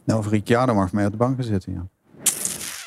Nou, 0.05 0.19
of 0.19 0.29
Ricciardo 0.29 0.73
mag 0.73 0.91
mee 0.91 1.05
op 1.05 1.11
de 1.11 1.17
bank 1.17 1.37
zitten, 1.43 1.73
ja. 1.73 1.87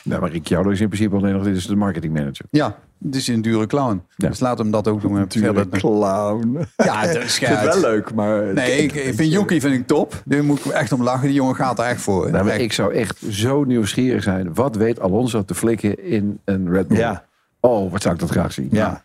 Nee, 0.06 0.18
maar 0.18 0.30
Ricciardo 0.30 0.70
is 0.70 0.80
in 0.80 0.88
principe 0.88 1.16
alleen 1.16 1.32
nog 1.32 1.44
dit 1.44 1.56
is 1.56 1.66
de 1.66 1.76
marketingmanager. 1.76 2.44
Ja, 2.50 2.76
het 3.04 3.14
is 3.14 3.28
een 3.28 3.42
dure 3.42 3.66
clown. 3.66 4.02
Ja. 4.16 4.28
Dus 4.28 4.40
laat 4.40 4.58
hem 4.58 4.70
dat 4.70 4.88
ook 4.88 5.00
doen. 5.00 5.18
en 5.18 5.26
verder- 5.30 5.68
Clown. 5.68 6.58
Ja, 6.76 7.06
dat 7.12 7.22
is 7.24 7.38
wel 7.38 7.80
leuk, 7.80 8.14
maar... 8.14 8.52
Nee, 8.54 8.82
ik, 8.82 8.92
ik 8.92 9.14
vind 9.14 9.32
Yuki 9.32 9.60
vind 9.60 9.74
ik 9.74 9.86
top. 9.86 10.22
Daar 10.24 10.44
moet 10.44 10.64
ik 10.64 10.72
echt 10.72 10.92
om 10.92 11.02
lachen. 11.02 11.26
Die 11.26 11.36
jongen 11.36 11.54
gaat 11.54 11.78
er 11.78 11.84
echt 11.84 12.00
voor. 12.00 12.30
Nou, 12.30 12.48
Echt. 12.48 12.60
ik 12.60 12.72
zou 12.72 12.94
echt 12.94 13.18
zo 13.30 13.64
nieuwsgierig 13.64 14.22
zijn. 14.22 14.54
Wat 14.54 14.76
weet 14.76 15.00
Alonso 15.00 15.44
te 15.44 15.54
flikken 15.54 16.04
in 16.04 16.38
een 16.44 16.70
Red 16.72 16.88
Bull? 16.88 16.98
Ja. 16.98 17.24
Oh, 17.60 17.92
wat 17.92 18.02
zou 18.02 18.14
ik 18.14 18.20
dat 18.20 18.30
graag 18.30 18.52
zien. 18.52 18.68
Ja. 18.70 19.02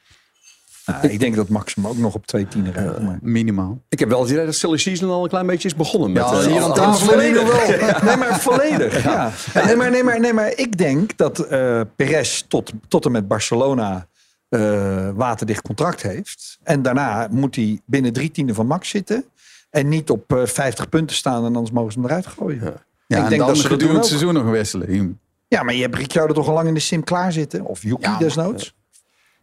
Nou, 0.86 1.08
ik 1.08 1.20
denk 1.20 1.36
dat 1.36 1.50
Max 1.50 1.76
hem 1.76 1.88
ook 1.88 1.98
nog 1.98 2.16
op 2.16 2.26
twee 2.28 2.48
tienen 2.48 2.74
rijdt. 2.74 3.02
maar- 3.02 3.20
Minimaal. 3.22 3.82
Ik 3.90 4.00
heb 4.00 4.10
wel 4.10 4.22
het 4.22 4.30
idee 4.30 4.46
dat 4.46 4.56
Silly 4.56 4.78
Season 4.78 5.10
al 5.10 5.24
een 5.24 5.30
klein 5.30 5.46
beetje 5.48 5.68
is 5.68 5.76
begonnen. 5.76 6.12
Met, 6.12 6.24
Ja, 6.24 6.32
eh, 6.32 6.40
hier 6.46 6.56
aan 6.58 6.64
alle- 6.64 6.74
tafel 6.74 7.08
volledig. 7.08 7.44
wel. 7.44 7.90
Nee, 8.08 8.18
maar 8.18 8.40
volledig. 8.40 9.04
Ja. 9.04 9.32
Nee, 9.66 9.76
maar, 9.76 9.92
nee, 9.92 10.04
maar, 10.04 10.20
nee, 10.20 10.34
maar 10.34 10.54
ik 10.56 10.78
denk 10.78 11.18
dat 11.18 11.40
eh 11.40 11.82
Perez 11.96 12.42
tot, 12.48 12.72
tot 12.88 13.06
en 13.06 13.12
met 13.12 13.28
Barcelona 13.28 14.08
eh, 14.50 15.10
waterdicht 15.16 15.62
contract 15.62 16.02
heeft. 16.02 16.58
En 16.64 16.82
daarna 16.82 17.28
moet 17.32 17.56
hij 17.56 17.80
binnen 17.86 18.14
drie 18.14 18.32
tienden 18.32 18.56
van 18.56 18.68
Max 18.68 18.90
zitten. 18.90 19.26
En 19.70 19.88
niet 19.90 20.10
op 20.10 20.34
eh 20.34 20.46
50 20.46 20.90
punten 20.90 21.16
staan 21.16 21.46
en 21.46 21.56
anders 21.56 21.72
mogen 21.72 21.92
ze 21.92 22.00
hem 22.00 22.08
eruit 22.08 22.28
gooien. 22.28 22.60
Ja, 23.08 23.18
ik 23.18 23.24
en 23.24 23.30
denk 23.30 23.40
dan 23.42 23.48
dat 23.48 23.58
ze 23.58 23.68
gedurende 23.68 24.00
het 24.00 24.08
seizoen 24.08 24.34
nog 24.34 24.44
wisselen. 24.50 25.20
Ja, 25.48 25.64
maar 25.64 25.74
je 25.74 25.82
hebt 25.82 25.96
Ricciardo 25.96 26.34
toch 26.34 26.48
al 26.48 26.54
lang 26.54 26.68
in 26.68 26.74
de 26.74 26.80
sim 26.80 27.04
klaar 27.04 27.32
zitten? 27.32 27.66
Of 27.66 27.82
Yuki 27.84 28.02
Ja, 28.02 28.10
maar- 28.10 28.20
desnoods? 28.20 28.76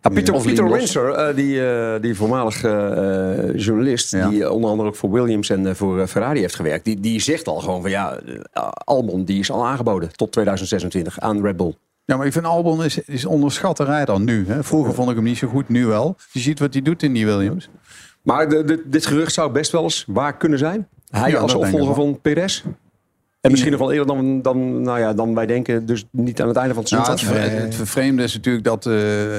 Ja, 0.00 0.10
Of 0.34 0.42
Pieter 0.44 0.64
Liam 0.64 0.72
Windsor, 0.78 1.34
die, 1.34 1.66
eh, 1.70 2.00
die 2.00 2.14
voormalig 2.14 2.62
eh, 2.64 3.54
journalist, 3.54 4.10
Ja. 4.12 4.28
die 4.28 4.50
onder 4.50 4.70
andere 4.70 4.88
ook 4.88 4.96
voor 4.96 5.10
Williams 5.10 5.50
en 5.50 5.76
voor 5.76 6.06
Ferrari 6.06 6.40
heeft 6.40 6.54
gewerkt, 6.54 6.84
die, 6.84 7.00
die 7.00 7.20
zegt 7.20 7.46
al 7.48 7.58
gewoon 7.60 7.80
van 7.80 7.90
ja, 7.90 8.18
Albon 8.84 9.24
die 9.24 9.38
is 9.38 9.50
al 9.50 9.66
aangeboden 9.66 10.16
tot 10.16 10.32
2026 10.32 11.20
aan 11.20 11.42
Red 11.42 11.56
Bull. 11.56 11.74
Ja, 12.04 12.16
maar 12.16 12.26
ik 12.26 12.32
vind 12.32 12.44
Albon 12.44 12.84
is, 12.84 12.98
is 12.98 13.24
onderschatte 13.24 13.84
rijder 13.84 14.20
nu. 14.20 14.44
Hè. 14.48 14.64
Vroeger 14.64 14.94
vond 14.94 15.08
ik 15.10 15.14
hem 15.14 15.24
niet 15.24 15.38
zo 15.38 15.48
goed, 15.48 15.68
nu 15.68 15.86
wel. 15.86 16.16
Je 16.32 16.40
ziet 16.40 16.58
wat 16.58 16.72
hij 16.72 16.82
doet 16.82 17.02
in 17.02 17.12
die 17.12 17.26
Williams. 17.26 17.68
Maar 18.22 18.48
de, 18.48 18.64
de- 18.64 18.82
dit 18.86 19.06
gerucht 19.06 19.32
zou 19.32 19.52
best 19.52 19.72
wel 19.72 19.82
eens 19.82 20.04
waar 20.06 20.36
kunnen 20.36 20.58
zijn. 20.58 20.88
Hij 21.10 21.30
Ja, 21.30 21.38
als 21.38 21.54
opvolger 21.54 21.94
van 21.94 22.18
Perez. 22.22 22.62
En 23.40 23.50
misschien 23.50 23.72
nog 23.72 23.80
wel 23.80 23.92
eerder 23.92 24.06
dan, 24.06 24.42
dan, 24.42 24.82
nou 24.82 24.98
ja, 24.98 25.12
dan 25.12 25.34
wij 25.34 25.46
denken. 25.46 25.86
Dus 25.86 26.04
niet 26.10 26.40
aan 26.42 26.48
het 26.48 26.56
einde 26.56 26.74
van 26.74 26.82
het 26.82 26.92
seizoen. 26.92 27.14
het, 27.14 27.22
ver- 27.50 27.60
het 27.60 27.74
vervreemde 27.74 28.22
is 28.22 28.34
natuurlijk 28.34 28.64
dat 28.64 28.86
eh, 28.86 28.92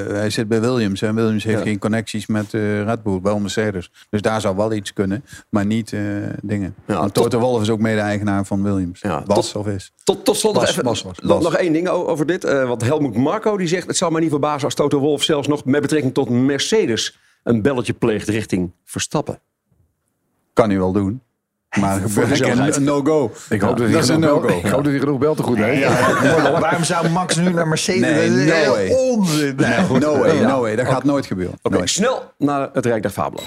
hij 0.07 0.29
zit 0.29 0.47
bij 0.47 0.61
Williams. 0.61 1.01
En 1.01 1.15
Williams 1.15 1.43
heeft 1.43 1.57
Ja. 1.57 1.63
geen 1.63 1.79
connecties 1.79 2.27
met 2.27 2.53
eh, 2.53 2.83
Red 2.83 3.03
Bull, 3.03 3.19
wel 3.21 3.39
Mercedes. 3.39 3.91
Dus 4.09 4.21
daar 4.21 4.41
zou 4.41 4.55
wel 4.55 4.73
iets 4.73 4.93
kunnen, 4.93 5.25
maar 5.49 5.65
niet 5.65 5.93
eh, 5.93 6.01
dingen. 6.41 6.75
Ja, 6.87 7.01
tot- 7.01 7.13
Toto 7.13 7.39
Wolff 7.39 7.61
is 7.61 7.69
ook 7.69 7.79
mede-eigenaar 7.79 8.45
van 8.45 8.63
Williams. 8.63 8.99
Ja, 9.01 9.23
Was 9.25 9.51
tot- 9.51 9.61
of 9.61 9.67
is. 9.73 9.91
Tot, 10.03 10.25
tot 10.25 10.37
slot 10.37 10.53
nog 10.53 10.67
even 10.67 11.59
één 11.59 11.73
ding 11.73 11.87
over 11.87 12.25
dit. 12.25 12.43
Want 12.43 12.83
Helmut 12.83 13.15
Marco 13.15 13.57
die 13.57 13.67
zegt: 13.67 13.87
Het 13.87 13.97
zou 13.97 14.11
mij 14.11 14.21
niet 14.21 14.29
verbazen 14.29 14.63
als 14.65 14.75
Toto 14.75 14.99
Wolff 14.99 15.23
zelfs 15.23 15.47
nog 15.47 15.65
met 15.65 15.81
betrekking 15.81 16.13
tot 16.13 16.29
Mercedes 16.29 17.19
een 17.43 17.61
belletje 17.61 17.93
pleegt 17.93 18.27
richting 18.27 18.71
Verstappen. 18.85 19.39
Kan 20.53 20.69
hij 20.69 20.77
wel 20.77 20.91
doen. 20.91 21.21
Maar 21.79 21.99
gezelligheid. 22.01 22.75
een 22.75 22.83
no-go. 22.83 23.31
Ik 23.49 23.61
hoop, 23.61 23.77
dat, 23.77 23.77
dat 23.77 23.89
hij 23.89 23.99
is 23.99 24.07
een 24.07 24.13
genoeg 24.15 24.29
no-go. 24.29 24.47
bel- 24.47 24.57
ik 24.57 24.65
hoop 24.65 24.83
dat 24.83 24.91
hij 24.91 24.99
genoeg 24.99 25.17
bel 25.19 25.35
te 25.35 25.43
goed 25.43 25.57
heeft. 25.57 25.87
Waarom 26.59 26.83
zou 26.83 27.09
Max 27.09 27.35
nu 27.35 27.49
naar 27.53 27.67
Mercedes? 27.67 28.01
Nee, 28.01 28.29
Dat 28.29 28.55
is 28.57 28.65
no 28.65 28.71
way. 28.71 28.89
onzin. 28.89 29.55
Nee, 29.55 29.99
no 29.99 30.17
way, 30.19 30.39
no 30.39 30.61
way. 30.61 30.75
Dat 30.75 30.87
gaat 30.87 31.03
nooit 31.03 31.25
gebeuren. 31.25 31.57
Oké, 31.61 31.87
snel 31.87 32.31
naar 32.37 32.69
het 32.73 32.85
Rijk 32.85 33.01
der 33.01 33.11
Fabelen. 33.11 33.43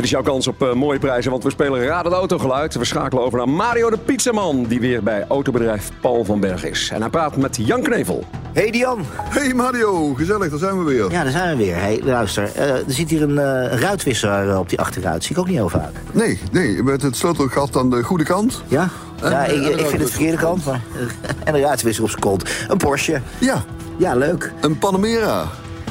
Dit 0.00 0.08
is 0.08 0.14
jouw 0.14 0.24
kans 0.24 0.46
op 0.46 0.62
eh, 0.62 0.72
mooie 0.72 0.98
prijzen, 0.98 1.30
want 1.30 1.42
we 1.44 1.50
spelen 1.50 1.84
Raad 1.86 2.04
het 2.04 2.12
Autogeluid. 2.14 2.74
We 2.74 2.84
schakelen 2.84 3.24
over 3.24 3.38
naar 3.38 3.48
Mario 3.48 3.90
de 3.90 3.98
Pizzaman, 3.98 4.64
die 4.64 4.80
weer 4.80 5.02
bij 5.02 5.24
autobedrijf 5.28 5.90
Paul 6.00 6.24
van 6.24 6.40
Berg 6.40 6.64
is. 6.64 6.90
En 6.92 7.00
hij 7.00 7.10
praat 7.10 7.36
met 7.36 7.56
Jan 7.56 7.82
Knevel. 7.82 8.24
Hey 8.52 8.70
Dian. 8.70 8.98
Hey 9.16 9.54
Mario, 9.54 10.14
gezellig, 10.14 10.50
daar 10.50 10.58
zijn 10.58 10.78
we 10.78 10.84
weer. 10.84 11.10
Ja, 11.10 11.22
daar 11.22 11.32
zijn 11.32 11.56
we 11.56 11.64
weer. 11.64 11.76
Hey, 11.76 12.00
luister, 12.04 12.50
eh, 12.54 12.68
er 12.70 12.82
zit 12.86 13.10
hier 13.10 13.22
een 13.22 13.38
eh, 13.38 13.78
ruitwisser 13.80 14.58
op 14.58 14.68
die 14.68 14.80
achteruit. 14.80 15.22
Zie 15.24 15.32
ik 15.36 15.38
ook 15.40 15.46
niet 15.48 15.56
heel 15.56 15.68
vaak. 15.68 15.90
Nee, 16.12 16.40
nee, 16.52 16.82
met 16.82 17.02
het 17.02 17.16
sleutelgat 17.16 17.76
aan 17.76 17.90
de 17.90 18.02
goede 18.02 18.24
kant. 18.24 18.62
Ja? 18.68 18.88
Ja, 19.22 19.46
En- 19.46 19.54
ik, 19.54 19.62
en 19.66 19.70
ik 19.78 19.78
vind 19.78 19.90
het 19.92 20.00
de 20.00 20.06
verkeerde 20.08 20.36
kant. 20.36 20.64
Maar, 20.64 20.80
en 21.44 21.54
een 21.54 21.60
ruitwisser 21.60 22.02
op 22.04 22.08
zijn 22.10 22.22
kont. 22.22 22.44
Een 22.68 22.76
Porsche. 22.76 23.20
Ja, 23.38 23.62
Ja, 23.96 24.14
leuk. 24.14 24.52
een 24.60 24.78
Panamera. 24.78 25.44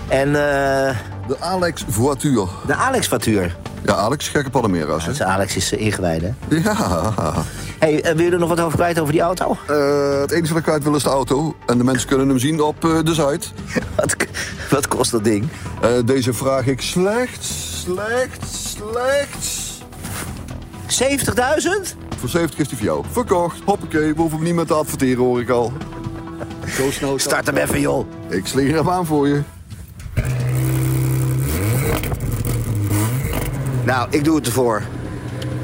En 0.07 0.27
eh, 0.27 0.95
De 1.27 1.35
Alex 1.39 1.83
Voiture. 1.89 2.47
de 2.67 2.73
Alex-factuur. 2.75 3.55
Ja, 3.85 3.93
Alex, 3.93 4.27
gekke 4.27 4.49
Panamera's. 4.49 5.03
hè? 5.05 5.09
Dus 5.11 5.21
Alex 5.21 5.55
is 5.55 5.73
uh, 5.73 5.79
ingewijd, 5.81 6.21
hè? 6.21 6.55
Ja. 6.55 6.75
Hey, 7.79 8.01
eh, 8.01 8.15
wil 8.15 8.25
je 8.25 8.31
er 8.31 8.39
nog 8.39 8.49
wat 8.49 8.59
over 8.59 8.77
kwijt 8.77 8.99
over 8.99 9.11
die 9.13 9.21
auto? 9.21 9.57
Eh, 9.67 10.19
het 10.21 10.31
enige 10.31 10.47
wat 10.47 10.57
ik 10.57 10.63
kwijt 10.63 10.83
wil 10.83 10.95
is 10.95 11.03
de 11.03 11.09
auto. 11.09 11.55
En 11.65 11.77
de 11.77 11.83
mensen 11.83 12.07
kunnen 12.07 12.27
hem 12.29 12.39
zien 12.39 12.61
op 12.61 12.85
eh, 12.85 12.99
de 13.03 13.13
site. 13.13 13.47
wat, 13.95 14.15
wat 14.69 14.87
kost 14.87 15.11
dat 15.11 15.23
ding? 15.23 15.47
Eh, 15.81 15.89
deze 16.05 16.33
vraag 16.33 16.65
ik 16.67 16.81
slechts, 16.81 17.81
slechts, 17.83 18.75
slechts. 18.77 19.67
70.000? 20.87 21.95
Voor 22.19 22.29
70 22.29 22.59
is 22.59 22.67
die 22.67 22.77
voor 22.77 22.85
jou. 22.85 23.03
Verkocht, 23.11 23.59
hoppakee, 23.65 24.13
we 24.13 24.19
hoeven 24.21 24.37
hem 24.37 24.45
niet 24.45 24.55
meer 24.55 24.65
te 24.65 24.73
adverteren 24.73 25.23
hoor 25.23 25.39
ik 25.41 25.49
al. 25.49 25.73
Zo 26.67 26.91
snel. 26.97 27.19
Start 27.19 27.45
hem 27.45 27.57
even, 27.57 27.79
joh. 27.79 28.05
Ik 28.29 28.45
slinger 28.47 28.75
hem 28.75 28.89
aan 28.89 29.05
voor 29.05 29.27
je. 29.27 29.41
Nou, 33.89 34.08
ik 34.10 34.23
doe 34.23 34.36
het 34.36 34.45
ervoor. 34.45 34.84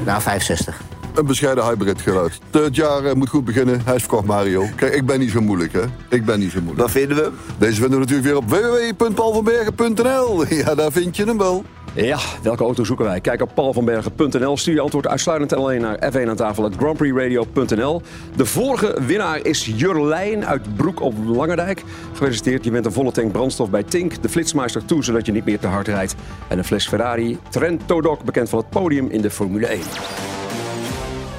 Nou, 0.04 0.22
65. 0.22 0.85
Een 1.16 1.26
bescheiden 1.26 1.64
hybrid 1.64 2.00
geluid. 2.00 2.38
Het 2.50 2.76
jaar 2.76 3.04
eh, 3.04 3.14
moet 3.14 3.28
goed 3.28 3.44
beginnen. 3.44 3.80
Hij 3.84 3.94
is 3.94 4.00
verkocht, 4.00 4.26
Mario. 4.26 4.64
Kijk, 4.76 4.94
ik 4.94 5.06
ben 5.06 5.18
niet 5.18 5.30
zo 5.30 5.40
moeilijk, 5.40 5.72
hè. 5.72 5.82
Ik 6.08 6.24
ben 6.24 6.38
niet 6.38 6.50
zo 6.50 6.58
moeilijk. 6.58 6.80
Wat 6.80 6.90
vinden 6.90 7.16
we? 7.16 7.30
Deze 7.58 7.80
vinden 7.80 8.00
we 8.00 8.04
natuurlijk 8.04 8.28
weer 8.28 8.36
op 8.36 8.48
www.paulvanbergen.nl. 8.48 10.44
Ja, 10.56 10.74
daar 10.74 10.92
vind 10.92 11.16
je 11.16 11.24
hem 11.24 11.38
wel. 11.38 11.64
Ja, 11.94 12.18
welke 12.42 12.62
auto 12.62 12.84
zoeken 12.84 13.04
wij? 13.04 13.20
Kijk 13.20 13.42
op 13.42 13.50
paulvanbergen.nl. 13.54 14.56
Stuur 14.56 14.74
je 14.74 14.80
antwoord 14.80 15.06
uitsluitend 15.06 15.52
en 15.52 15.58
alleen 15.58 15.80
naar 15.80 16.12
F1 16.12 16.28
aan 16.28 16.36
tafel 16.36 16.70
grandprixradio.nl. 16.78 18.02
De 18.36 18.46
vorige 18.46 18.98
winnaar 19.06 19.44
is 19.44 19.72
Jurlijn 19.76 20.46
uit 20.46 20.76
Broek 20.76 21.00
op 21.00 21.14
Langendijk. 21.26 21.84
Gefeliciteerd, 22.10 22.64
je 22.64 22.70
bent 22.70 22.86
een 22.86 22.92
volle 22.92 23.12
tank 23.12 23.32
brandstof 23.32 23.70
bij 23.70 23.82
Tink. 23.82 24.22
De 24.22 24.28
Flitsmeister 24.28 24.84
toe, 24.84 25.04
zodat 25.04 25.26
je 25.26 25.32
niet 25.32 25.44
meer 25.44 25.58
te 25.58 25.66
hard 25.66 25.88
rijdt. 25.88 26.14
En 26.48 26.58
een 26.58 26.64
fles 26.64 26.88
Ferrari 26.88 27.38
Trento 27.48 28.00
Doc, 28.00 28.18
bekend 28.24 28.48
van 28.48 28.58
het 28.58 28.70
podium 28.70 29.10
in 29.10 29.20
de 29.20 29.30
Formule 29.30 29.66
1. 29.66 29.80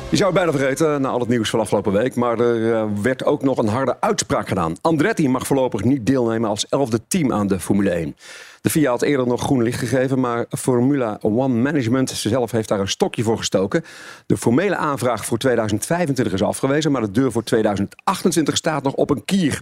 Je 0.10 0.16
zou 0.16 0.34
het 0.34 0.40
bijna 0.44 0.58
vergeten 0.58 1.02
na 1.02 1.10
al 1.10 1.20
het 1.20 1.30
nieuws 1.30 1.50
van 1.50 1.60
afgelopen 1.60 1.92
week. 1.92 2.16
Maar 2.16 2.40
er 2.40 2.74
eh, 2.74 2.86
werd 3.02 3.26
ook 3.26 3.44
nog 3.44 3.58
een 3.58 3.68
harde 3.68 3.98
uitspraak 4.00 4.48
gedaan. 4.48 4.76
Andretti 4.82 5.30
mag 5.30 5.48
voorlopig 5.48 5.84
niet 5.84 6.06
deelnemen 6.06 6.50
als 6.50 6.68
elfde 6.68 7.00
team 7.08 7.34
aan 7.34 7.48
de 7.48 7.60
Formule 7.60 7.90
1. 7.90 8.16
De 8.62 8.70
FIA 8.70 8.90
had 8.90 9.02
eerder 9.02 9.28
nog 9.28 9.42
groen 9.42 9.64
licht 9.64 9.80
gegeven, 9.80 10.20
maar 10.20 10.46
Formula 10.50 11.18
One 11.22 11.62
Management 11.62 12.10
zelf 12.10 12.52
heeft 12.52 12.70
daar 12.70 12.80
een 12.80 12.88
stokje 12.88 13.24
voor 13.24 13.38
gestoken. 13.38 13.84
De 14.26 14.38
formele 14.38 14.76
aanvraag 14.76 15.26
voor 15.26 15.38
2025 15.38 16.34
is 16.34 16.44
afgewezen, 16.44 16.92
maar 16.92 17.02
de 17.02 17.12
deur 17.12 17.32
voor 17.32 17.44
2028 17.44 18.58
staat 18.58 18.84
nog 18.84 18.94
op 18.94 19.10
een 19.10 19.26
kier. 19.26 19.62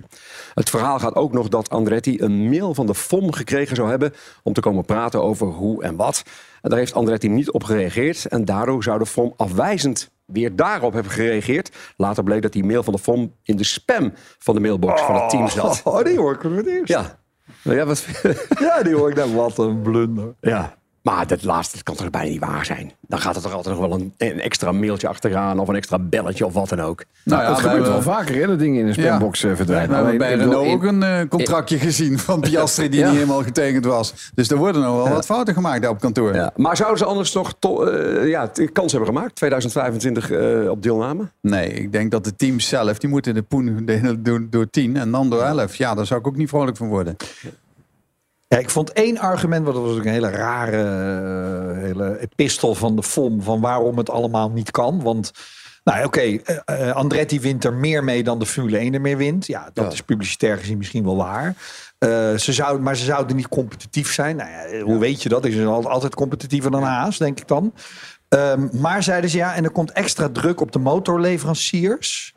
Het 0.53 0.69
verhaal 0.69 0.99
gaat 0.99 1.15
ook 1.15 1.34
nog 1.34 1.47
dat 1.47 1.69
Andretti 1.69 2.21
een 2.21 2.49
mail 2.49 2.73
van 2.73 2.86
de 2.86 2.95
FOM 2.95 3.31
gekregen 3.31 3.75
zou 3.75 3.89
hebben 3.89 4.13
om 4.43 4.53
te 4.53 4.62
komen 4.62 4.86
praten 4.86 5.23
over 5.23 5.47
hoe 5.47 5.84
en 5.84 5.95
wat. 5.95 6.23
En 6.62 6.69
daar 6.69 6.79
heeft 6.79 6.93
Andretti 6.93 7.29
niet 7.29 7.51
op 7.51 7.63
gereageerd 7.63 8.25
en 8.25 8.45
daardoor 8.45 8.84
zou 8.84 8.99
de 8.99 9.05
FOM 9.05 9.34
afwijzend 9.38 10.13
weer 10.26 10.56
daarop 10.56 10.94
hebben 10.94 11.12
gereageerd. 11.12 11.72
Later 11.98 12.24
bleek 12.24 12.42
dat 12.42 12.52
die 12.52 12.64
mail 12.64 12.84
van 12.84 12.94
de 12.94 13.00
FOM 13.00 13.36
in 13.44 13.58
de 13.58 13.64
spam 13.64 14.14
van 14.16 14.56
de 14.56 14.62
mailbox 14.62 15.02
van 15.02 15.16
het 15.16 15.30
team 15.30 15.48
zat. 15.50 15.82
Oh, 15.84 16.04
die 16.04 16.18
hoor 16.18 16.34
ik 16.34 16.42
voor 16.42 16.52
het 16.52 16.68
eerst. 16.68 16.88
Ja. 16.88 17.20
Nou 17.64 17.78
ja, 17.78 17.86
wat... 17.86 18.06
Ja, 18.60 18.84
die 18.84 18.96
hoor 18.96 19.10
ik 19.10 19.16
dan. 19.16 19.36
Wat 19.36 19.58
een 19.58 19.82
blunder. 19.82 20.36
ja. 20.42 20.78
Maar 21.06 21.28
dat 21.28 21.44
laatste 21.44 21.84
kan 21.84 21.96
toch 21.96 22.10
bijna 22.10 22.30
niet 22.30 22.39
waar 22.39 22.65
zijn? 22.65 22.91
Dan 23.08 23.20
gaat 23.20 23.36
er 23.36 23.41
toch 23.41 23.54
altijd 23.54 23.76
nog 23.78 23.88
wel 23.88 24.00
een, 24.00 24.13
een 24.18 24.39
extra 24.41 24.72
mailtje 24.72 25.08
achteraan... 25.08 25.60
of 25.60 25.68
een 25.68 25.76
extra 25.76 26.00
belletje 26.00 26.46
of 26.46 26.54
wat 26.54 26.70
dan 26.70 26.82
ook. 26.82 27.04
Nou, 27.24 27.41
ja, 27.41 27.48
het 27.48 27.56
we 27.58 27.62
gebeurt 27.62 27.84
hebben- 27.86 28.04
wel 28.06 28.13
vaker, 28.15 28.36
hè, 28.36 28.48
dat 28.48 28.60
dingen 28.60 28.80
in 28.80 28.88
een 28.88 28.94
spambox 28.94 29.44
eh, 29.44 29.56
verdwijnen. 29.56 29.89
We 29.89 29.96
hebben 29.96 30.18
bij 30.18 30.36
Renault 30.36 30.68
ook 30.68 30.84
een 30.84 31.04
eh, 31.04 31.20
contractje 31.30 31.78
gezien 31.80 32.20
van 32.20 32.39
Piastri 32.39 32.89
die 32.89 33.00
Ja. 33.06 33.06
niet 33.08 33.15
helemaal 33.15 33.44
getekend 33.44 33.86
was. 33.86 34.32
Dus 34.36 34.50
er 34.50 34.58
worden 34.58 34.82
nog 34.82 35.04
wel 35.04 35.13
wat 35.13 35.26
fouten 35.26 35.54
gemaakt 35.54 35.82
daar 35.82 35.91
op 35.91 36.00
kantoor. 36.00 36.36
Ja. 36.36 36.52
Maar 36.56 36.78
zouden 36.78 36.98
ze 36.98 37.06
anders 37.06 37.32
toch 37.32 37.56
to- 37.60 37.84
eh, 37.84 38.30
ja, 38.30 38.52
kans 38.74 38.91
hebben 38.91 39.10
gemaakt? 39.13 39.36
2025 39.36 40.32
eh, 40.32 40.70
op 40.70 40.84
deelname? 40.84 41.30
Nee, 41.41 41.70
ik 41.70 41.91
denk 41.91 42.12
dat 42.12 42.24
de 42.24 42.36
teams 42.36 42.68
zelf, 42.68 42.98
die 42.98 43.10
moeten 43.10 43.34
de 43.34 43.41
poen 43.41 43.82
delen 43.86 44.24
door, 44.24 44.48
door 44.50 44.70
10 44.70 44.98
en 44.98 45.12
dan 45.12 45.30
door 45.30 45.41
11. 45.41 45.76
Ja, 45.76 45.94
daar 45.96 46.06
zou 46.06 46.20
ik 46.20 46.28
ook 46.28 46.38
niet 46.38 46.50
vrolijk 46.50 46.78
van 46.78 46.88
worden. 46.88 47.15
Ja, 48.47 48.58
ik 48.58 48.69
vond 48.69 48.91
één 48.91 49.17
argument, 49.17 49.63
want 49.63 49.75
dat 49.75 49.86
was 49.86 49.95
ook 49.97 50.05
een 50.05 50.12
hele 50.12 50.29
rare 50.29 50.77
eh, 51.75 51.81
hele 51.81 52.19
epistel 52.19 52.75
van 52.75 52.95
de 52.95 53.03
FOM, 53.03 53.41
van 53.41 53.62
waarom 53.62 53.97
het 53.97 54.10
allemaal 54.10 54.49
niet 54.49 54.71
kan. 54.71 55.01
Want, 55.03 55.31
nou 55.84 56.05
oké, 56.05 56.19
eh, 56.19 56.58
eh, 56.65 56.95
Andretti 56.95 57.39
wint 57.39 57.63
er 57.63 57.73
meer 57.73 58.03
mee 58.03 58.23
dan 58.23 58.39
de 58.39 58.45
Formule 58.45 58.77
1 58.77 58.93
er 58.93 59.01
meer 59.01 59.17
wint. 59.17 59.45
Ja, 59.47 59.69
dat 59.73 59.93
is 59.93 60.01
publicitair 60.01 60.58
gezien 60.58 60.77
misschien 60.77 61.03
wel 61.03 61.15
waar. 61.15 61.55
Ze 62.39 62.53
zou, 62.53 62.79
maar 62.79 62.95
ze 62.95 63.05
zouden 63.05 63.36
niet 63.36 63.47
competitief 63.47 64.13
zijn. 64.13 64.36
Nou 64.36 64.49
ja, 64.49 64.81
hoe 64.81 64.99
weet 64.99 65.23
je 65.23 65.29
dat? 65.29 65.45
Is 65.45 65.53
ze 65.55 65.65
al- 65.65 65.89
altijd 65.89 66.15
competitiever 66.15 66.71
dan 66.71 66.84
Haas, 66.84 67.17
denk 67.17 67.39
ik 67.39 67.47
dan. 67.47 67.73
Ehm, 68.29 68.67
maar 68.71 69.03
zeiden 69.03 69.29
ze 69.29 69.38
ja, 69.38 69.55
en 69.55 69.63
er 69.63 69.69
komt 69.71 69.91
extra 69.91 70.29
druk 70.29 70.62
op 70.62 70.71
de 70.71 70.79
motorleveranciers. 70.79 72.35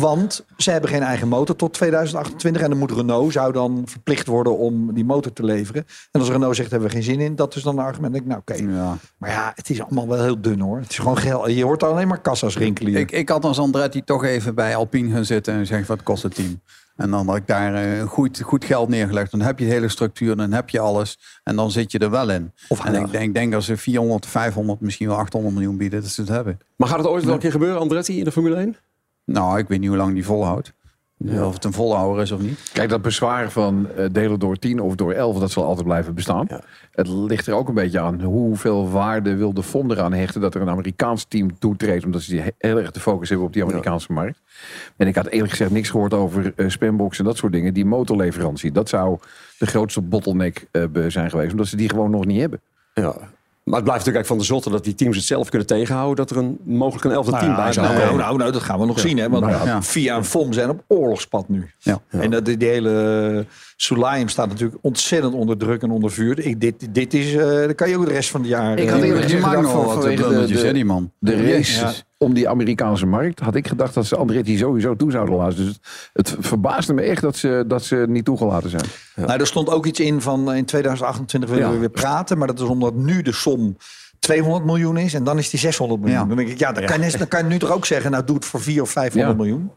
Want 0.00 0.44
ze 0.56 0.70
hebben 0.70 0.90
geen 0.90 1.02
eigen 1.02 1.28
motor 1.28 1.56
tot 1.56 1.72
2028. 1.72 2.62
En 2.62 2.68
dan 2.68 2.78
moet 2.78 2.90
Renault 2.90 3.32
zou 3.32 3.52
dan 3.52 3.82
verplicht 3.84 4.26
worden 4.26 4.58
om 4.58 4.94
die 4.94 5.04
motor 5.04 5.32
te 5.32 5.44
leveren. 5.44 5.86
En 6.10 6.20
als 6.20 6.30
Renault 6.30 6.56
zegt, 6.56 6.70
hebben 6.70 6.88
we 6.88 6.94
geen 6.94 7.04
zin 7.04 7.20
in. 7.20 7.36
Dat 7.36 7.56
is 7.56 7.62
dan 7.62 7.78
een 7.78 7.84
argument. 7.84 8.12
Dan 8.12 8.22
denk 8.22 8.24
ik, 8.24 8.56
nou 8.56 8.68
oké. 8.70 8.78
Ja. 8.82 8.96
Maar 9.16 9.30
ja, 9.30 9.52
het 9.54 9.70
is 9.70 9.82
allemaal 9.82 10.08
wel 10.08 10.22
heel 10.22 10.40
dun 10.40 10.60
hoor. 10.60 10.78
Het 10.78 10.90
is 10.90 10.98
gewoon 10.98 11.18
geld. 11.18 11.50
Je 11.50 11.64
hoort 11.64 11.82
alleen 11.82 12.08
maar 12.08 12.20
kassa's 12.20 12.56
rinkelen. 12.56 12.94
Ik, 12.94 13.10
ik 13.10 13.28
had 13.28 13.44
als 13.44 13.58
Andretti 13.58 14.04
toch 14.04 14.24
even 14.24 14.54
bij 14.54 14.76
Alpine 14.76 15.14
gaan 15.14 15.24
zitten 15.24 15.54
en 15.54 15.66
zeggen 15.66 15.86
wat 15.86 16.02
kost 16.02 16.22
het 16.22 16.34
team. 16.34 16.60
En 16.96 17.10
dan 17.10 17.26
had 17.26 17.36
ik 17.36 17.46
daar 17.46 17.74
eh, 17.74 18.02
goed, 18.02 18.40
goed 18.40 18.64
geld 18.64 18.88
neergelegd. 18.88 19.30
Dan 19.30 19.40
heb 19.40 19.58
je 19.58 19.64
de 19.64 19.70
hele 19.70 19.88
structuur, 19.88 20.36
dan 20.36 20.52
heb 20.52 20.70
je 20.70 20.80
alles. 20.80 21.18
En 21.44 21.56
dan 21.56 21.70
zit 21.70 21.92
je 21.92 21.98
er 21.98 22.10
wel 22.10 22.30
in. 22.30 22.52
Of 22.68 22.84
en 22.84 22.94
ik 22.94 23.10
denk, 23.10 23.34
denk 23.34 23.54
als 23.54 23.64
ze 23.64 23.76
400, 23.76 24.26
500, 24.26 24.80
misschien 24.80 25.08
wel 25.08 25.16
800 25.16 25.54
miljoen 25.54 25.76
bieden, 25.76 26.02
dat 26.02 26.10
ze 26.10 26.20
het 26.20 26.30
hebben. 26.30 26.58
Maar 26.76 26.88
gaat 26.88 26.98
het 26.98 27.06
ooit 27.06 27.24
wel 27.24 27.34
een 27.34 27.40
keer 27.40 27.50
gebeuren, 27.50 27.80
Andretti, 27.80 28.18
in 28.18 28.24
de 28.24 28.32
Formule 28.32 28.56
1? 28.56 28.76
Nou, 29.24 29.58
ik 29.58 29.68
weet 29.68 29.80
niet 29.80 29.88
hoe 29.88 29.98
lang 29.98 30.14
die 30.14 30.24
volhoudt. 30.24 30.72
Of 31.28 31.54
het 31.54 31.64
een 31.64 31.72
volhouder 31.72 32.22
is 32.22 32.30
of 32.30 32.40
niet. 32.40 32.70
Kijk, 32.72 32.88
dat 32.88 33.02
bezwaar 33.02 33.50
van 33.50 33.88
eh, 33.96 34.04
delen 34.12 34.38
door 34.38 34.56
10 34.56 34.80
of 34.80 34.94
door 34.94 35.12
11, 35.12 35.38
dat 35.38 35.50
zal 35.50 35.64
altijd 35.64 35.86
blijven 35.86 36.14
bestaan. 36.14 36.46
Het 36.90 37.08
ligt 37.08 37.46
er 37.46 37.54
ook 37.54 37.68
een 37.68 37.74
beetje 37.74 38.00
aan 38.00 38.20
hoeveel 38.20 38.90
waarde 38.90 39.36
wil 39.36 39.54
de 39.54 39.62
FOM 39.62 39.90
eraan 39.90 40.12
hechten 40.12 40.40
dat 40.40 40.54
er 40.54 40.60
een 40.60 40.68
Amerikaans 40.68 41.24
team 41.24 41.58
toetreedt, 41.58 42.04
omdat 42.04 42.22
ze 42.22 42.54
heel 42.58 42.78
erg 42.78 42.90
de 42.90 43.00
focus 43.00 43.28
hebben 43.28 43.46
op 43.46 43.52
die 43.52 43.62
Amerikaanse 43.62 44.12
markt. 44.12 44.40
En 44.96 45.06
ik 45.06 45.14
had 45.14 45.26
eerlijk 45.26 45.50
gezegd 45.50 45.70
niks 45.70 45.90
gehoord 45.90 46.14
over 46.14 46.52
eh, 46.56 46.68
spambox 46.68 47.18
en 47.18 47.24
dat 47.24 47.36
soort 47.36 47.52
dingen. 47.52 47.74
Die 47.74 47.84
motorleverantie, 47.84 48.72
dat 48.72 48.88
zou 48.88 49.18
de 49.58 49.66
grootste 49.66 50.00
bottleneck 50.00 50.66
eh, 50.70 50.84
zijn 51.08 51.30
geweest, 51.30 51.52
omdat 51.52 51.66
ze 51.66 51.76
die 51.76 51.88
gewoon 51.88 52.10
nog 52.10 52.24
niet 52.24 52.40
hebben. 52.40 52.60
Ja. 52.94 53.16
Maar 53.70 53.80
het 53.80 53.88
blijft 53.88 54.06
natuurlijk 54.06 54.26
eigenlijk 54.26 54.26
van 54.26 54.38
de 54.38 54.44
zotte 54.44 54.70
dat 54.70 54.84
die 54.84 54.94
teams 54.94 55.16
het 55.16 55.24
zelf 55.24 55.48
kunnen 55.48 55.66
tegenhouden. 55.66 56.16
Dat 56.16 56.30
er 56.30 56.36
een, 56.42 56.58
mogelijk 56.64 57.04
een 57.04 57.10
elfde 57.10 57.30
Nou, 57.30 57.44
team 57.44 57.56
bij 57.56 57.72
zou 57.72 57.86
nou, 57.86 58.00
komen. 58.00 58.18
nou, 58.18 58.36
nou, 58.38 58.52
dat 58.52 58.62
gaan 58.62 58.80
we 58.80 58.86
nog 58.86 59.00
zien. 59.00 59.18
Hè? 59.18 59.28
Want 59.28 59.44
Nou 59.44 59.66
ja. 59.66 59.82
via 59.82 60.16
en 60.16 60.24
FOM 60.24 60.52
zijn 60.52 60.68
op 60.68 60.84
oorlogspad 60.86 61.48
nu. 61.48 61.70
Ja. 61.78 62.00
En 62.08 62.30
dat, 62.30 62.44
die, 62.44 62.56
die 62.56 62.68
hele 62.68 63.46
Sulaim 63.76 64.28
staat 64.28 64.48
natuurlijk 64.48 64.78
ontzettend 64.82 65.34
onder 65.34 65.56
druk 65.56 65.82
en 65.82 65.90
onder 65.90 66.10
vuur. 66.10 66.38
Ik, 66.38 66.60
dit, 66.60 66.94
dit 66.94 67.14
is, 67.14 67.34
eh 67.34 67.46
dat 67.46 67.74
kan 67.74 67.88
je 67.88 67.96
ook 67.96 68.06
de 68.06 68.12
rest 68.12 68.30
van 68.30 68.40
het 68.40 68.50
jaar... 68.50 68.78
Ik 68.78 68.88
had 68.88 68.98
eh, 68.98 69.06
eerlijk 69.06 69.26
die 69.26 69.36
gezegd 69.36 69.42
maakt 69.42 69.56
gedacht 69.56 69.74
nog 69.74 69.84
van 69.84 69.94
wat 69.94 70.16
de, 70.16 70.24
hè, 70.24 70.46
de, 70.46 70.72
die 70.72 70.84
man. 70.84 71.12
de 71.18 71.52
race 71.52 71.80
Ja. 71.80 71.92
Om 72.22 72.34
die 72.34 72.48
Amerikaanse 72.48 73.06
markt 73.06 73.40
had 73.40 73.54
ik 73.54 73.68
gedacht 73.68 73.94
dat 73.94 74.06
ze 74.06 74.16
Andretti 74.16 74.56
sowieso 74.58 74.96
toe 74.96 75.10
zouden 75.10 75.34
laten. 75.34 75.56
Dus 75.56 75.66
het, 76.12 76.30
het 76.30 76.36
verbaasde 76.46 76.92
me 76.92 77.02
echt 77.02 77.22
dat 77.22 77.36
ze, 77.36 77.64
dat 77.66 77.84
ze 77.84 78.04
niet 78.08 78.24
toegelaten 78.24 78.70
zijn. 78.70 78.84
Nou, 79.16 79.40
er 79.40 79.46
stond 79.46 79.68
ook 79.70 79.86
iets 79.86 80.00
in 80.00 80.20
van 80.20 80.50
eh, 80.50 80.56
in 80.56 80.64
2028 80.64 81.50
willen 81.50 81.64
Ja. 81.66 81.72
we 81.72 81.78
weer 81.78 81.88
praten. 81.90 82.38
Maar 82.38 82.46
dat 82.46 82.60
is 82.60 82.66
omdat 82.66 82.94
nu 82.94 83.22
de 83.22 83.32
som 83.32 83.76
200 84.18 84.64
miljoen 84.64 84.96
is. 84.96 85.14
En 85.14 85.24
dan 85.24 85.38
is 85.38 85.50
die 85.50 85.60
600 85.60 86.00
miljoen. 86.00 86.20
Ja. 86.20 86.26
Dan 86.26 86.36
denk 86.36 86.48
ik, 86.48 86.58
ja, 86.58 86.72
dan 86.72 86.84
kan, 86.84 87.02
je, 87.02 87.18
dan 87.18 87.28
kan 87.28 87.42
je 87.42 87.48
nu 87.48 87.58
toch 87.58 87.72
ook 87.72 87.86
zeggen... 87.86 88.10
nou, 88.10 88.24
doe 88.24 88.36
het 88.36 88.44
voor 88.44 88.60
400 88.60 88.96
of 88.96 89.02
500 89.02 89.30
Ja. 89.36 89.42
miljoen. 89.44 89.70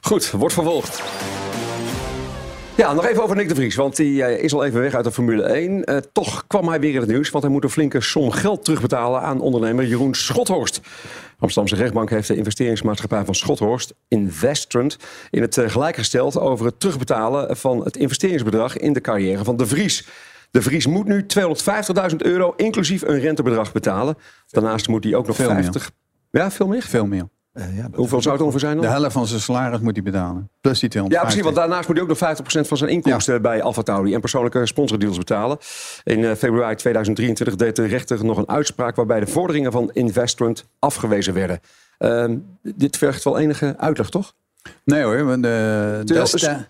Goed, 0.00 0.30
wordt 0.30 0.54
vervolgd. 0.54 1.02
Ja, 2.76 2.92
nog 2.92 3.06
even 3.06 3.22
over 3.22 3.36
Nick 3.36 3.48
de 3.48 3.54
Vries, 3.54 3.74
want 3.74 3.96
die 3.96 4.24
eh, 4.24 4.44
is 4.44 4.52
al 4.52 4.64
even 4.64 4.80
weg 4.80 4.94
uit 4.94 5.04
de 5.04 5.12
Formule 5.12 5.42
1. 5.42 5.84
Eh, 5.84 5.96
toch 6.12 6.46
kwam 6.46 6.68
hij 6.68 6.80
weer 6.80 6.94
in 6.94 7.00
het 7.00 7.08
nieuws, 7.08 7.30
want 7.30 7.44
hij 7.44 7.52
moet 7.52 7.64
een 7.64 7.70
flinke 7.70 8.00
som 8.00 8.30
geld 8.30 8.64
terugbetalen 8.64 9.20
aan 9.20 9.40
ondernemer 9.40 9.86
Jeroen 9.86 10.14
Schothorst. 10.14 10.80
Amsterdamse 11.38 11.76
rechtbank 11.76 12.10
heeft 12.10 12.28
de 12.28 12.36
investeringsmaatschappij 12.36 13.24
van 13.24 13.34
Schothorst, 13.34 13.94
Investrend, 14.08 14.96
in 15.30 15.40
het 15.42 15.58
eh, 15.58 15.70
gelijk 15.70 15.96
gesteld 15.96 16.38
over 16.38 16.66
het 16.66 16.80
terugbetalen 16.80 17.56
van 17.56 17.84
het 17.84 17.96
investeringsbedrag 17.96 18.76
in 18.76 18.92
de 18.92 19.00
carrière 19.00 19.44
van 19.44 19.56
de 19.56 19.66
Vries. 19.66 20.06
De 20.50 20.62
Vries 20.62 20.86
moet 20.86 21.06
nu 21.06 21.26
250.000 22.10 22.16
euro 22.16 22.52
inclusief 22.56 23.02
een 23.02 23.20
rentebedrag 23.20 23.72
betalen. 23.72 24.16
Daarnaast 24.46 24.88
moet 24.88 25.04
hij 25.04 25.14
ook 25.14 25.26
nog 25.26 25.36
Veel 25.36 25.52
meer. 25.52 25.62
50... 25.62 25.90
Ja, 26.30 26.50
veel 26.50 26.66
meer? 26.66 26.82
Veel 26.82 27.06
meer. 27.06 27.28
Eh, 27.52 27.76
ja, 27.76 27.88
Hoeveel 27.94 28.22
zou 28.22 28.34
het 28.34 28.42
ongeveer 28.42 28.60
zijn 28.60 28.76
dan? 28.76 28.84
De 28.84 28.90
helft 28.92 29.12
van 29.12 29.26
zijn 29.26 29.40
salaris 29.40 29.80
moet 29.80 29.94
hij 29.94 30.02
betalen. 30.04 30.50
Plus 30.60 30.78
die 30.80 30.88
250. 30.88 31.12
Ja, 31.18 31.22
precies. 31.22 31.42
Want 31.42 31.56
daarnaast 31.56 31.88
moet 31.88 31.96
hij 31.96 32.06
ook 32.06 32.20
nog 32.20 32.64
50% 32.64 32.68
van 32.68 32.76
zijn 32.76 32.90
inkomsten 32.90 33.42
bij 33.42 33.62
Alfa 33.62 33.82
Tauri 33.82 34.14
en 34.14 34.20
persoonlijke 34.20 34.66
sponsordeals 34.66 35.18
betalen. 35.18 35.58
In 36.04 36.24
eh, 36.24 36.34
februari 36.34 36.74
2023 36.74 37.56
deed 37.56 37.76
de 37.76 37.84
rechter 37.86 38.24
nog 38.24 38.36
een 38.38 38.48
uitspraak 38.48 38.96
waarbij 38.96 39.20
de 39.20 39.26
vorderingen 39.26 39.72
van 39.72 39.90
Investment 39.92 40.64
afgewezen 40.78 41.34
werden. 41.34 41.60
Ehm, 41.98 42.36
dit 42.62 42.96
vergt 42.96 43.24
wel 43.24 43.38
enige 43.38 43.74
uitleg, 43.78 44.08
toch? 44.08 44.32
Nee 44.84 45.02
hoor, 45.02 45.24
want 45.24 45.42
de, 45.42 46.02
Terwijl- 46.04 46.30
destij- 46.30 46.66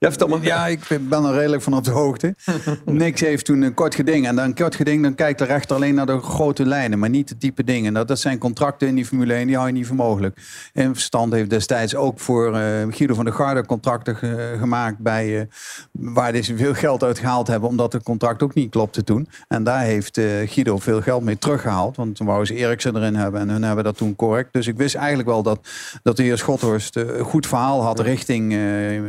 Ja, 0.00 0.08
vertel 0.08 0.28
maar. 0.28 0.42
Ja, 0.42 0.66
ik 0.66 0.98
ben 1.00 1.24
er 1.24 1.34
redelijk 1.34 1.62
van 1.62 1.74
op 1.74 1.84
de 1.84 1.90
hoogte. 1.90 2.34
Niks 2.84 3.20
heeft 3.20 3.44
toen 3.44 3.62
een 3.62 3.74
kort 3.74 3.94
geding. 3.94 4.26
En 4.26 4.36
dan 4.36 4.44
een 4.44 4.54
kort 4.54 4.74
geding, 4.74 5.02
dan 5.02 5.14
kijkt 5.14 5.38
de 5.38 5.44
rechter 5.44 5.76
alleen 5.76 5.94
naar 5.94 6.06
de 6.06 6.18
grote 6.20 6.66
lijnen, 6.66 6.98
maar 6.98 7.08
niet 7.08 7.28
de 7.28 7.36
diepe 7.38 7.64
dingen. 7.64 7.92
Dat, 7.94 8.08
dat 8.08 8.18
zijn 8.18 8.38
contracten 8.38 8.88
in 8.88 8.94
die 8.94 9.04
Formule 9.06 9.34
1, 9.34 9.46
die 9.46 9.56
hou 9.56 9.66
je 9.68 9.72
niet 9.74 9.86
voor 9.86 9.96
mogelijk. 9.96 10.36
En 10.72 10.92
Verstand 10.94 11.32
heeft 11.32 11.50
destijds 11.50 11.94
ook 11.94 12.20
voor 12.20 12.56
eh, 12.56 12.62
Guido 12.90 13.14
van 13.14 13.24
der 13.24 13.34
Garde 13.34 13.66
contracten 13.66 14.16
ge- 14.16 14.56
gemaakt 14.58 14.98
bij, 14.98 15.40
eh, 15.40 15.46
waar 15.92 16.42
ze 16.42 16.56
veel 16.56 16.74
geld 16.74 17.02
uit 17.02 17.18
gehaald 17.18 17.46
hebben, 17.46 17.68
omdat 17.68 17.92
het 17.92 18.02
contract 18.02 18.42
ook 18.42 18.54
niet 18.54 18.70
klopte 18.70 19.04
toen. 19.04 19.28
En 19.48 19.64
daar 19.64 19.82
heeft 19.82 20.18
eh, 20.18 20.24
Guido 20.44 20.78
veel 20.78 21.00
geld 21.02 21.22
mee 21.22 21.38
teruggehaald, 21.38 21.96
want 21.96 22.16
toen 22.16 22.26
wouden 22.26 22.46
ze 22.46 22.54
Eriksen 22.54 22.96
erin 22.96 23.14
hebben 23.14 23.40
en 23.40 23.48
hun 23.48 23.62
hebben 23.62 23.84
dat 23.84 23.96
toen 23.96 24.16
correct. 24.16 24.52
Dus 24.52 24.66
ik 24.66 24.76
wist 24.76 24.94
eigenlijk 24.94 25.28
wel 25.28 25.42
dat, 25.42 25.68
dat 26.02 26.16
de 26.16 26.22
heer 26.22 26.38
Schothorst 26.38 26.96
een 26.96 27.24
goed 27.24 27.46
verhaal 27.46 27.82
had 27.82 28.00
richting 28.00 28.58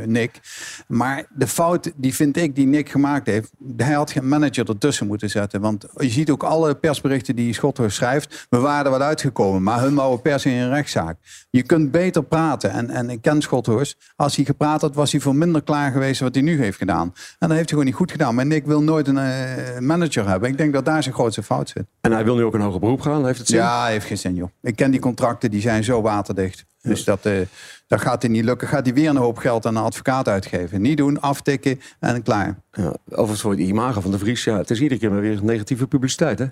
Nick. 0.06 0.39
Maar 0.88 1.26
de 1.30 1.48
fout, 1.48 1.91
die 1.96 2.15
vind 2.15 2.38
ik, 2.38 2.56
die 2.56 2.67
Nick 2.67 2.89
gemaakt 2.89 3.28
heeft... 3.28 3.52
hij 3.78 3.94
had 3.94 4.12
geen 4.12 4.28
manager 4.28 4.70
ertussen 4.70 5.08
moeten 5.08 5.30
zetten. 5.30 5.62
Want 5.62 5.86
je 5.96 6.10
ziet 6.10 6.30
ook 6.30 6.44
alle 6.44 6.76
persberichten 6.76 7.36
die 7.36 7.54
Schothorst 7.54 7.96
schrijft... 7.96 8.48
we 8.50 8.58
waren 8.58 8.86
er 8.86 8.91
wat 8.91 9.02
uitgekomen, 9.02 9.63
maar 9.63 9.82
hun 9.82 9.96
wouden 9.96 10.22
per 10.22 10.39
se 10.39 10.50
in 10.50 10.58
een 10.58 10.74
rechtszaak. 10.74 11.17
Je 11.50 11.63
kunt 11.63 11.91
beter 11.91 12.24
praten. 12.24 12.72
En, 12.72 12.89
en 12.89 13.10
ik 13.10 13.22
ken 13.22 13.41
Schothorst. 13.41 13.98
Als 14.15 14.36
hij 14.36 14.46
gepraat 14.46 14.82
had, 14.82 14.96
was 14.96 15.12
hij 15.12 15.22
voor 15.22 15.36
minder 15.36 15.63
klaar 15.63 15.91
geweest... 15.91 16.20
wat 16.20 16.34
hij 16.34 16.44
nu 16.44 16.62
heeft 16.62 16.78
gedaan. 16.78 17.13
En 17.39 17.48
dat 17.48 17.50
heeft 17.50 17.60
hij 17.60 17.67
gewoon 17.70 17.86
niet 17.86 17.96
goed 17.96 18.12
gedaan. 18.12 18.36
Maar 18.36 18.46
Nick 18.46 18.65
wil 18.65 18.82
nooit 18.82 19.08
een 19.08 19.17
eh, 19.17 19.80
manager 19.80 20.28
hebben. 20.28 20.50
Ik 20.50 20.58
denk 20.58 20.74
dat 20.74 20.86
daar 20.86 21.04
zijn 21.04 21.15
grootste 21.15 21.44
fout 21.44 21.70
zit. 21.70 21.86
En 22.02 22.12
hij 22.12 22.24
wil 22.24 22.36
nu 22.36 22.44
ook 22.44 22.54
een 22.54 22.62
hoger 22.62 22.80
beroep 22.80 23.02
gaan. 23.02 23.26
Heeft 23.26 23.38
het 23.38 23.48
zin? 23.48 23.58
Ja, 23.58 23.86
heeft 23.86 24.06
geen 24.06 24.17
zin, 24.17 24.36
joh. 24.36 24.50
Ik 24.62 24.76
ken 24.76 24.91
die 24.91 25.00
contracten, 25.00 25.52
die 25.52 25.62
zijn 25.62 25.84
zo 25.84 26.02
waterdicht. 26.02 26.65
Dus 26.82 27.04
dat, 27.04 27.26
eh, 27.26 27.39
dat 27.88 28.02
gaat 28.02 28.22
hij 28.22 28.32
niet 28.32 28.44
lukken. 28.44 28.67
Gaat 28.67 28.86
hij 28.86 28.94
weer 28.94 29.10
een 29.10 29.15
hoop 29.15 29.38
geld 29.38 29.65
aan 29.65 29.76
een 29.76 29.84
advocaat 29.84 30.28
uitgeven. 30.28 30.82
Niet 30.82 30.98
doen, 30.98 31.22
aftikken 31.22 31.80
en 32.00 32.24
klaar. 32.24 32.60
Ja, 32.71 32.96
overigens 33.10 33.42
voor 33.42 33.52
het 33.52 33.60
imago 33.60 34.02
van 34.02 34.12
de 34.12 34.17
Vries, 34.17 34.44
ja, 34.44 34.58
het 34.58 34.69
is 34.69 34.79
iedere 34.79 35.00
keer 35.00 35.12
maar 35.12 35.21
weer 35.21 35.44
negatieve 35.44 35.88
publiciteit, 35.88 36.40
hè? 36.40 36.46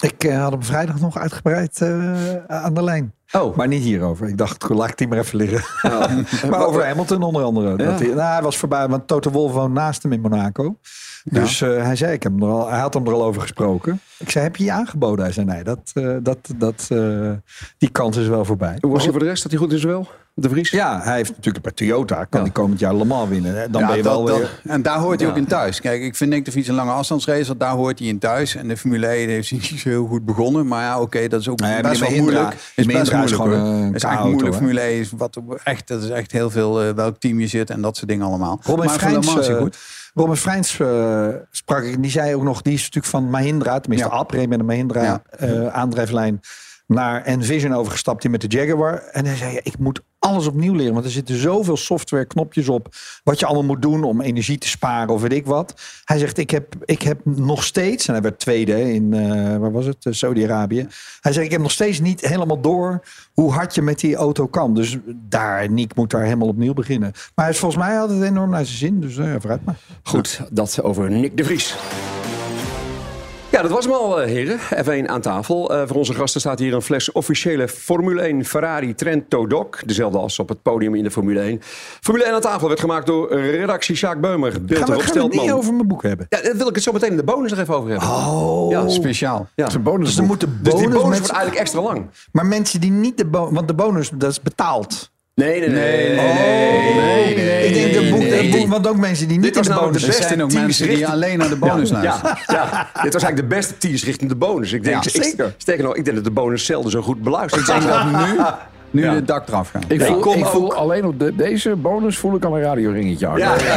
Ik 0.00 0.24
eh, 0.24 0.42
had 0.42 0.52
hem 0.52 0.62
vrijdag 0.62 1.00
nog 1.00 1.18
uitgebreid 1.18 1.80
eh, 1.80 2.36
aan 2.46 2.74
de 2.74 2.82
lijn. 2.82 3.14
Oh. 3.34 3.56
Maar 3.56 3.68
niet 3.68 3.82
hierover. 3.82 4.28
Ik 4.28 4.38
dacht, 4.38 4.68
laat 4.68 4.88
ik 4.88 4.98
die 4.98 5.08
maar 5.08 5.18
even 5.18 5.36
liggen. 5.36 5.62
maar 6.50 6.66
over 6.66 6.86
Hamilton 6.86 7.22
onder 7.22 7.42
andere. 7.42 7.76
Dat 7.76 7.98
hij, 7.98 8.08
nou, 8.08 8.32
hij 8.32 8.42
was 8.42 8.56
voorbij, 8.56 8.88
want 8.88 9.06
Toto 9.06 9.30
Wolff 9.30 9.54
woont 9.54 9.74
naast 9.74 10.02
hem 10.02 10.12
in 10.12 10.20
Monaco. 10.20 10.76
Dus 11.24 11.60
eh, 11.60 11.82
hij 11.82 11.96
zei, 11.96 12.12
ik 12.12 12.22
heb 12.22 12.32
hem 12.32 12.42
er 12.42 12.48
al, 12.48 12.70
hij 12.70 12.80
had 12.80 12.94
hem 12.94 13.06
er 13.06 13.12
al 13.12 13.24
over 13.24 13.40
gesproken. 13.40 14.00
Ik 14.18 14.30
zei, 14.30 14.44
heb 14.44 14.56
je 14.56 14.64
je 14.64 14.72
aangeboden? 14.72 15.24
Hij 15.24 15.34
zei, 15.34 15.46
nee, 15.46 15.64
dat, 15.64 15.90
eh, 15.94 16.16
dat, 16.22 16.38
dat, 16.56 16.86
eh, 16.88 17.30
die 17.78 17.88
kans 17.88 18.16
is 18.16 18.26
wel 18.26 18.44
voorbij. 18.44 18.76
Hoe 18.80 18.92
was 18.92 19.02
hij 19.02 19.10
voor 19.10 19.20
de 19.20 19.26
rest? 19.26 19.42
Dat 19.42 19.52
hij 19.52 19.60
goed 19.60 19.72
is 19.72 19.84
wel? 19.84 20.08
De 20.36 20.48
Vries? 20.48 20.70
Ja, 20.70 21.00
hij 21.02 21.16
heeft 21.16 21.30
natuurlijk 21.36 21.64
bij 21.64 21.72
Toyota. 21.72 22.24
Kan 22.24 22.40
hij 22.40 22.50
komend 22.50 22.78
jaar 22.78 22.94
Le 22.94 23.04
Mans 23.04 23.28
winnen. 23.28 23.56
hè? 23.60 23.70
Dan 23.70 23.80
Ja, 23.80 23.86
ben 23.86 23.96
je 23.96 24.02
dat- 24.02 24.12
wel 24.12 24.24
dat- 24.24 24.38
weer... 24.38 24.60
En 24.64 24.82
daar 24.82 24.98
hoort 24.98 25.20
hij 25.20 25.28
ook 25.28 25.36
in 25.36 25.46
thuis. 25.46 25.80
Kijk, 25.80 26.02
ik 26.02 26.16
vind 26.16 26.30
Nick 26.30 26.44
de 26.44 26.50
Vries 26.50 26.68
een 26.68 26.74
lange 26.74 26.90
afstandsracer. 26.92 27.58
Daar 27.58 27.72
hoort 27.72 27.98
hij 27.98 28.08
in 28.08 28.18
thuis. 28.18 28.54
En 28.54 28.68
de 28.68 28.76
Formule 28.76 29.06
1 29.06 29.28
heeft 29.28 29.50
hij 29.50 29.58
niet 29.58 29.80
zo 29.80 29.88
heel 29.88 30.06
goed 30.06 30.24
begonnen. 30.24 30.66
Maar 30.66 30.82
ja, 30.82 31.00
oké, 31.00 31.28
dat 31.28 31.40
is 31.40 31.48
ook 31.48 31.60
Nee, 31.60 31.80
best 31.82 32.00
die 32.00 32.10
wel 32.10 32.18
moeilijk. 32.22 32.50
die 32.50 32.58
Is 32.74 32.86
best 32.86 32.98
is 33.00 33.08
gewoon 33.32 33.52
een 33.52 33.94
is 33.94 34.02
moeilijk. 34.04 34.42
hè? 34.44 34.52
Formule 34.52 34.80
1 34.80 34.98
is, 35.00 35.10
wat, 35.16 35.38
echt, 35.64 35.88
dat 35.88 36.02
is 36.02 36.08
echt 36.08 36.32
heel 36.32 36.50
veel 36.50 36.82
eh, 36.82 36.90
welk 36.94 37.18
team 37.18 37.40
je 37.40 37.46
zit 37.46 37.70
en 37.70 37.80
dat 37.80 37.96
soort 37.96 38.08
dingen 38.08 38.26
allemaal. 38.26 38.60
Robin 38.62 38.84
maar 38.84 38.94
is 39.38 39.48
eh, 39.48 39.56
goed. 39.56 39.76
Robin 40.14 40.36
eh, 40.78 41.28
sprak 41.50 41.82
ik. 41.82 42.02
Die 42.02 42.10
zei 42.10 42.34
ook 42.34 42.42
nog, 42.42 42.62
die 42.62 42.72
is 42.74 42.80
natuurlijk 42.82 43.06
van 43.06 43.30
Mahindra. 43.30 43.80
Tenminste, 43.80 44.08
Ja. 44.08 44.46
Met 44.46 44.58
een 44.58 44.64
Mahindra 44.66 45.22
aandrijflijn 45.72 46.40
naar 46.86 47.22
Envision 47.22 47.74
overgestapt. 47.74 48.22
Die 48.22 48.30
met 48.30 48.40
de 48.40 48.46
Jaguar. 48.46 49.02
En 49.12 49.26
hij 49.26 49.36
zei, 49.36 49.60
ik 49.62 49.78
moet 49.78 50.00
alles 50.24 50.46
opnieuw 50.46 50.74
leren. 50.74 50.92
Want 50.92 51.04
er 51.04 51.10
zitten 51.10 51.36
zoveel 51.36 51.76
software 51.76 52.24
knopjes 52.24 52.68
op. 52.68 52.88
Wat 53.24 53.38
je 53.38 53.46
allemaal 53.46 53.64
moet 53.64 53.82
doen 53.82 54.04
om 54.04 54.20
energie 54.20 54.58
te 54.58 54.68
sparen 54.68 55.14
of 55.14 55.22
weet 55.22 55.32
ik 55.32 55.46
wat. 55.46 55.74
Hij 56.04 56.18
zegt, 56.18 56.38
ik 56.38 56.50
heb, 56.50 56.74
ik 56.84 57.02
heb 57.02 57.20
nog 57.24 57.64
steeds... 57.64 58.06
En 58.06 58.12
hij 58.12 58.22
werd 58.22 58.38
tweede 58.38 58.92
in, 58.92 59.14
eh, 59.14 59.56
waar 59.56 59.72
was 59.72 59.86
het? 59.86 60.06
Eh, 60.06 60.12
Saudi-Arabië. 60.12 60.86
Hij 61.20 61.32
zegt, 61.32 61.46
ik 61.46 61.52
heb 61.52 61.60
nog 61.60 61.70
steeds 61.70 62.00
niet 62.00 62.20
helemaal 62.20 62.60
door 62.60 63.04
hoe 63.32 63.52
hard 63.52 63.74
je 63.74 63.82
met 63.82 64.00
die 64.00 64.16
auto 64.16 64.46
kan. 64.46 64.74
Dus 64.74 64.98
daar, 65.06 65.70
Niek 65.70 65.94
moet 65.94 66.10
daar 66.10 66.22
helemaal 66.22 66.48
opnieuw 66.48 66.74
beginnen. 66.74 67.12
Maar 67.34 67.44
hij 67.44 67.54
is 67.54 67.60
volgens 67.60 67.84
mij 67.84 67.98
altijd 67.98 68.22
enorm 68.22 68.50
naar 68.50 68.64
zijn 68.64 68.78
zin. 68.78 69.00
Dus 69.00 69.16
eh, 69.16 69.34
vooruit 69.38 69.64
maar. 69.64 69.76
Goed, 70.02 70.40
dat 70.50 70.82
over 70.82 71.10
Nick 71.10 71.36
de 71.36 71.44
Vries. 71.44 71.76
Ja, 73.54 73.62
dat 73.62 73.70
was 73.70 73.84
hem 73.84 73.94
al, 73.94 74.20
eh, 74.20 74.26
heren. 74.28 74.58
F1 74.58 75.08
aan 75.08 75.20
tafel. 75.20 75.74
Eh, 75.74 75.82
voor 75.86 75.96
onze 75.96 76.14
gasten 76.14 76.40
staat 76.40 76.58
hier 76.58 76.74
een 76.74 76.82
fles 76.82 77.12
officiële 77.12 77.68
Formule 77.68 78.28
1 78.28 78.44
Ferrari 78.44 78.94
Trento 78.94 79.46
Doc. 79.46 79.66
Dezelfde 79.86 80.18
als 80.18 80.38
op 80.38 80.48
het 80.48 80.62
podium 80.62 80.94
in 80.94 81.02
de 81.02 81.10
Formule 81.10 81.40
1. 81.40 81.60
Formule 82.00 82.24
1 82.26 82.34
aan 82.34 82.40
tafel 82.40 82.68
werd 82.68 82.80
gemaakt 82.80 83.06
door 83.06 83.34
redactie 83.34 83.96
Sjaak 83.96 84.20
Beumer. 84.20 84.52
Beeld 84.64 84.78
Gaan 84.84 84.96
we, 84.96 85.02
gaan 85.02 85.22
het 85.22 85.32
niet 85.32 85.52
over 85.52 85.74
mijn 85.74 85.88
boek 85.88 86.02
hebben? 86.02 86.26
Ja, 86.28 86.42
daar 86.42 86.56
wil 86.56 86.68
ik 86.68 86.74
het 86.74 86.84
zo 86.84 86.92
meteen 86.92 87.10
in 87.10 87.16
de 87.16 87.24
bonus 87.24 87.50
nog 87.50 87.60
even 87.60 87.74
over 87.74 87.90
hebben. 87.90 88.08
Oh, 88.08 88.70
Ja, 88.70 88.88
Speciaal. 88.88 89.48
Ja. 89.54 89.70
Zijn 89.70 89.82
bonus. 89.82 90.08
Dus 90.08 90.16
er 90.18 90.24
moeten 90.24 90.58
Dus 90.62 90.72
bonus, 90.72 90.78
die 90.80 90.88
bonus 90.88 91.02
mensen- 91.08 91.18
wordt 91.20 91.32
eigenlijk 91.36 91.60
extra 91.60 91.80
lang. 91.80 92.06
Maar 92.32 92.46
mensen 92.46 92.80
die 92.80 92.90
niet 92.90 93.16
de 93.16 93.26
bonus... 93.26 93.54
Want 93.54 93.68
de 93.68 93.74
bonus, 93.74 94.10
dat 94.14 94.30
is 94.30 94.42
betaald. 94.42 95.12
Nee, 95.34 95.60
nee, 95.60 95.68
nee. 95.68 96.14
nee, 96.14 97.34
nee, 97.34 97.66
ik 97.66 97.74
denk 97.74 97.92
de 97.94 98.10
boek, 98.10 98.20
de 98.20 98.68
want 98.68 98.86
ook 98.88 98.96
mensen 98.96 99.28
die 99.28 99.38
niet 99.38 99.54
Dit 99.54 99.66
in 99.66 99.72
de 99.72 99.78
bonus 99.80 99.92
de 100.00 100.00
Er 100.00 100.06
beste 100.06 100.22
zijn 100.22 100.42
ook 100.42 100.48
teams 100.50 100.62
mensen 100.78 100.88
die 100.96 101.08
alleen 101.08 101.38
naar 101.38 101.48
de 101.48 101.56
bonus 101.56 101.90
luisteren. 101.90 102.38
Ja, 102.46 102.54
ja, 102.94 103.02
dit 103.02 103.12
was 103.12 103.22
eigenlijk 103.22 103.36
de 103.50 103.56
beste 103.56 103.78
tease 103.78 104.04
richting 104.04 104.30
de 104.30 104.36
bonus. 104.36 104.72
Ik 104.72 104.84
denk, 104.84 105.04
Ja, 105.04 105.10
ik- 105.12 105.24
zeker. 105.24 105.54
sterker 105.56 105.84
nog, 105.84 105.96
ik 105.96 106.04
denk 106.04 106.16
dat 106.16 106.24
de 106.24 106.30
bonus 106.30 106.64
zelden 106.64 106.90
zo 106.90 107.02
goed 107.02 107.22
beluisterd 107.22 107.60
Ik 107.60 107.66
denk 107.66 107.80
is. 107.80 107.86
dat 107.86 108.04
nu, 108.04 108.36
nu 108.94 109.02
Ja. 109.02 109.14
het 109.14 109.26
dak 109.26 109.48
eraf 109.48 109.70
gaat. 109.70 109.84
Ik 109.88 110.02
voel, 110.02 110.18
kom 110.18 110.34
ik 110.34 110.46
voel 110.46 110.74
alleen 110.74 111.04
op 111.04 111.18
de, 111.18 111.36
deze 111.36 111.76
bonus 111.76 112.18
voel 112.18 112.34
ik 112.34 112.44
al 112.44 112.56
een 112.56 112.62
radioringetje 112.62 113.26
hangen. 113.26 113.40
Ja, 113.42 113.54
ja, 113.58 113.76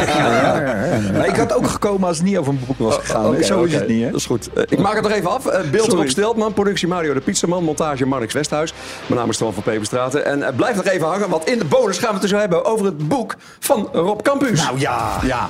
ja, 0.60 0.64
ja. 0.64 1.12
Maar 1.12 1.26
ik 1.28 1.36
had 1.36 1.52
ook 1.54 1.66
gekomen 1.68 2.08
als 2.08 2.16
het 2.16 2.26
niet 2.26 2.36
over 2.38 2.52
een 2.52 2.60
boek 2.66 2.78
was 2.78 2.96
gegaan. 2.96 3.26
Oké, 3.26 3.42
Zo 3.42 3.62
is 3.62 3.74
het 3.74 3.88
niet, 3.88 4.02
hè? 4.02 4.10
Dat 4.10 4.20
is 4.20 4.26
goed. 4.26 4.52
Eh, 4.52 4.62
ik 4.68 4.78
maak 4.78 4.94
het 4.94 5.02
nog 5.02 5.12
even 5.12 5.30
af. 5.30 5.70
Beeld 5.70 5.92
erop 5.92 6.08
Steltman, 6.08 6.52
productie 6.52 6.88
Mario 6.88 7.14
de 7.14 7.20
Pizzaman, 7.20 7.64
montage 7.64 8.06
Marnix 8.06 8.32
Westhuis. 8.34 8.72
Mijn 9.06 9.20
naam 9.20 9.30
is 9.30 9.36
Twan 9.36 9.52
van 9.54 9.62
Peperstraten. 9.62 10.24
En 10.24 10.42
eh, 10.42 10.56
blijf 10.56 10.76
nog 10.76 10.84
even 10.86 11.06
hangen, 11.06 11.28
want 11.28 11.46
in 11.46 11.58
de 11.58 11.64
bonus 11.64 11.98
gaan 11.98 12.08
we 12.08 12.12
het 12.20 12.22
dus 12.30 12.40
hebben 12.40 12.64
over 12.64 12.86
het 12.86 13.08
boek 13.08 13.34
van 13.58 13.88
Rob 13.92 14.20
Campus. 14.22 14.62
Nou 14.64 14.78
ja. 14.80 15.18
Ja. 15.22 15.48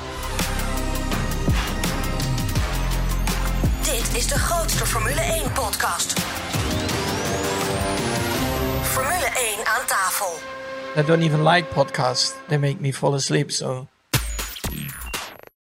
Dit 3.83 4.16
is 4.16 4.27
de 4.27 4.39
grootste 4.39 4.87
Formule 4.87 5.21
1 5.21 5.53
podcast. 5.53 6.12
Formule 8.99 9.30
1 9.57 9.66
aan 9.66 9.86
tafel. 9.86 10.38
I 10.96 11.03
don't 11.07 11.22
even 11.22 11.42
like 11.42 11.74
podcasts. 11.74 12.34
They 12.49 12.59
make 12.59 12.76
me 12.80 12.92
fall 12.92 13.14
asleep, 13.14 13.51
so... 13.51 13.86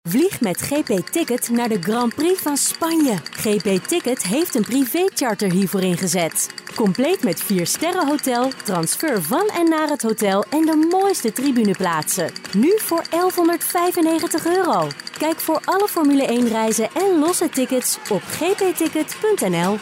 Vlieg 0.02 0.40
met 0.40 0.60
GP 0.60 1.08
Ticket 1.10 1.48
naar 1.50 1.68
de 1.68 1.82
Grand 1.82 2.14
Prix 2.14 2.40
van 2.40 2.56
Spanje. 2.56 3.16
GP 3.30 3.86
Ticket 3.86 4.22
heeft 4.22 4.54
een 4.54 4.62
privécharter 4.62 5.52
hiervoor 5.52 5.80
ingezet. 5.80 6.50
Compleet 6.74 7.24
met 7.24 7.40
4 7.42 7.66
sterren 7.66 8.06
hotel, 8.06 8.50
transfer 8.64 9.22
van 9.22 9.48
en 9.48 9.68
naar 9.68 9.88
het 9.88 10.02
hotel 10.02 10.44
en 10.50 10.66
de 10.66 10.88
mooiste 10.90 11.32
tribuneplaatsen. 11.32 12.30
Nu 12.52 12.78
voor 12.78 13.02
1195 13.10 14.46
euro. 14.46 14.88
Kijk 15.18 15.40
voor 15.40 15.60
alle 15.64 15.88
Formule 15.88 16.26
1 16.26 16.48
reizen 16.48 16.88
en 16.94 17.18
losse 17.18 17.48
tickets 17.48 17.98
op 18.10 18.22
gpticket.nl. 18.22 19.78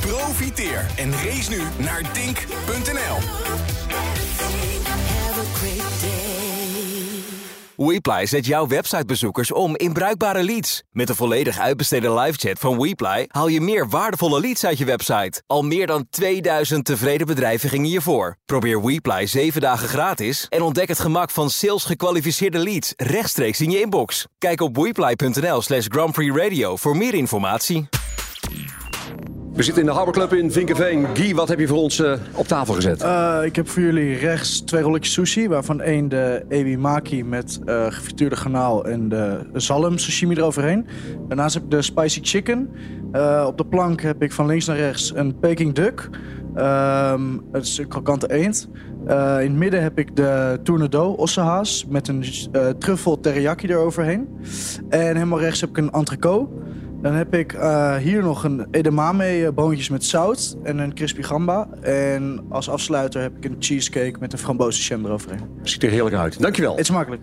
Profiteer 0.00 0.86
en 0.96 1.12
race 1.12 1.50
nu 1.50 1.62
naar 1.76 2.02
Dink.nl. 2.12 3.18
WePly 7.86 8.26
zet 8.26 8.46
jouw 8.46 8.66
websitebezoekers 8.66 9.52
om 9.52 9.76
in 9.76 9.92
bruikbare 9.92 10.42
leads. 10.42 10.82
Met 10.90 11.06
de 11.06 11.14
volledig 11.14 11.58
uitbesteden 11.58 12.14
livechat 12.14 12.58
van 12.58 12.80
WePly 12.80 13.24
haal 13.28 13.48
je 13.48 13.60
meer 13.60 13.88
waardevolle 13.88 14.40
leads 14.40 14.64
uit 14.64 14.78
je 14.78 14.84
website. 14.84 15.42
Al 15.46 15.62
meer 15.62 15.86
dan 15.86 16.06
2000 16.10 16.84
tevreden 16.84 17.26
bedrijven 17.26 17.68
gingen 17.68 17.88
hiervoor. 17.88 18.36
Probeer 18.44 18.82
WePly 18.82 19.26
7 19.26 19.60
dagen 19.60 19.88
gratis 19.88 20.46
en 20.48 20.62
ontdek 20.62 20.88
het 20.88 21.00
gemak 21.00 21.30
van 21.30 21.50
sales 21.50 21.84
gekwalificeerde 21.84 22.58
leads 22.58 22.92
rechtstreeks 22.96 23.60
in 23.60 23.70
je 23.70 23.80
inbox. 23.80 24.26
Kijk 24.38 24.60
op 24.60 24.76
wePly.nl 24.76 25.62
slash 25.62 25.86
Grand 25.88 26.12
Prix 26.12 26.36
Radio 26.36 26.76
voor 26.76 26.96
meer 26.96 27.14
informatie. 27.14 27.88
We 29.54 29.62
zitten 29.62 29.82
in 29.82 29.88
de 29.88 29.94
Harbor 29.94 30.12
Club 30.12 30.32
in 30.32 30.52
Vinkenveen. 30.52 31.06
Guy, 31.14 31.34
wat 31.34 31.48
heb 31.48 31.58
je 31.58 31.66
voor 31.66 31.78
ons 31.78 32.00
eh, 32.00 32.12
op 32.34 32.46
tafel 32.46 32.74
gezet? 32.74 33.02
Eh, 33.02 33.38
ik 33.44 33.56
heb 33.56 33.68
voor 33.68 33.82
jullie 33.82 34.16
rechts 34.16 34.60
twee 34.60 34.82
rolletjes 34.82 35.12
sushi, 35.12 35.48
waarvan 35.48 35.80
één 35.80 36.08
de 36.08 36.44
ebi 36.48 36.78
maki 36.78 37.24
met 37.24 37.60
eh 37.64 37.86
gefrituurde 37.88 38.36
garnaal 38.36 38.84
en 38.84 39.08
de 39.08 39.40
zalm 39.52 39.98
sashimi 39.98 40.34
eroverheen. 40.34 40.86
Daarnaast 41.28 41.54
heb 41.54 41.62
ik 41.62 41.70
de 41.70 41.82
spicy 41.82 42.20
chicken. 42.22 42.70
Op 43.46 43.58
de 43.58 43.66
plank 43.68 44.00
heb 44.00 44.22
ik 44.22 44.32
van 44.32 44.46
links 44.46 44.66
naar 44.66 44.76
rechts 44.76 45.12
een 45.14 45.38
Peking 45.38 45.74
duck. 45.74 46.08
Ehm, 46.54 47.38
het 47.52 47.66
is 47.66 47.78
een 47.78 47.88
krokante 47.88 48.32
eend. 48.32 48.68
In 49.06 49.14
het 49.14 49.52
midden 49.52 49.82
heb 49.82 49.98
ik 49.98 50.16
de 50.16 50.60
tournedo 50.62 51.10
ossehaas 51.10 51.86
met 51.88 52.08
een 52.08 52.24
truffel 52.78 53.20
teriyaki 53.20 53.66
eroverheen. 53.66 54.28
En 54.88 55.16
helemaal 55.16 55.40
rechts 55.40 55.60
heb 55.60 55.70
ik 55.70 55.76
een 55.76 55.90
entrecote. 55.90 56.61
Dan 57.02 57.14
heb 57.14 57.34
ik 57.34 57.52
eh, 57.52 57.96
hier 57.96 58.22
nog 58.22 58.44
een 58.44 58.66
edamame 58.70 59.24
eh, 59.24 59.52
boontjes 59.52 59.88
met 59.88 60.04
zout 60.04 60.56
en 60.62 60.78
een 60.78 60.94
crispy 60.94 61.22
gamba. 61.22 61.68
En 61.80 62.44
als 62.48 62.68
afsluiter 62.68 63.22
heb 63.22 63.36
ik 63.36 63.44
een 63.44 63.56
cheesecake 63.58 64.16
met 64.20 64.32
een 64.32 64.38
frambozenjam 64.38 65.04
eroverheen. 65.04 65.40
Ziet 65.62 65.82
er 65.82 65.90
heerlijk 65.90 66.16
uit. 66.16 66.40
Dankjewel. 66.40 66.78
Eet 66.78 66.86
smakelijk. 66.86 67.22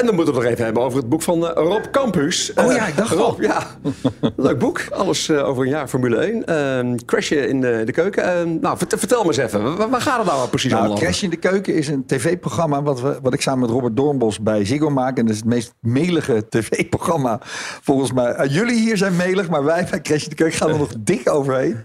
En 0.00 0.06
dan 0.06 0.14
moeten 0.14 0.34
we 0.34 0.40
het 0.40 0.48
nog 0.48 0.52
even 0.52 0.64
hebben 0.64 0.82
over 0.82 0.98
het 0.98 1.08
boek 1.08 1.22
van 1.22 1.46
eh, 1.46 1.64
Rob 1.64 1.84
Campus. 1.90 2.52
Oh 2.54 2.64
Eh, 2.64 2.76
ja, 2.76 2.86
ik 2.86 2.96
dacht 2.96 3.10
Rob, 3.12 3.20
al. 3.20 3.36
ja. 3.40 3.66
Leuk 4.36 4.58
boek. 4.58 4.80
Alles 4.90 5.28
eh, 5.28 5.48
over 5.48 5.62
een 5.62 5.68
jaar 5.68 5.88
Formule 5.88 6.16
1. 6.16 6.44
Eh, 6.46 6.94
crashen 7.06 7.48
in 7.48 7.60
de, 7.60 7.82
de 7.84 7.92
keuken. 7.92 8.24
Eh, 8.24 8.44
nou, 8.60 8.78
vert- 8.78 8.94
vertel 8.98 9.20
me 9.22 9.26
eens 9.28 9.36
even. 9.36 9.76
Waar, 9.76 9.90
waar 9.90 10.00
gaat 10.00 10.18
het 10.18 10.26
nou 10.26 10.48
precies 10.48 10.72
Nou, 10.72 10.86
over? 10.88 10.98
Crash 11.04 11.22
in 11.22 11.30
de 11.30 11.36
Keuken 11.36 11.74
is 11.74 11.88
een 11.88 12.06
tv-programma 12.06 12.82
wat, 12.82 13.00
we, 13.00 13.18
wat 13.22 13.34
ik 13.34 13.40
samen 13.40 13.60
met 13.60 13.70
Robert 13.70 13.96
Doornbos 13.96 14.40
bij 14.40 14.64
Ziggo 14.64 14.90
maak. 14.90 15.18
En 15.18 15.24
dat 15.24 15.32
is 15.34 15.40
het 15.40 15.48
meest 15.48 15.74
melige 15.80 16.46
tv-programma 16.50 17.38
volgens 17.82 18.12
mij. 18.12 18.32
Eh, 18.32 18.52
jullie 18.54 18.78
hier 18.80 18.96
zijn 18.96 19.16
melig, 19.16 19.48
maar 19.48 19.64
wij 19.64 19.86
bij 19.90 20.00
Crash 20.00 20.22
in 20.22 20.28
de 20.28 20.34
Keuken 20.34 20.58
gaan 20.58 20.68
er 20.70 20.78
nog 20.78 20.92
dik 20.98 21.30
overheen. 21.32 21.82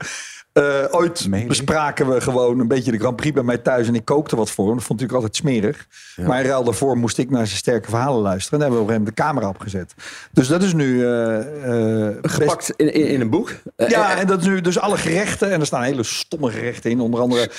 Eh, 0.56 0.64
ooit 0.92 1.28
bespraken 1.48 2.10
we 2.14 2.22
gewoon 2.22 2.60
een 2.60 2.68
beetje 2.68 2.92
de 2.92 2.98
Grand 3.00 3.16
Prix 3.16 3.34
bij 3.34 3.44
mij 3.44 3.58
thuis. 3.58 3.88
En 3.88 3.96
ik 3.96 4.06
kookte 4.06 4.36
wat 4.36 4.52
voor 4.52 4.66
hem. 4.68 4.76
Dat 4.76 4.84
vond 4.84 5.02
ik 5.02 5.08
natuurlijk 5.10 5.36
altijd 5.46 5.54
smerig. 5.54 5.88
Maar 6.28 6.42
in 6.42 6.46
ruil 6.50 6.64
daarvoor 6.64 6.98
moest 6.98 7.18
ik 7.18 7.30
naar 7.30 7.46
zijn 7.48 7.58
sterke 7.58 7.90
verhalen 7.90 8.22
luisteren. 8.22 8.60
En 8.62 8.66
daar 8.70 8.78
hebben 8.78 8.88
we 8.88 8.94
op 8.94 9.00
een 9.02 9.06
gegeven 9.14 9.24
moment 9.28 9.40
de 9.40 9.44
camera 9.44 9.82
opgezet. 9.84 9.94
Dus 10.32 10.48
dat 10.48 10.64
is 10.64 10.74
nu... 10.74 11.06
eh, 11.06 12.08
eh, 12.10 12.16
best- 12.22 12.34
Gepakt 12.36 12.74
in, 12.76 12.94
in, 12.94 13.08
in 13.08 13.22
een 13.22 13.30
boek. 13.30 13.52
Ja, 13.88 14.18
en 14.18 14.28
dat 14.28 14.40
is 14.42 14.48
nu 14.48 14.62
dus 14.62 14.80
alle 14.80 14.98
gerechten. 14.98 15.52
En 15.52 15.60
er 15.60 15.66
staan 15.66 15.84
hele 15.84 16.04
stomme 16.04 16.52
gerechten 16.52 16.92
in. 16.92 17.00
Onder 17.00 17.20
andere 17.20 17.50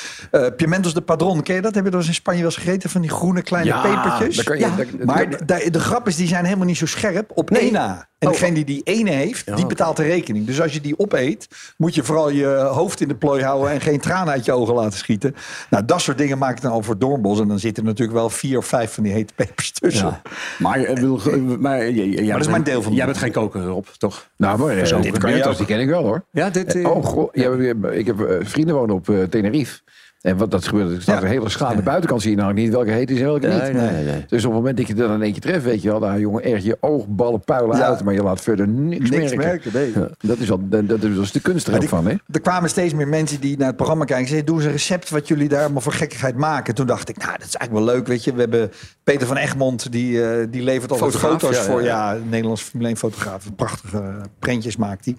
pimentos 0.57 0.94
de 0.94 1.01
padron. 1.01 1.42
Ken 1.42 1.55
je 1.55 1.61
dat? 1.62 1.74
Heb 1.74 1.84
je 1.84 1.90
dat 1.90 2.01
eens 2.01 2.09
in 2.09 2.14
Spanje 2.14 2.38
wel 2.42 2.51
eens 2.51 2.57
gegeten? 2.62 2.90
Van 2.90 3.01
die 3.01 3.11
groene 3.11 3.42
kleine 3.42 3.70
Ja, 3.70 3.80
pepertjes. 3.80 4.36
daar 4.36 4.44
kan 4.44 4.59
je- 4.59 4.64
ja, 4.64 4.76
daar- 4.76 4.86
maar 5.07 5.30
daar- 5.47 5.61
de, 5.64 5.70
de 5.70 5.80
grap 5.80 6.07
is, 6.07 6.16
die 6.16 6.28
zijn 6.28 6.44
helemaal 6.44 6.66
niet 6.66 6.76
zo 6.76 6.86
scherp 6.86 7.30
op 7.34 7.51
één 7.51 7.72
na. 7.72 8.09
En 8.18 8.28
degene 8.28 8.54
die 8.54 8.64
die 8.64 8.80
ene 8.84 9.10
heeft, 9.10 9.56
die 9.56 9.66
betaalt 9.66 9.96
de 9.96 10.02
rekening. 10.02 10.46
Dus 10.46 10.60
als 10.60 10.72
je 10.72 10.80
die 10.80 10.98
opeet, 10.98 11.48
moet 11.76 11.94
je 11.94 12.02
vooral 12.02 12.28
je 12.30 12.46
hoofd 12.46 13.00
in 13.00 13.08
de 13.08 13.14
plooi 13.14 13.42
houden... 13.42 13.70
en 13.70 13.80
geen 13.80 14.00
tranen 14.00 14.32
uit 14.32 14.44
je 14.44 14.52
ogen 14.52 14.74
laten 14.74 14.98
schieten. 14.98 15.34
Nou, 15.70 15.84
dat 15.84 16.00
soort 16.00 16.18
dingen 16.18 16.38
maak 16.38 16.56
ik 16.56 16.62
dan 16.62 16.70
al 16.72 16.82
voor 16.82 16.98
Doornbos. 16.98 17.40
En 17.40 17.48
dan 17.48 17.58
zitten 17.58 17.82
er 17.82 17.88
natuurlijk 17.88 18.18
wel 18.18 18.30
vier 18.30 18.58
of 18.58 18.66
vijf 18.66 18.92
van 18.94 19.02
die 19.02 19.12
hete 19.12 19.34
pepers 19.34 19.72
tussen. 19.72 20.06
Ja. 20.06 20.22
Maar, 20.58 20.78
eh, 20.80 20.96
wil, 20.96 21.20
maar, 21.58 21.90
jij- 21.90 22.06
jij 22.08 22.16
dat 22.16 22.26
bent 22.26 22.40
is 22.40 22.46
mijn 22.46 22.62
deel 22.62 22.82
van 22.82 22.90
de 22.90 22.96
Jij 22.96 23.06
bent 23.06 23.18
geen 23.18 23.32
koker 23.32 23.70
op, 23.70 23.86
toch? 23.98 24.28
Nou, 24.36 24.58
maar 24.58 24.86
Zo, 24.86 24.96
uh, 24.96 25.02
dit 25.02 25.18
kan 25.18 25.36
je 25.36 25.54
die 25.56 25.66
ken 25.66 25.80
ik 25.80 25.88
wel 25.88 26.02
hoor. 26.02 26.24
Ja, 26.30 26.50
dit... 26.50 26.74
eh, 26.74 26.90
Oh, 26.90 27.04
goh, 27.04 27.28
ja, 27.32 27.50
ik 27.90 28.06
heb 28.06 28.20
eh, 28.20 28.36
vrienden 28.42 28.74
wonen 28.74 28.94
op 28.94 29.08
eh, 29.08 29.22
Tenerife. 29.22 29.80
En 30.27 30.37
wat 30.37 30.51
dat 30.51 30.66
gebeurt, 30.68 30.97
er 30.97 31.03
staat 31.03 31.22
een 31.22 31.29
hele 31.29 31.49
schaal 31.49 31.68
aan 31.68 31.77
de 31.77 31.83
buitenkant 31.83 32.22
zie 32.22 32.31
je 32.31 32.37
nou 32.37 32.53
niet 32.53 32.70
welke 32.72 32.91
heet 32.91 33.11
is 33.11 33.18
en 33.18 33.24
welke 33.24 33.47
niet. 33.49 33.72
nee, 33.72 34.05
nee. 34.05 34.24
Dus 34.29 34.45
op 34.45 34.51
het 34.51 34.61
moment 34.61 34.77
dat 34.77 34.87
je 34.87 34.93
er 34.93 35.09
dan 35.09 35.22
eentje 35.22 35.41
treft, 35.41 35.64
weet 35.64 35.83
je 35.83 35.89
wel, 35.91 36.01
daar 36.01 36.18
jongen, 36.20 36.45
erg 36.45 36.64
je 36.64 36.77
oogballen 36.81 37.41
puilen 37.41 37.77
Ja. 37.77 37.85
uit, 37.87 38.05
maar 38.05 38.14
je 38.14 38.22
laat 38.22 38.41
verder 38.41 38.68
niks, 38.68 39.11
Niks 39.11 39.35
merken. 39.35 39.91
Ja, 39.95 40.09
dat, 40.20 40.39
is 40.39 40.51
al, 40.51 40.61
dat, 40.68 41.03
is 41.03 41.33
de 41.33 41.41
kunst 41.41 41.68
er 41.68 41.83
ik- 41.83 41.89
van, 41.89 42.07
hè? 42.07 42.14
Er 42.33 42.41
kwamen 42.41 42.68
steeds 42.70 42.95
meer 42.95 43.09
mensen 43.09 43.41
die 43.41 43.57
naar 43.57 43.66
het 43.66 43.77
programma 43.77 44.05
kijken. 44.05 44.24
en 44.24 44.31
Zeiden, 44.31 44.47
doe 44.49 44.57
eens 44.57 44.66
een 44.66 44.72
recept 44.77 45.11
wat 45.11 45.29
jullie 45.29 45.49
daar 45.49 45.62
allemaal 45.62 45.81
voor 45.81 45.93
gekkigheid 45.93 46.37
maken. 46.37 46.74
Toen 46.74 46.87
dacht 46.87 47.09
ik, 47.09 47.16
nou, 47.16 47.33
dat 47.39 47.47
is 47.47 47.55
eigenlijk 47.55 47.87
wel 47.87 47.95
leuk, 47.97 48.07
weet 48.07 48.24
je. 48.24 48.33
We 48.33 48.41
hebben 48.41 48.70
Peter 49.05 49.27
van 49.27 49.37
Egmond, 49.37 49.93
die, 49.93 50.24
eh, 50.24 50.47
die 50.51 50.62
levert 50.62 50.91
altijd 50.93 51.11
Fotograaf, 51.12 51.41
foto's 51.41 51.57
ja, 51.57 51.62
voor. 51.62 51.83
ja. 51.83 52.12
Ja, 52.12 52.18
Nederlands 52.29 52.62
Formule 52.62 52.89
1 52.89 52.97
fotograaf. 52.97 53.55
Prachtige 53.57 54.20
prentjes 54.39 54.77
maakt 54.77 55.05
hij. 55.05 55.16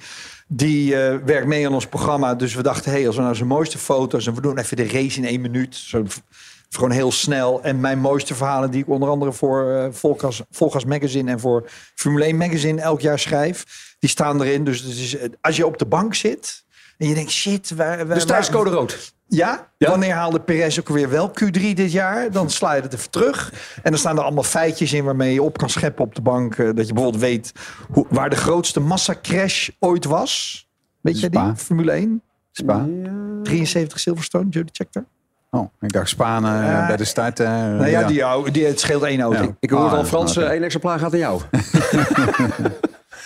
Die 0.48 0.96
eh, 0.96 1.18
werkt 1.26 1.48
mee 1.48 1.66
aan 1.66 1.74
ons 1.74 1.88
programma. 1.88 2.36
Dus 2.36 2.56
we 2.56 2.64
dachten, 2.64 2.92
hey, 2.92 3.08
als 3.08 3.16
we 3.16 3.22
nou 3.22 3.36
zijn 3.36 3.48
mooiste 3.48 3.78
foto's... 3.78 4.28
en 4.28 4.34
we 4.34 4.42
doen 4.42 4.58
even 4.58 4.78
de 4.78 4.88
race 4.88 5.18
in 5.18 5.26
één 5.26 5.42
minuut. 5.42 5.76
Zo, 5.76 6.04
gewoon 6.70 6.92
heel 6.92 7.12
snel. 7.12 7.64
En 7.64 7.80
mijn 7.80 8.00
mooiste 8.00 8.36
verhalen 8.36 8.72
die 8.72 8.82
ik 8.82 8.90
onder 8.90 9.10
andere 9.10 9.34
voor 9.34 9.72
eh 9.72 9.88
Volgas, 9.92 10.42
Volgas 10.52 10.86
Magazine... 10.86 11.32
en 11.32 11.40
voor 11.40 11.70
Formule 11.96 12.26
1 12.26 12.38
Magazine 12.38 12.82
elk 12.82 13.02
jaar 13.02 13.20
schrijf... 13.20 13.64
die 14.00 14.10
staan 14.10 14.42
erin. 14.42 14.64
Dus, 14.64 15.16
eh, 15.18 15.30
als 15.42 15.56
je 15.56 15.66
op 15.66 15.78
de 15.78 15.86
bank 15.86 16.16
zit... 16.16 16.64
en 16.98 17.08
je 17.08 17.14
denkt, 17.14 17.32
shit... 17.32 17.72
Waar, 17.76 18.08
waar, 18.08 18.16
Dus 18.16 18.26
thuis 18.26 18.50
code 18.50 18.70
rood. 18.70 19.16
Ja? 19.28 19.68
wanneer 19.78 20.14
haalde 20.14 20.40
Perez 20.40 20.80
ook 20.80 20.90
weer 20.90 21.10
wel 21.10 21.30
Q3 21.44 21.62
dit 21.74 21.92
jaar? 21.92 22.32
Dan 22.32 22.50
sla 22.50 22.74
je 22.74 22.82
het 22.82 22.94
even 22.94 23.10
terug. 23.10 23.54
En 23.84 23.92
dan 23.92 24.00
staan 24.00 24.18
er 24.18 24.24
allemaal 24.24 24.44
feitjes 24.44 24.94
in 24.94 25.04
waarmee 25.04 25.34
je 25.34 25.42
op 25.44 25.58
kan 25.58 25.70
scheppen 25.70 26.04
op 26.06 26.16
de 26.16 26.22
bank. 26.22 26.58
eh, 26.58 26.66
Dat 26.76 26.88
je 26.88 26.94
bijvoorbeeld 26.94 27.24
weet 27.24 27.52
hoe, 27.92 28.06
waar 28.10 28.30
de 28.30 28.36
grootste 28.36 28.80
massacrash 28.80 29.70
ooit 29.80 30.06
was. 30.06 30.66
Weet 31.02 31.20
je 31.20 31.30
die? 31.30 31.56
Formule 31.56 31.92
1? 31.92 32.22
Spa. 32.52 32.86
73 33.44 34.00
Silverstone, 34.00 34.50
Jody 34.50 34.70
Checker. 34.72 35.06
Oh, 35.52 35.68
ik 35.82 35.92
dacht 35.92 36.10
Spanen 36.10 36.64
eh, 36.80 36.88
bij 36.88 36.98
de 36.98 37.06
start. 37.06 37.40
eh, 37.40 37.48
nou 37.50 37.88
ja, 37.88 38.04
Die, 38.08 38.26
oude- 38.26 38.52
die, 38.52 38.66
het 38.66 38.80
scheelt 38.80 39.04
één 39.04 39.22
auto. 39.22 39.42
Ja. 39.44 39.56
Ik 39.60 39.70
hoor 39.70 39.90
al, 39.90 40.06
Frans, 40.06 40.38
eh, 40.38 40.44
één 40.50 40.64
exemplaar 40.64 41.00
gaat 41.00 41.14
aan 41.14 41.20
jou. 41.20 41.42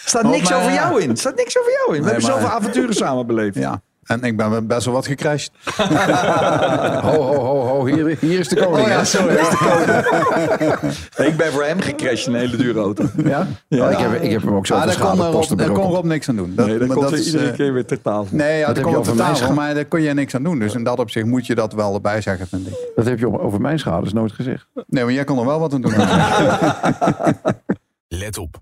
staat 0.05 0.23
Oh, 0.23 0.29
niks 0.31 0.49
maar- 0.49 0.59
over 0.59 0.73
jou 0.73 1.01
in. 1.01 1.09
Er 1.09 1.17
staat 1.17 1.35
niks 1.35 1.59
over 1.59 1.71
jou 1.71 1.85
in. 1.95 2.03
We 2.03 2.09
Nee, 2.09 2.11
hebben 2.19 2.29
maar- 2.31 2.41
zoveel 2.41 2.57
avonturen 2.57 2.95
samen 3.03 3.27
beleefd. 3.27 3.55
Ja. 3.55 3.81
En 4.11 4.23
ik 4.23 4.37
ben 4.37 4.67
best 4.67 4.85
wel 4.85 4.93
wat 4.93 5.07
gecrashed. 5.07 5.51
Ho, 7.01 7.21
ho, 7.21 7.33
ho, 7.35 7.59
ho, 7.65 7.85
hier, 7.85 8.17
hier 8.19 8.39
is 8.39 8.47
de 8.47 8.55
koning. 8.55 8.81
Oh 8.85 8.87
ja, 8.87 9.03
sorry, 9.03 9.35
is 9.35 9.49
de 9.49 9.57
code. 9.57 10.05
Nee, 11.17 11.27
ik 11.27 11.37
ben 11.37 11.51
voor 11.51 11.63
hem 11.63 11.79
gecrashed 11.79 12.27
in 12.27 12.33
een 12.33 12.39
hele 12.39 12.57
dure 12.57 12.79
auto. 12.79 13.03
Ja? 13.23 13.47
Ja. 13.67 13.85
Oh, 13.85 13.91
ik, 13.91 13.97
heb, 13.97 14.21
ik 14.21 14.31
heb 14.31 14.41
hem 14.41 14.55
ook 14.55 14.65
zo 14.65 14.75
Ah, 14.75 14.85
daar 14.85 14.99
kon, 14.99 15.21
Rob, 15.21 15.31
posten 15.31 15.57
daar 15.57 15.65
kon 15.65 15.75
berokkend. 15.75 16.01
Rob 16.01 16.11
niks 16.11 16.29
aan 16.29 16.35
doen. 16.35 16.55
Dat, 16.55 16.67
Nee, 16.67 16.77
komt 16.77 17.01
dat 17.01 17.11
er 17.11 17.17
is, 17.17 17.25
iedere 17.25 17.49
eh, 17.49 17.55
keer 17.55 17.73
weer 17.73 17.85
ter 17.85 18.01
tafel. 18.01 18.37
Nee, 18.37 18.57
ja, 18.57 18.73
Dat 18.73 18.83
kon 18.83 19.15
tafel, 19.15 19.53
maar 19.53 19.73
daar 19.73 19.85
kon 19.85 20.01
je 20.01 20.13
niks 20.13 20.35
aan 20.35 20.43
doen. 20.43 20.59
Dus 20.59 20.73
in 20.73 20.83
dat 20.83 20.99
opzicht 20.99 21.25
moet 21.25 21.45
je 21.45 21.55
dat 21.55 21.73
wel 21.73 21.93
erbij 21.93 22.21
zeggen, 22.21 22.47
vind 22.47 22.67
ik. 22.67 22.91
Dat 22.95 23.05
heb 23.05 23.19
je 23.19 23.39
over 23.39 23.61
mijn 23.61 23.79
schade 23.79 24.09
nooit 24.13 24.31
gezegd. 24.31 24.67
Nee, 24.87 25.03
maar 25.03 25.13
jij 25.13 25.23
kon 25.23 25.39
er 25.39 25.45
wel 25.45 25.59
wat 25.59 25.73
aan 25.73 25.81
doen. 25.81 25.93
Let 28.21 28.37
op. 28.37 28.61